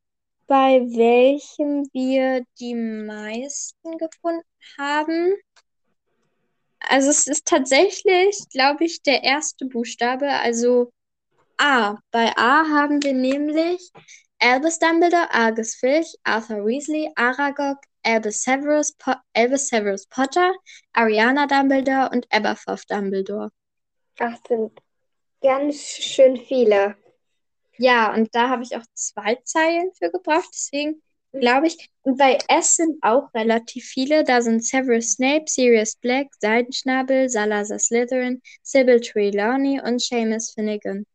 bei 0.45 0.81
welchem 0.81 1.89
wir 1.93 2.45
die 2.59 2.75
meisten 2.75 3.97
gefunden 3.97 4.45
haben. 4.77 5.33
Also 6.89 7.09
es 7.09 7.27
ist 7.27 7.47
tatsächlich, 7.47 8.37
glaube 8.51 8.85
ich, 8.85 9.01
der 9.03 9.23
erste 9.23 9.65
Buchstabe, 9.65 10.29
also 10.29 10.91
A. 11.57 11.97
Bei 12.11 12.35
A 12.35 12.65
haben 12.67 13.01
wir 13.03 13.13
nämlich 13.13 13.91
Albus 14.39 14.79
Dumbledore, 14.79 15.31
Argus 15.31 15.75
Filch, 15.75 16.15
Arthur 16.23 16.65
Weasley, 16.65 17.11
Aragog, 17.15 17.77
Albus 18.03 18.41
Severus, 18.43 18.93
po 18.93 19.13
Albus 19.33 19.69
Severus 19.69 20.05
Potter, 20.07 20.53
Ariana 20.91 21.47
Dumbledore 21.47 22.09
und 22.11 22.27
Aberforth 22.29 22.89
Dumbledore. 22.89 23.51
Ach, 24.19 24.37
sind 24.47 24.77
ganz 25.41 25.77
schön 25.77 26.37
viele. 26.37 26.97
Ja, 27.77 28.13
und 28.13 28.35
da 28.35 28.49
habe 28.49 28.63
ich 28.63 28.75
auch 28.75 28.85
zwei 28.93 29.35
Zeilen 29.43 29.91
für 29.97 30.11
gebraucht, 30.11 30.49
deswegen 30.53 31.01
glaube 31.33 31.67
ich. 31.67 31.89
Und 32.03 32.17
bei 32.17 32.37
S 32.47 32.75
sind 32.75 32.97
auch 33.01 33.33
relativ 33.33 33.85
viele. 33.85 34.23
Da 34.23 34.41
sind 34.41 34.63
Severus 34.63 35.13
Snape, 35.13 35.45
Sirius 35.47 35.95
Black, 35.95 36.27
Seidenschnabel, 36.39 37.29
Salazar 37.29 37.79
Slytherin, 37.79 38.41
Sybil 38.61 39.01
Trelawney 39.01 39.81
und 39.81 40.01
Seamus 40.01 40.51
Finnegan. 40.51 41.05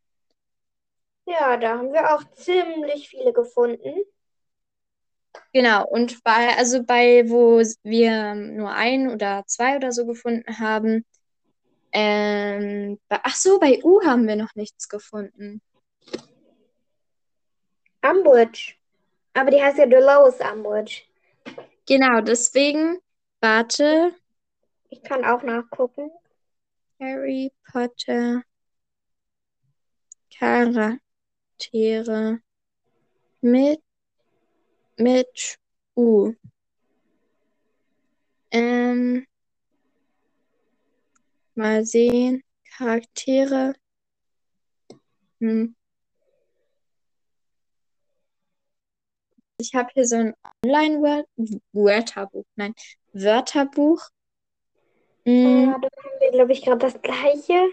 Ja, 1.26 1.56
da 1.56 1.78
haben 1.78 1.92
wir 1.92 2.14
auch 2.14 2.24
ziemlich 2.34 3.08
viele 3.08 3.32
gefunden. 3.32 4.02
Genau, 5.52 5.86
und 5.86 6.22
bei, 6.24 6.56
also 6.56 6.82
bei, 6.82 7.28
wo 7.28 7.62
wir 7.82 8.34
nur 8.34 8.70
ein 8.70 9.10
oder 9.10 9.44
zwei 9.46 9.76
oder 9.76 9.92
so 9.92 10.06
gefunden 10.06 10.58
haben, 10.58 11.04
ähm, 11.92 12.98
bei, 13.08 13.20
ach 13.22 13.36
so, 13.36 13.58
bei 13.58 13.82
U 13.84 14.02
haben 14.04 14.26
wir 14.26 14.36
noch 14.36 14.54
nichts 14.54 14.88
gefunden. 14.88 15.60
Umbridge. 18.02 18.77
Aber 19.38 19.52
die 19.52 19.62
heißt 19.62 19.78
ja 19.78 19.86
Dolores 19.86 20.40
Umbridge. 20.40 21.02
Genau, 21.86 22.20
deswegen, 22.20 22.98
warte. 23.40 24.12
Ich 24.90 25.00
kann 25.04 25.24
auch 25.24 25.44
nachgucken. 25.44 26.10
Harry 26.98 27.52
Potter 27.70 28.42
Charaktere 30.36 30.90
mit, 33.40 33.80
mit 34.96 35.56
U. 35.94 36.34
Ähm, 38.50 39.24
mal 41.54 41.84
sehen. 41.84 42.42
Charaktere. 42.76 43.74
Hm. 45.40 45.77
Ich 49.60 49.74
habe 49.74 49.90
hier 49.92 50.06
so 50.06 50.14
ein 50.16 50.34
Online-Wörterbuch. 50.64 52.44
Nein, 52.54 52.74
Wörterbuch. 53.12 54.08
Hm. 55.24 55.66
Ja, 55.66 55.78
da 55.78 55.88
haben 56.04 56.20
wir, 56.20 56.30
glaube 56.30 56.52
ich, 56.52 56.62
gerade 56.62 56.78
das 56.78 57.02
gleiche. 57.02 57.68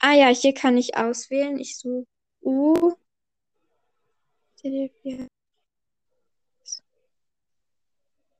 Ah 0.00 0.14
ja, 0.14 0.28
hier 0.28 0.54
kann 0.54 0.76
ich 0.76 0.96
auswählen. 0.96 1.58
Ich 1.58 1.78
suche 1.78 2.06
U. 2.42 2.94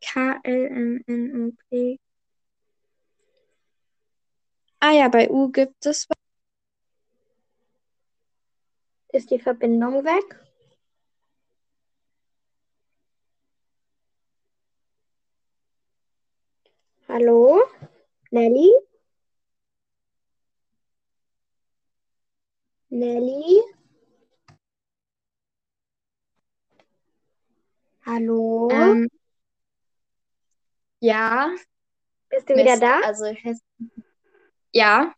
K-L-M-N-O-P. 0.01 1.99
Ah 4.81 4.93
ja, 4.93 5.09
bei 5.09 5.31
U 5.31 5.51
gibt 5.53 5.87
es 5.87 6.09
was. 6.09 6.20
Ist 9.13 9.31
die 9.31 9.41
Verbindung 9.41 10.05
weg? 10.05 10.39
Hallo? 17.09 17.61
Nelly? 18.31 18.73
Nelly? 22.91 23.63
Hallo? 28.07 28.69
Ähm, 28.71 29.09
ja. 31.01 31.51
Bist 32.29 32.49
du 32.49 32.55
wieder 32.55 32.65
Mist, 32.65 32.83
da? 32.83 33.01
Also, 33.01 33.25
ja. 34.73 35.13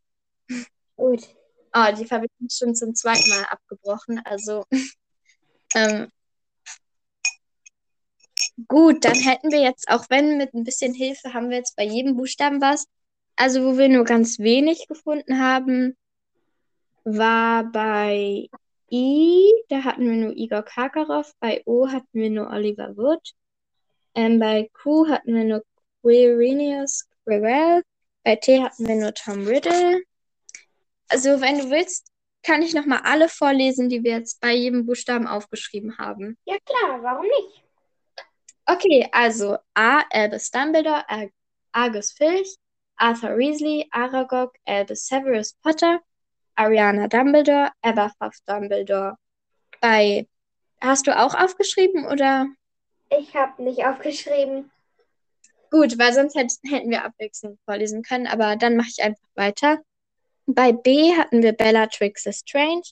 Gut. 0.97 1.29
Oh, 1.75 1.87
die 1.99 2.05
Verbindung 2.07 2.47
ist 2.47 2.59
schon 2.59 2.75
zum 2.75 2.95
zweiten 2.95 3.31
Mal 3.31 3.45
abgebrochen. 3.45 4.21
Also, 4.25 4.65
ähm, 5.75 6.09
gut, 8.69 9.05
dann 9.05 9.15
hätten 9.15 9.51
wir 9.51 9.61
jetzt, 9.61 9.89
auch 9.89 10.05
wenn 10.11 10.37
mit 10.37 10.55
ein 10.55 10.65
bisschen 10.65 10.95
Hilfe, 10.95 11.33
haben 11.35 11.51
wir 11.51 11.59
jetzt 11.59 11.77
bei 11.77 11.85
jedem 11.85 12.17
Buchstaben 12.17 12.61
was. 12.61 12.87
Also, 13.37 13.65
wo 13.65 13.79
wir 13.79 13.89
nur 13.89 14.05
ganz 14.05 14.39
wenig 14.39 14.87
gefunden 14.89 15.41
haben, 15.41 15.97
war 17.05 17.65
bei 17.65 18.49
I, 18.91 19.53
da 19.69 19.85
hatten 19.85 20.05
wir 20.05 20.17
nur 20.17 20.37
Igor 20.37 20.63
Karkaroff, 20.63 21.33
bei 21.41 21.63
O 21.65 21.89
hatten 21.89 22.09
wir 22.13 22.31
nur 22.31 22.51
Oliver 22.51 22.97
Wood, 22.97 23.33
ähm, 24.15 24.39
bei 24.39 24.69
Q 24.75 25.09
hatten 25.09 25.35
wir 25.35 25.45
nur 25.45 25.65
Quirinius 26.03 27.09
Quirrell, 27.25 27.83
bei 28.25 28.37
T 28.37 28.63
hatten 28.63 28.87
wir 28.87 28.97
nur 28.97 29.15
Tom 29.15 29.47
Riddle. 29.47 30.03
Also, 31.13 31.43
wenn 31.43 31.59
du 31.59 31.71
willst, 31.71 32.11
kann 32.43 32.63
ich 32.63 32.73
nochmal 32.73 33.03
alle 33.05 33.29
vorlesen, 33.29 33.91
die 33.91 34.03
wir 34.03 34.13
jetzt 34.13 34.41
bei 34.41 34.53
jedem 34.55 34.87
Buchstaben 34.87 35.27
aufgeschrieben 35.27 35.99
haben. 35.99 36.39
Ja, 36.47 36.57
klar, 36.65 37.03
warum 37.03 37.27
nicht? 37.27 37.63
Okay, 38.67 39.09
also 39.13 39.59
A, 39.75 40.03
Albus 40.11 40.51
Dumbledore, 40.51 41.05
Argus 41.73 42.13
Filch, 42.13 42.57
Arthur 42.97 43.37
Weasley, 43.37 43.87
Aragog, 43.91 44.55
Albus 44.65 45.07
Severus 45.07 45.53
Potter, 45.63 46.01
Ariana 46.55 47.09
Dumbledore, 47.09 47.71
Aberforth 47.83 48.39
Dumbledore. 48.47 49.17
Bei 49.81 50.27
hast 50.81 51.07
du 51.07 51.17
auch 51.17 51.35
aufgeschrieben 51.35 52.07
oder? 52.07 52.47
Ich 53.11 53.35
habe 53.35 53.63
nicht 53.63 53.85
aufgeschrieben. 53.85 54.71
Gut, 55.71 55.99
weil 55.99 56.15
sonst 56.15 56.37
hätten 56.37 56.91
wir 56.91 57.05
abwechselnd 57.05 57.59
vorlesen 57.67 58.03
können, 58.03 58.27
aber 58.27 58.57
dann 58.57 58.77
mache 58.77 58.89
ich 58.89 59.03
einfach 59.03 59.29
weiter. 59.35 59.83
Bei 60.47 60.73
B 60.73 61.13
hatten 61.15 61.43
wir 61.43 61.53
Bellatrix 61.53 62.25
Lestrange, 62.25 62.83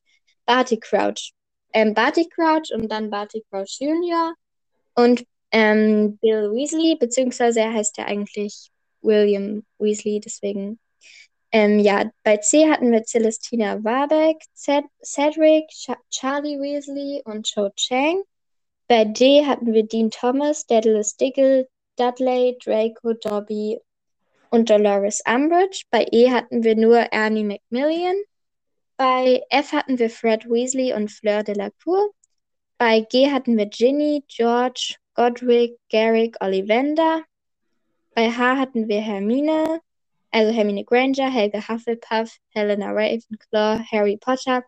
Barty 0.46 0.78
Crouch, 0.78 1.32
ähm, 1.72 1.94
Barty 1.94 2.28
Crouch 2.28 2.72
und 2.72 2.88
dann 2.90 3.10
Barty 3.10 3.44
Crouch 3.50 3.78
Jr. 3.80 4.34
und 4.94 5.24
ähm, 5.52 6.18
Bill 6.18 6.52
Weasley, 6.52 6.96
beziehungsweise 6.98 7.60
er 7.60 7.72
heißt 7.72 7.98
ja 7.98 8.06
eigentlich 8.06 8.70
William 9.02 9.64
Weasley, 9.78 10.20
deswegen 10.20 10.78
ähm, 11.52 11.80
ja, 11.80 12.10
bei 12.22 12.36
C 12.36 12.68
hatten 12.70 12.92
wir 12.92 13.02
Celestina 13.02 13.82
Warbeck, 13.82 14.36
Cedric, 14.54 15.68
Ch 15.70 15.90
Charlie 16.10 16.58
Weasley 16.60 17.22
und 17.24 17.44
Cho 17.46 17.70
Chang. 17.76 18.22
Bei 18.86 19.04
D 19.04 19.44
hatten 19.44 19.72
wir 19.72 19.84
Dean 19.84 20.10
Thomas, 20.10 20.66
Daedalus 20.66 21.16
Diggle, 21.16 21.68
Dudley, 21.96 22.56
Draco, 22.64 23.14
Dobby 23.14 23.80
und 24.50 24.68
Dolores 24.68 25.22
Umbridge. 25.26 25.84
Bei 25.90 26.06
E 26.10 26.30
hatten 26.30 26.62
wir 26.64 26.76
nur 26.76 26.98
Ernie 26.98 27.44
Macmillan. 27.44 28.16
Bei 28.96 29.42
F 29.48 29.72
hatten 29.72 29.98
wir 29.98 30.10
Fred 30.10 30.44
Weasley 30.48 30.92
und 30.92 31.10
Fleur 31.10 31.42
de 31.42 31.54
la 31.54 31.70
Cour. 31.82 32.10
Bei 32.76 33.00
G 33.00 33.30
hatten 33.30 33.56
wir 33.56 33.66
Ginny, 33.66 34.24
George, 34.28 34.96
Godric, 35.14 35.78
Garrick, 35.90 36.36
Ollivander. 36.40 37.22
Bei 38.14 38.30
H 38.30 38.56
hatten 38.56 38.88
wir 38.88 39.00
Hermine, 39.00 39.80
also 40.30 40.52
Hermine 40.52 40.84
Granger, 40.84 41.30
Helga 41.30 41.66
Hufflepuff, 41.66 42.36
Helena 42.50 42.90
Ravenclaw, 42.90 43.84
Harry 43.90 44.16
Potter 44.16 44.64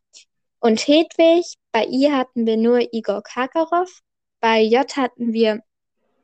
und 0.60 0.80
Hedwig. 0.86 1.44
Bei 1.72 1.86
I 1.86 2.10
hatten 2.10 2.46
wir 2.46 2.56
nur 2.56 2.80
Igor 2.92 3.22
Karkaroff. 3.22 4.00
Bei 4.40 4.60
J 4.60 4.96
hatten 4.96 5.32
wir 5.32 5.60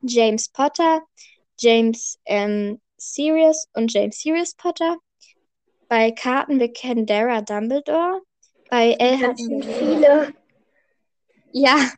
James 0.01 0.49
Potter, 0.49 1.01
James 1.57 2.17
ähm, 2.25 2.79
Sirius 2.99 3.67
und 3.73 3.93
James 3.93 4.19
Sirius 4.19 4.53
Potter. 4.55 4.97
Bei 5.87 6.11
K 6.11 6.39
hatten 6.39 6.59
wir 6.59 6.71
Kendara 6.71 7.41
Dumbledore. 7.41 8.21
Bei 8.69 8.91
L 8.91 9.19
hatten 9.19 9.49
wir 9.49 9.63
viele. 9.63 10.33
Ja, 11.51 11.91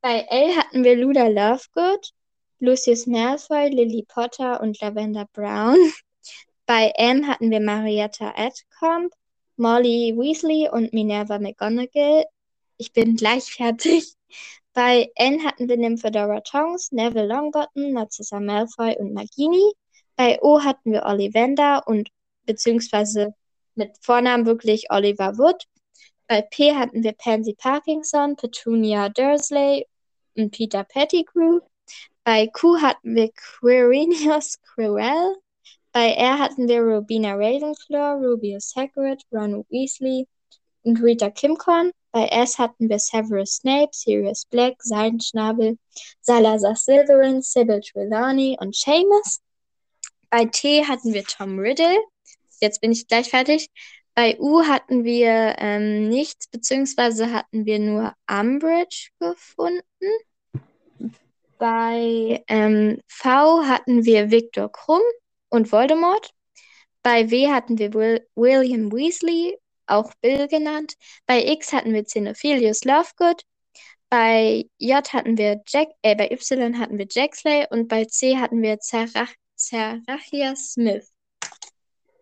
bei 0.00 0.20
L 0.28 0.56
hatten 0.56 0.82
wir 0.82 0.96
Luda 0.96 1.28
Lovegood, 1.28 2.10
Lucius 2.58 3.06
Malfoy, 3.06 3.68
Lily 3.68 4.04
Potter 4.08 4.60
und 4.60 4.80
Lavender 4.80 5.26
Brown. 5.32 5.76
Bei 6.66 6.92
M 6.96 7.26
hatten 7.26 7.50
wir 7.50 7.60
Marietta 7.60 8.32
Edcombe, 8.36 9.10
Molly 9.56 10.14
Weasley 10.16 10.68
und 10.70 10.92
Minerva 10.92 11.38
McGonagall. 11.38 12.24
Ich 12.78 12.92
bin 12.92 13.16
gleich 13.16 13.52
fertig. 13.52 14.14
Bei 14.72 15.10
N 15.16 15.44
hatten 15.44 15.68
wir 15.68 15.76
Nymphadora 15.76 16.40
Tongs, 16.40 16.92
Neville 16.92 17.26
Longbottom, 17.26 17.92
Narcissa 17.92 18.40
Malfoy 18.40 18.96
und 18.98 19.14
Nagini. 19.14 19.72
Bei 20.16 20.38
O 20.42 20.62
hatten 20.62 20.92
wir 20.92 21.04
Ollivander 21.06 21.86
und 21.86 22.10
beziehungsweise 22.46 23.34
mit 23.74 23.96
Vornamen 24.00 24.46
wirklich 24.46 24.90
Oliver 24.90 25.38
Wood. 25.38 25.64
Bei 26.26 26.42
P 26.42 26.74
hatten 26.74 27.02
wir 27.02 27.12
Pansy 27.12 27.54
Parkinson, 27.54 28.36
Petunia 28.36 29.08
Dursley 29.08 29.86
und 30.36 30.50
Peter 30.52 30.84
Pettigrew. 30.84 31.60
Bei 32.24 32.46
Q 32.46 32.80
hatten 32.80 33.14
wir 33.14 33.30
Quirinius 33.32 34.60
Quirrell, 34.62 35.36
bei 35.92 36.12
R 36.12 36.38
hatten 36.38 36.68
wir 36.68 36.82
Rubina 36.82 37.34
Ravenclaw, 37.34 38.24
Rubius 38.24 38.74
Hagrid, 38.76 39.24
Ron 39.32 39.64
Weasley 39.70 40.28
und 40.84 41.02
Rita 41.02 41.30
Kimcorn. 41.30 41.90
Bei 42.12 42.26
S 42.26 42.58
hatten 42.58 42.88
wir 42.88 43.00
Severus 43.00 43.56
Snape, 43.56 43.90
Sirius 43.92 44.44
Black, 44.44 44.76
Seidenschnabel, 44.82 45.78
Salazar 46.20 46.76
Slytherin, 46.76 47.42
Sybil 47.42 47.80
Trelawney 47.80 48.56
und 48.60 48.76
Seamus. 48.76 49.40
Bei 50.30 50.44
T 50.44 50.86
hatten 50.86 51.12
wir 51.12 51.24
Tom 51.24 51.58
Riddle. 51.58 51.98
Jetzt 52.60 52.80
bin 52.80 52.92
ich 52.92 53.08
gleich 53.08 53.30
fertig. 53.30 53.68
Bei 54.14 54.38
U 54.38 54.62
hatten 54.66 55.04
wir 55.04 55.56
ähm, 55.58 56.08
nichts, 56.08 56.48
beziehungsweise 56.48 57.32
hatten 57.32 57.64
wir 57.64 57.78
nur 57.78 58.14
Umbridge 58.30 59.08
gefunden. 59.18 59.82
Bei 61.58 62.42
ähm, 62.48 63.00
V 63.08 63.66
hatten 63.66 64.04
wir 64.04 64.30
Viktor 64.30 64.70
Krumm 64.70 65.02
und 65.48 65.72
Voldemort. 65.72 66.30
Bei 67.02 67.30
W 67.30 67.48
hatten 67.50 67.78
wir 67.78 67.92
Will 67.94 68.26
William 68.34 68.92
Weasley, 68.92 69.58
auch 69.86 70.12
Bill 70.20 70.48
genannt. 70.48 70.94
Bei 71.26 71.44
X 71.44 71.72
hatten 71.72 71.92
wir 71.92 72.04
Xenophilius 72.04 72.84
Lovegood. 72.84 73.42
Bei 74.08 74.66
J 74.78 75.12
hatten 75.12 75.38
wir 75.38 75.62
Jack, 75.66 75.88
äh, 76.02 76.14
bei 76.16 76.30
Y 76.30 76.78
hatten 76.78 76.98
wir 76.98 77.06
Jaxley 77.10 77.66
und 77.70 77.88
bei 77.88 78.04
C 78.04 78.36
hatten 78.36 78.60
wir 78.60 78.80
Zerach 78.80 79.32
Zerachia 79.60 80.56
Smith. 80.56 81.12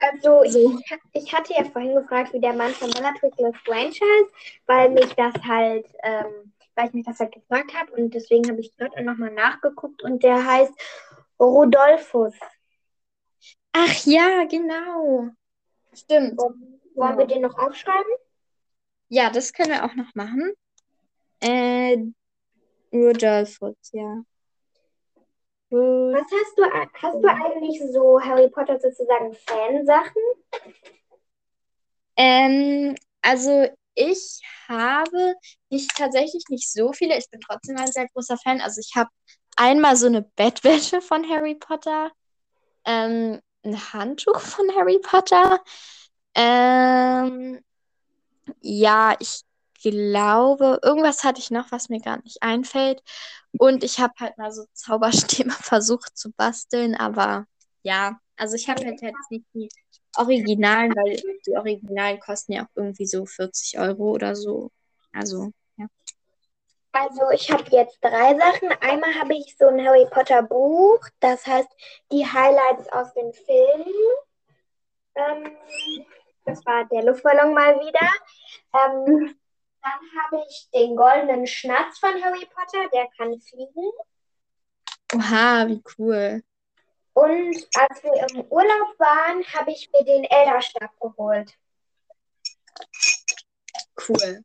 Also 0.00 0.42
ich, 0.44 0.56
ich 1.12 1.32
hatte 1.32 1.54
ja 1.54 1.64
vorhin 1.64 1.94
gefragt, 1.94 2.32
wie 2.32 2.40
der 2.40 2.52
Mann 2.52 2.72
von 2.72 2.90
Bellatrix 2.90 3.36
Lestrange 3.38 3.90
heißt, 3.90 4.30
weil 4.66 4.90
mich 4.90 5.12
das 5.14 5.34
halt, 5.44 5.86
ähm, 6.02 6.52
weil 6.74 6.88
ich 6.88 6.94
mich 6.94 7.06
das 7.06 7.18
halt 7.18 7.32
gefragt 7.32 7.74
habe 7.74 7.92
und 7.92 8.14
deswegen 8.14 8.48
habe 8.48 8.60
ich 8.60 8.72
dort 8.76 9.00
nochmal 9.00 9.32
nachgeguckt 9.32 10.02
und 10.02 10.22
der 10.22 10.44
heißt 10.44 10.72
Rodolphus. 11.40 12.34
Ach 13.72 14.04
ja, 14.04 14.44
genau. 14.44 15.30
Stimmt. 15.92 16.38
Wollen, 16.38 16.80
wollen 16.94 17.18
wir 17.18 17.26
den 17.26 17.42
noch 17.42 17.58
aufschreiben? 17.58 18.12
Ja, 19.08 19.30
das 19.30 19.52
können 19.52 19.70
wir 19.70 19.84
auch 19.84 19.94
noch 19.94 20.14
machen. 20.14 20.52
Äh, 21.40 21.98
Rodolphus, 22.92 23.76
ja. 23.92 24.22
Was 25.70 26.22
hast 26.22 26.58
du, 26.58 26.64
hast 27.02 27.22
du 27.22 27.28
eigentlich 27.28 27.82
so 27.92 28.20
Harry 28.20 28.48
Potter 28.48 28.80
sozusagen 28.80 29.34
Fansachen? 29.34 30.22
Ähm, 32.16 32.96
also 33.20 33.68
ich 33.94 34.40
habe 34.66 35.34
nicht 35.68 35.90
tatsächlich 35.96 36.44
nicht 36.48 36.72
so 36.72 36.92
viele. 36.92 37.18
Ich 37.18 37.28
bin 37.30 37.40
trotzdem 37.40 37.76
ein 37.76 37.92
sehr 37.92 38.08
großer 38.08 38.38
Fan. 38.38 38.60
Also 38.60 38.80
ich 38.80 38.96
habe 38.96 39.10
einmal 39.56 39.96
so 39.96 40.06
eine 40.06 40.22
Bettwäsche 40.22 41.02
von 41.02 41.28
Harry 41.28 41.54
Potter, 41.54 42.10
ähm, 42.84 43.40
ein 43.62 43.92
Handtuch 43.92 44.40
von 44.40 44.74
Harry 44.74 44.98
Potter. 45.00 45.62
Ähm, 46.34 47.62
ja, 48.60 49.16
ich 49.18 49.42
glaube, 49.78 50.80
irgendwas 50.82 51.24
hatte 51.24 51.40
ich 51.40 51.50
noch, 51.50 51.70
was 51.72 51.88
mir 51.88 52.00
gar 52.00 52.22
nicht 52.22 52.42
einfällt. 52.42 53.02
Und 53.58 53.84
ich 53.84 53.98
habe 54.00 54.14
halt 54.20 54.38
mal 54.38 54.52
so 54.52 54.64
Zauberstäbe 54.72 55.50
versucht 55.50 56.16
zu 56.16 56.32
basteln, 56.32 56.94
aber 56.94 57.46
ja, 57.82 58.20
also 58.36 58.54
ich 58.54 58.68
habe 58.68 58.84
halt 58.84 59.00
jetzt 59.00 59.30
nicht 59.30 59.46
die 59.54 59.68
Originalen, 60.16 60.94
weil 60.94 61.16
die 61.46 61.56
Originalen 61.56 62.20
kosten 62.20 62.52
ja 62.52 62.64
auch 62.64 62.76
irgendwie 62.76 63.06
so 63.06 63.24
40 63.24 63.78
Euro 63.78 64.10
oder 64.10 64.34
so. 64.36 64.70
Also, 65.12 65.52
ja. 65.76 65.86
Also 66.92 67.30
ich 67.32 67.50
habe 67.50 67.64
jetzt 67.70 67.98
drei 68.00 68.36
Sachen. 68.36 68.70
Einmal 68.80 69.14
habe 69.14 69.34
ich 69.34 69.56
so 69.58 69.66
ein 69.66 69.84
Harry 69.84 70.06
Potter 70.10 70.42
Buch, 70.42 71.00
das 71.20 71.46
heißt 71.46 71.68
die 72.10 72.26
Highlights 72.26 72.88
aus 72.92 73.12
den 73.14 73.32
Filmen. 73.32 73.94
Ähm, 75.14 75.56
das 76.44 76.64
war 76.64 76.84
der 76.86 77.04
Luftballon 77.04 77.54
mal 77.54 77.78
wieder. 77.80 78.08
Ähm, 78.74 79.34
dann 79.82 80.00
habe 80.22 80.44
ich 80.48 80.68
den 80.72 80.96
goldenen 80.96 81.46
Schnatz 81.46 81.98
von 81.98 82.22
Harry 82.22 82.46
Potter, 82.46 82.88
der 82.92 83.08
kann 83.16 83.40
fliegen. 83.40 83.92
Oha, 85.14 85.66
wie 85.66 85.82
cool. 85.98 86.42
Und 87.14 87.68
als 87.74 88.02
wir 88.04 88.12
im 88.30 88.44
Urlaub 88.50 88.98
waren, 88.98 89.44
habe 89.54 89.72
ich 89.72 89.90
mir 89.92 90.04
den 90.04 90.24
Elderstab 90.24 90.90
geholt. 91.00 91.52
Cool. 94.08 94.44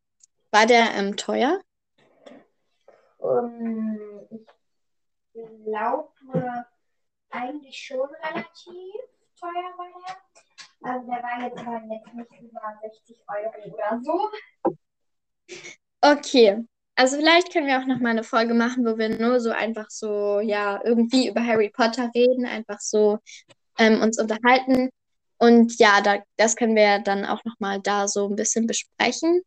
War 0.52 0.66
der 0.66 0.94
ähm, 0.96 1.16
teuer? 1.16 1.62
Um, 3.18 4.28
ich 5.34 5.66
glaube 5.66 6.66
eigentlich 7.30 7.78
schon 7.78 8.10
relativ 8.10 8.94
teuer 9.40 9.74
war 9.78 9.88
der. 10.08 10.92
Also 10.92 11.08
der 11.08 11.24
war 11.24 11.42
jetzt 11.42 11.60
aber 11.60 11.82
jetzt 11.90 12.14
nicht 12.14 12.42
über 12.42 12.80
60 12.82 13.24
Euro 13.28 13.74
oder 13.74 14.02
so. 14.04 14.30
Okay. 16.02 16.64
Also 16.96 17.18
vielleicht 17.18 17.52
können 17.52 17.68
wir 17.68 17.80
auch 17.80 17.88
noch 17.88 18.00
mal 18.00 18.10
eine 18.10 18.24
Folge 18.24 18.54
machen, 18.54 18.86
wo 18.86 18.98
wir 18.98 19.10
nur 19.10 19.40
so 19.40 19.50
einfach 19.50 19.90
so, 19.90 20.40
ja, 20.42 20.80
irgendwie 20.84 21.28
über 21.28 21.44
Harry 21.44 21.70
Potter 21.70 22.12
reden, 22.14 22.46
einfach 22.46 22.80
so 22.80 23.18
ähm, 23.80 24.02
uns 24.02 24.20
unterhalten. 24.20 24.90
Und 25.40 25.80
ja, 25.80 26.02
da, 26.02 26.20
das 26.38 26.56
können 26.56 26.76
wir 26.76 27.00
dann 27.00 27.26
auch 27.26 27.44
noch 27.46 27.56
mal 27.60 27.80
da 27.82 28.08
so 28.08 28.28
ein 28.28 28.36
bisschen 28.36 28.68
besprechen. 28.68 29.42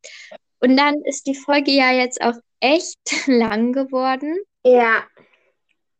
Und 0.58 0.76
dann 0.76 0.96
ist 1.04 1.26
die 1.26 1.36
Folge 1.36 1.70
ja 1.70 1.92
jetzt 1.92 2.20
auch 2.20 2.34
echt 2.60 2.98
lang 3.26 3.72
geworden. 3.72 4.36
Ja. 4.64 5.04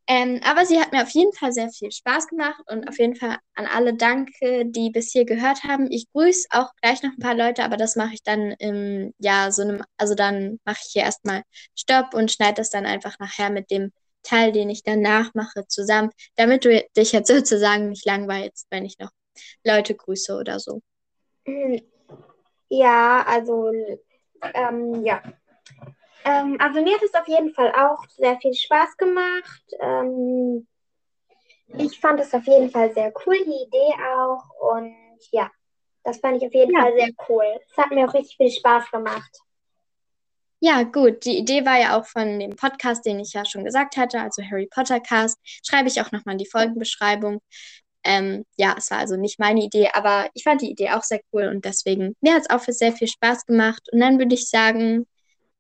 Ähm, 0.08 0.40
aber 0.44 0.64
sie 0.66 0.78
hat 0.78 0.92
mir 0.92 1.02
auf 1.02 1.10
jeden 1.10 1.32
Fall 1.32 1.52
sehr 1.52 1.68
viel 1.70 1.90
Spaß 1.90 2.28
gemacht 2.28 2.62
und 2.66 2.88
auf 2.88 2.98
jeden 2.98 3.16
Fall 3.16 3.38
an 3.54 3.66
alle 3.66 3.94
danke, 3.94 4.64
die 4.66 4.90
bis 4.90 5.10
hier 5.10 5.24
gehört 5.24 5.64
haben. 5.64 5.90
Ich 5.90 6.06
grüße 6.12 6.46
auch 6.50 6.70
gleich 6.80 7.02
noch 7.02 7.10
ein 7.10 7.18
paar 7.18 7.34
Leute, 7.34 7.64
aber 7.64 7.76
das 7.76 7.96
mache 7.96 8.14
ich 8.14 8.22
dann 8.22 8.52
im, 8.58 9.12
ja, 9.18 9.50
so 9.50 9.62
einem, 9.62 9.82
also 9.96 10.14
dann 10.14 10.60
mache 10.64 10.78
ich 10.84 10.92
hier 10.92 11.02
erstmal 11.02 11.42
Stopp 11.74 12.14
und 12.14 12.30
schneide 12.30 12.54
das 12.54 12.70
dann 12.70 12.86
einfach 12.86 13.18
nachher 13.18 13.50
mit 13.50 13.70
dem 13.72 13.92
Teil, 14.22 14.52
den 14.52 14.70
ich 14.70 14.84
danach 14.84 15.34
mache, 15.34 15.66
zusammen, 15.66 16.10
damit 16.36 16.64
du 16.64 16.84
dich 16.96 17.12
jetzt 17.12 17.28
sozusagen 17.28 17.88
nicht 17.88 18.06
langweilst, 18.06 18.66
wenn 18.70 18.84
ich 18.84 18.98
noch 18.98 19.10
Leute 19.64 19.94
grüße 19.94 20.36
oder 20.36 20.60
so. 20.60 20.82
Ja, 22.68 23.24
also, 23.26 23.72
ähm, 24.54 25.04
ja. 25.04 25.22
Ähm, 26.26 26.56
also 26.58 26.82
mir 26.82 26.94
hat 26.94 27.02
es 27.04 27.14
auf 27.14 27.28
jeden 27.28 27.54
Fall 27.54 27.72
auch 27.72 28.04
sehr 28.08 28.36
viel 28.38 28.52
Spaß 28.52 28.96
gemacht. 28.96 29.62
Ähm, 29.78 30.66
ich 31.78 32.00
fand 32.00 32.18
es 32.20 32.34
auf 32.34 32.44
jeden 32.46 32.70
Fall 32.70 32.92
sehr 32.92 33.12
cool, 33.24 33.36
die 33.44 33.62
Idee 33.66 33.94
auch. 34.16 34.74
Und 34.74 34.96
ja, 35.30 35.48
das 36.02 36.18
fand 36.18 36.38
ich 36.38 36.46
auf 36.46 36.52
jeden 36.54 36.74
ja. 36.74 36.80
Fall 36.80 36.94
sehr 36.96 37.10
cool. 37.28 37.44
Es 37.70 37.76
hat 37.76 37.90
mir 37.92 38.08
auch 38.08 38.14
richtig 38.14 38.36
viel 38.36 38.50
Spaß 38.50 38.90
gemacht. 38.90 39.38
Ja, 40.58 40.82
gut. 40.82 41.24
Die 41.24 41.38
Idee 41.38 41.64
war 41.64 41.78
ja 41.78 41.96
auch 41.96 42.06
von 42.06 42.40
dem 42.40 42.56
Podcast, 42.56 43.06
den 43.06 43.20
ich 43.20 43.32
ja 43.32 43.44
schon 43.44 43.64
gesagt 43.64 43.96
hatte, 43.96 44.20
also 44.20 44.42
Harry 44.42 44.66
Potter 44.66 44.98
Cast. 44.98 45.38
Schreibe 45.44 45.88
ich 45.88 46.00
auch 46.00 46.10
nochmal 46.10 46.32
in 46.32 46.38
die 46.38 46.50
Folgenbeschreibung. 46.50 47.40
Ähm, 48.02 48.44
ja, 48.56 48.74
es 48.76 48.90
war 48.90 48.98
also 48.98 49.16
nicht 49.16 49.38
meine 49.38 49.62
Idee, 49.62 49.90
aber 49.92 50.28
ich 50.34 50.42
fand 50.44 50.62
die 50.62 50.70
Idee 50.70 50.90
auch 50.90 51.02
sehr 51.02 51.20
cool 51.32 51.48
und 51.48 51.64
deswegen, 51.64 52.14
mir 52.20 52.34
hat 52.34 52.42
es 52.42 52.50
auch 52.50 52.60
für 52.60 52.72
sehr 52.72 52.92
viel 52.92 53.08
Spaß 53.08 53.46
gemacht. 53.46 53.82
Und 53.92 54.00
dann 54.00 54.18
würde 54.18 54.34
ich 54.34 54.48
sagen, 54.48 55.06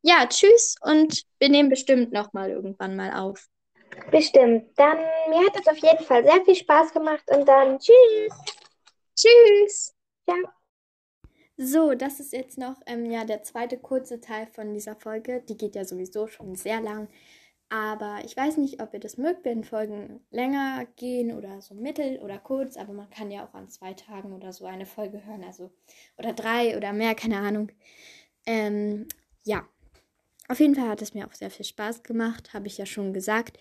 ja, 0.06 0.26
tschüss 0.26 0.76
und 0.82 1.24
wir 1.38 1.48
nehmen 1.48 1.68
bestimmt 1.68 2.12
nochmal 2.12 2.50
irgendwann 2.50 2.94
mal 2.94 3.12
auf. 3.12 3.48
Bestimmt. 4.10 4.70
Dann, 4.76 4.98
mir 5.28 5.44
hat 5.44 5.58
es 5.58 5.66
auf 5.66 5.78
jeden 5.78 6.04
Fall 6.04 6.22
sehr 6.24 6.44
viel 6.44 6.54
Spaß 6.54 6.92
gemacht 6.92 7.24
und 7.28 7.46
dann 7.46 7.78
tschüss. 7.78 8.32
Tschüss. 9.16 9.94
Ja. 10.28 10.36
So, 11.56 11.94
das 11.94 12.20
ist 12.20 12.32
jetzt 12.32 12.58
noch 12.58 12.76
ähm, 12.86 13.10
ja, 13.10 13.24
der 13.24 13.42
zweite 13.42 13.78
kurze 13.78 14.20
Teil 14.20 14.46
von 14.46 14.74
dieser 14.74 14.94
Folge. 14.94 15.42
Die 15.48 15.56
geht 15.56 15.74
ja 15.74 15.84
sowieso 15.84 16.26
schon 16.28 16.54
sehr 16.54 16.80
lang. 16.80 17.08
Aber 17.68 18.20
ich 18.24 18.36
weiß 18.36 18.58
nicht, 18.58 18.80
ob 18.80 18.94
ihr 18.94 19.00
das 19.00 19.16
mögt, 19.16 19.44
wenn 19.44 19.64
Folgen 19.64 20.24
länger 20.30 20.86
gehen 20.94 21.36
oder 21.36 21.60
so 21.60 21.74
mittel 21.74 22.18
oder 22.20 22.38
kurz. 22.38 22.76
Aber 22.76 22.92
man 22.92 23.10
kann 23.10 23.32
ja 23.32 23.44
auch 23.44 23.54
an 23.54 23.68
zwei 23.70 23.94
Tagen 23.94 24.32
oder 24.34 24.52
so 24.52 24.66
eine 24.66 24.86
Folge 24.86 25.24
hören. 25.24 25.42
Also, 25.42 25.72
oder 26.16 26.32
drei 26.32 26.76
oder 26.76 26.92
mehr, 26.92 27.16
keine 27.16 27.38
Ahnung. 27.38 27.72
Ähm, 28.46 29.08
ja. 29.44 29.66
Auf 30.48 30.60
jeden 30.60 30.74
Fall 30.74 30.88
hat 30.88 31.02
es 31.02 31.14
mir 31.14 31.26
auch 31.26 31.32
sehr 31.32 31.50
viel 31.50 31.64
Spaß 31.64 32.02
gemacht, 32.02 32.54
habe 32.54 32.68
ich 32.68 32.78
ja 32.78 32.86
schon 32.86 33.12
gesagt. 33.12 33.58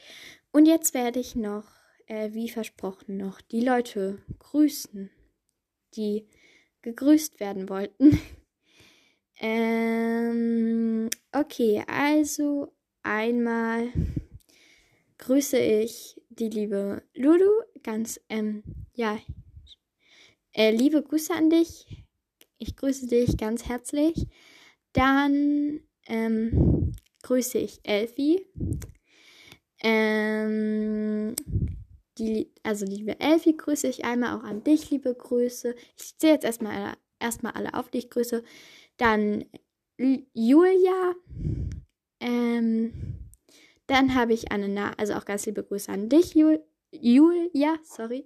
Und 0.51 0.67
jetzt 0.67 0.93
werde 0.93 1.19
ich 1.19 1.35
noch, 1.35 1.65
äh, 2.07 2.31
wie 2.33 2.49
versprochen, 2.49 3.17
noch 3.17 3.41
die 3.41 3.61
Leute 3.61 4.21
grüßen, 4.39 5.09
die 5.95 6.27
gegrüßt 6.81 7.39
werden 7.39 7.69
wollten. 7.69 8.19
ähm, 9.39 11.09
okay, 11.31 11.83
also 11.87 12.71
einmal 13.01 13.89
grüße 15.17 15.57
ich 15.57 16.21
die 16.29 16.49
liebe 16.49 17.01
Lulu, 17.15 17.49
ganz, 17.81 18.19
ähm, 18.29 18.63
ja, 18.93 19.17
äh, 20.53 20.71
liebe 20.71 21.01
Grüße 21.01 21.33
an 21.33 21.49
dich. 21.49 22.05
Ich 22.57 22.75
grüße 22.75 23.07
dich 23.07 23.37
ganz 23.37 23.67
herzlich. 23.67 24.27
Dann 24.93 25.81
ähm, 26.07 26.93
grüße 27.23 27.57
ich 27.57 27.79
Elfi. 27.83 28.45
Ähm, 29.83 31.35
die, 32.17 32.51
also 32.63 32.85
liebe 32.85 33.19
Elfi, 33.19 33.53
grüße 33.53 33.87
ich 33.87 34.05
einmal 34.05 34.37
auch 34.37 34.43
an 34.43 34.63
dich, 34.63 34.89
liebe 34.89 35.13
Grüße. 35.13 35.75
Ich 35.97 36.17
zähle 36.17 36.33
jetzt 36.33 36.45
erstmal, 36.45 36.93
erstmal 37.19 37.53
alle 37.53 37.73
auf 37.73 37.89
dich 37.89 38.09
Grüße. 38.09 38.43
Dann 38.97 39.45
Julia. 39.97 41.13
Ähm, 42.19 43.15
dann 43.87 44.15
habe 44.15 44.33
ich 44.33 44.51
eine, 44.51 44.67
Na 44.67 44.93
also 44.97 45.13
auch 45.13 45.25
ganz 45.25 45.45
liebe 45.45 45.63
Grüße 45.63 45.91
an 45.91 46.09
dich, 46.09 46.33
Jul 46.33 46.63
Julia, 46.91 47.77
sorry. 47.83 48.25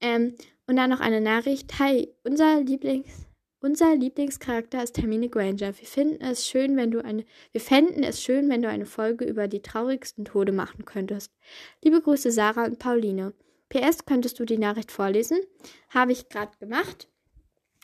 Ähm, 0.00 0.34
und 0.66 0.76
dann 0.76 0.90
noch 0.90 1.00
eine 1.00 1.20
Nachricht. 1.20 1.78
Hi, 1.78 2.08
unser 2.24 2.60
Lieblings, 2.60 3.26
Unser 3.64 3.94
Lieblingscharakter 3.94 4.82
ist 4.82 4.98
Hermine 4.98 5.28
Granger. 5.28 5.78
Wir 5.78 5.86
finden 5.86 6.20
es 6.20 6.48
schön, 6.48 6.76
wenn 6.76 6.90
du 6.90 7.04
eine, 7.04 7.24
wir 7.52 7.60
fänden 7.60 8.02
es 8.02 8.20
schön, 8.20 8.48
wenn 8.48 8.60
du 8.60 8.68
eine 8.68 8.86
Folge 8.86 9.24
über 9.24 9.46
die 9.46 9.62
traurigsten 9.62 10.24
Tode 10.24 10.50
machen 10.50 10.84
könntest. 10.84 11.30
Liebe 11.80 12.00
Grüße 12.00 12.32
Sarah 12.32 12.64
und 12.64 12.80
Pauline. 12.80 13.34
PS, 13.68 14.04
könntest 14.04 14.40
du 14.40 14.44
die 14.44 14.58
Nachricht 14.58 14.90
vorlesen? 14.90 15.38
Habe 15.90 16.10
ich 16.10 16.28
gerade 16.28 16.50
gemacht. 16.58 17.06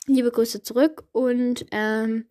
Liebe 0.05 0.31
Grüße 0.31 0.61
zurück 0.63 1.05
und 1.13 1.65
ähm, 1.71 2.25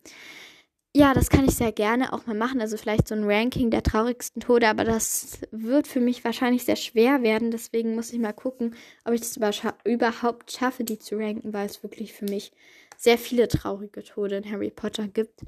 ja, 0.95 1.15
das 1.15 1.29
kann 1.31 1.45
ich 1.45 1.55
sehr 1.55 1.71
gerne 1.71 2.13
auch 2.13 2.27
mal 2.27 2.35
machen. 2.35 2.61
Also 2.61 2.77
vielleicht 2.77 3.07
so 3.07 3.15
ein 3.15 3.23
Ranking 3.23 3.71
der 3.71 3.81
traurigsten 3.81 4.43
Tode, 4.43 4.67
aber 4.67 4.83
das 4.83 5.39
wird 5.49 5.87
für 5.87 6.01
mich 6.01 6.23
wahrscheinlich 6.23 6.65
sehr 6.65 6.75
schwer 6.75 7.23
werden. 7.23 7.49
Deswegen 7.49 7.95
muss 7.95 8.13
ich 8.13 8.19
mal 8.19 8.31
gucken, 8.31 8.75
ob 9.05 9.13
ich 9.13 9.21
das 9.21 9.39
überhaupt 9.85 10.51
schaffe, 10.51 10.83
die 10.83 10.99
zu 10.99 11.17
ranken, 11.17 11.51
weil 11.51 11.65
es 11.65 11.81
wirklich 11.81 12.13
für 12.13 12.25
mich 12.25 12.51
sehr 12.99 13.17
viele 13.17 13.47
traurige 13.47 14.03
Tode 14.03 14.35
in 14.35 14.51
Harry 14.51 14.69
Potter 14.69 15.07
gibt. 15.07 15.45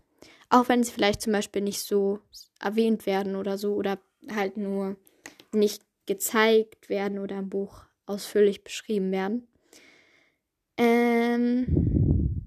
Auch 0.49 0.69
wenn 0.69 0.83
sie 0.83 0.93
vielleicht 0.93 1.21
zum 1.21 1.33
Beispiel 1.33 1.61
nicht 1.61 1.81
so 1.81 2.19
erwähnt 2.61 3.05
werden 3.05 3.35
oder 3.35 3.57
so 3.57 3.75
oder 3.75 3.99
halt 4.33 4.55
nur 4.55 4.95
nicht 5.51 5.83
gezeigt 6.05 6.87
werden 6.87 7.19
oder 7.19 7.39
im 7.39 7.49
Buch 7.49 7.83
ausführlich 8.05 8.63
beschrieben 8.63 9.11
werden. 9.11 9.47
Ähm, 10.77 12.45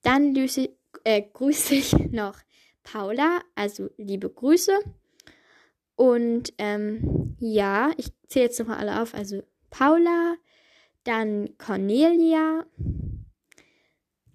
dann 0.00 0.34
löse, 0.34 0.70
äh, 1.04 1.22
grüße 1.32 1.74
ich 1.74 1.92
noch 1.92 2.38
Paula, 2.82 3.42
also 3.54 3.90
liebe 3.98 4.30
Grüße. 4.30 4.72
Und 5.96 6.54
ähm, 6.56 7.36
ja, 7.40 7.90
ich 7.98 8.08
zähle 8.26 8.46
jetzt 8.46 8.58
nochmal 8.58 8.78
alle 8.78 9.02
auf. 9.02 9.14
Also 9.14 9.42
Paula, 9.68 10.36
dann 11.04 11.56
Cornelia, 11.58 12.64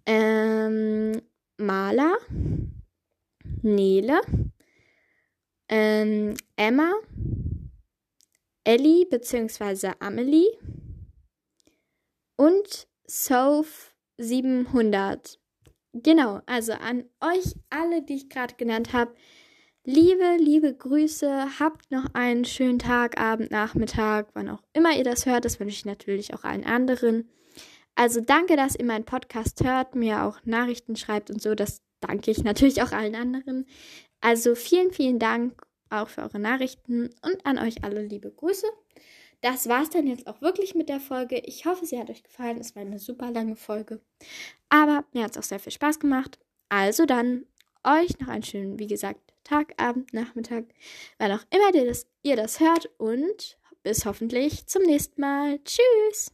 ähm, 0.05 1.21
Maler, 1.57 2.17
Nele, 3.61 4.21
ähm, 5.69 6.35
Emma, 6.55 6.93
Ellie 8.63 9.05
bzw. 9.05 9.93
Amelie 9.99 10.57
und 12.35 12.87
Soph 13.05 13.93
700. 14.17 15.39
Genau, 15.93 16.41
also 16.45 16.73
an 16.73 17.03
euch 17.19 17.55
alle, 17.69 18.01
die 18.01 18.15
ich 18.15 18.29
gerade 18.29 18.55
genannt 18.55 18.93
habe, 18.93 19.13
liebe, 19.83 20.37
liebe 20.39 20.73
Grüße. 20.73 21.59
Habt 21.59 21.91
noch 21.91 22.05
einen 22.13 22.45
schönen 22.45 22.79
Tag, 22.79 23.19
Abend, 23.19 23.51
Nachmittag, 23.51 24.29
wann 24.33 24.49
auch 24.49 24.63
immer 24.73 24.95
ihr 24.95 25.03
das 25.03 25.25
hört. 25.25 25.45
Das 25.45 25.59
wünsche 25.59 25.75
ich 25.75 25.85
natürlich 25.85 26.33
auch 26.33 26.43
allen 26.43 26.63
anderen. 26.63 27.29
Also 27.95 28.21
danke, 28.21 28.55
dass 28.55 28.75
ihr 28.75 28.85
meinen 28.85 29.05
Podcast 29.05 29.63
hört, 29.63 29.95
mir 29.95 30.23
auch 30.23 30.39
Nachrichten 30.45 30.95
schreibt 30.95 31.29
und 31.29 31.41
so. 31.41 31.55
Das 31.55 31.81
danke 31.99 32.31
ich 32.31 32.43
natürlich 32.43 32.81
auch 32.81 32.91
allen 32.91 33.15
anderen. 33.15 33.67
Also 34.21 34.55
vielen, 34.55 34.91
vielen 34.91 35.19
Dank 35.19 35.61
auch 35.89 36.07
für 36.07 36.21
eure 36.21 36.39
Nachrichten 36.39 37.09
und 37.21 37.45
an 37.45 37.59
euch 37.59 37.83
alle 37.83 38.01
liebe 38.01 38.31
Grüße. 38.31 38.67
Das 39.41 39.67
war 39.67 39.81
es 39.81 39.89
dann 39.89 40.07
jetzt 40.07 40.27
auch 40.27 40.41
wirklich 40.41 40.75
mit 40.75 40.87
der 40.87 40.99
Folge. 40.99 41.39
Ich 41.39 41.65
hoffe, 41.65 41.85
sie 41.85 41.99
hat 41.99 42.09
euch 42.09 42.23
gefallen. 42.23 42.59
Es 42.59 42.75
war 42.75 42.83
eine 42.83 42.99
super 42.99 43.31
lange 43.31 43.55
Folge. 43.55 43.99
Aber 44.69 45.03
mir 45.13 45.23
hat 45.23 45.31
es 45.31 45.37
auch 45.37 45.43
sehr 45.43 45.59
viel 45.59 45.71
Spaß 45.71 45.99
gemacht. 45.99 46.39
Also 46.69 47.05
dann 47.05 47.45
euch 47.83 48.19
noch 48.19 48.27
einen 48.27 48.43
schönen, 48.43 48.79
wie 48.79 48.87
gesagt, 48.87 49.33
Tag, 49.43 49.73
Abend, 49.81 50.13
Nachmittag, 50.13 50.65
wann 51.17 51.31
auch 51.31 51.43
immer 51.49 51.73
ihr 51.73 51.87
das, 51.87 52.05
ihr 52.21 52.35
das 52.35 52.59
hört. 52.59 52.89
Und 52.97 53.57
bis 53.81 54.05
hoffentlich 54.05 54.67
zum 54.67 54.83
nächsten 54.83 55.19
Mal. 55.21 55.59
Tschüss! 55.63 56.31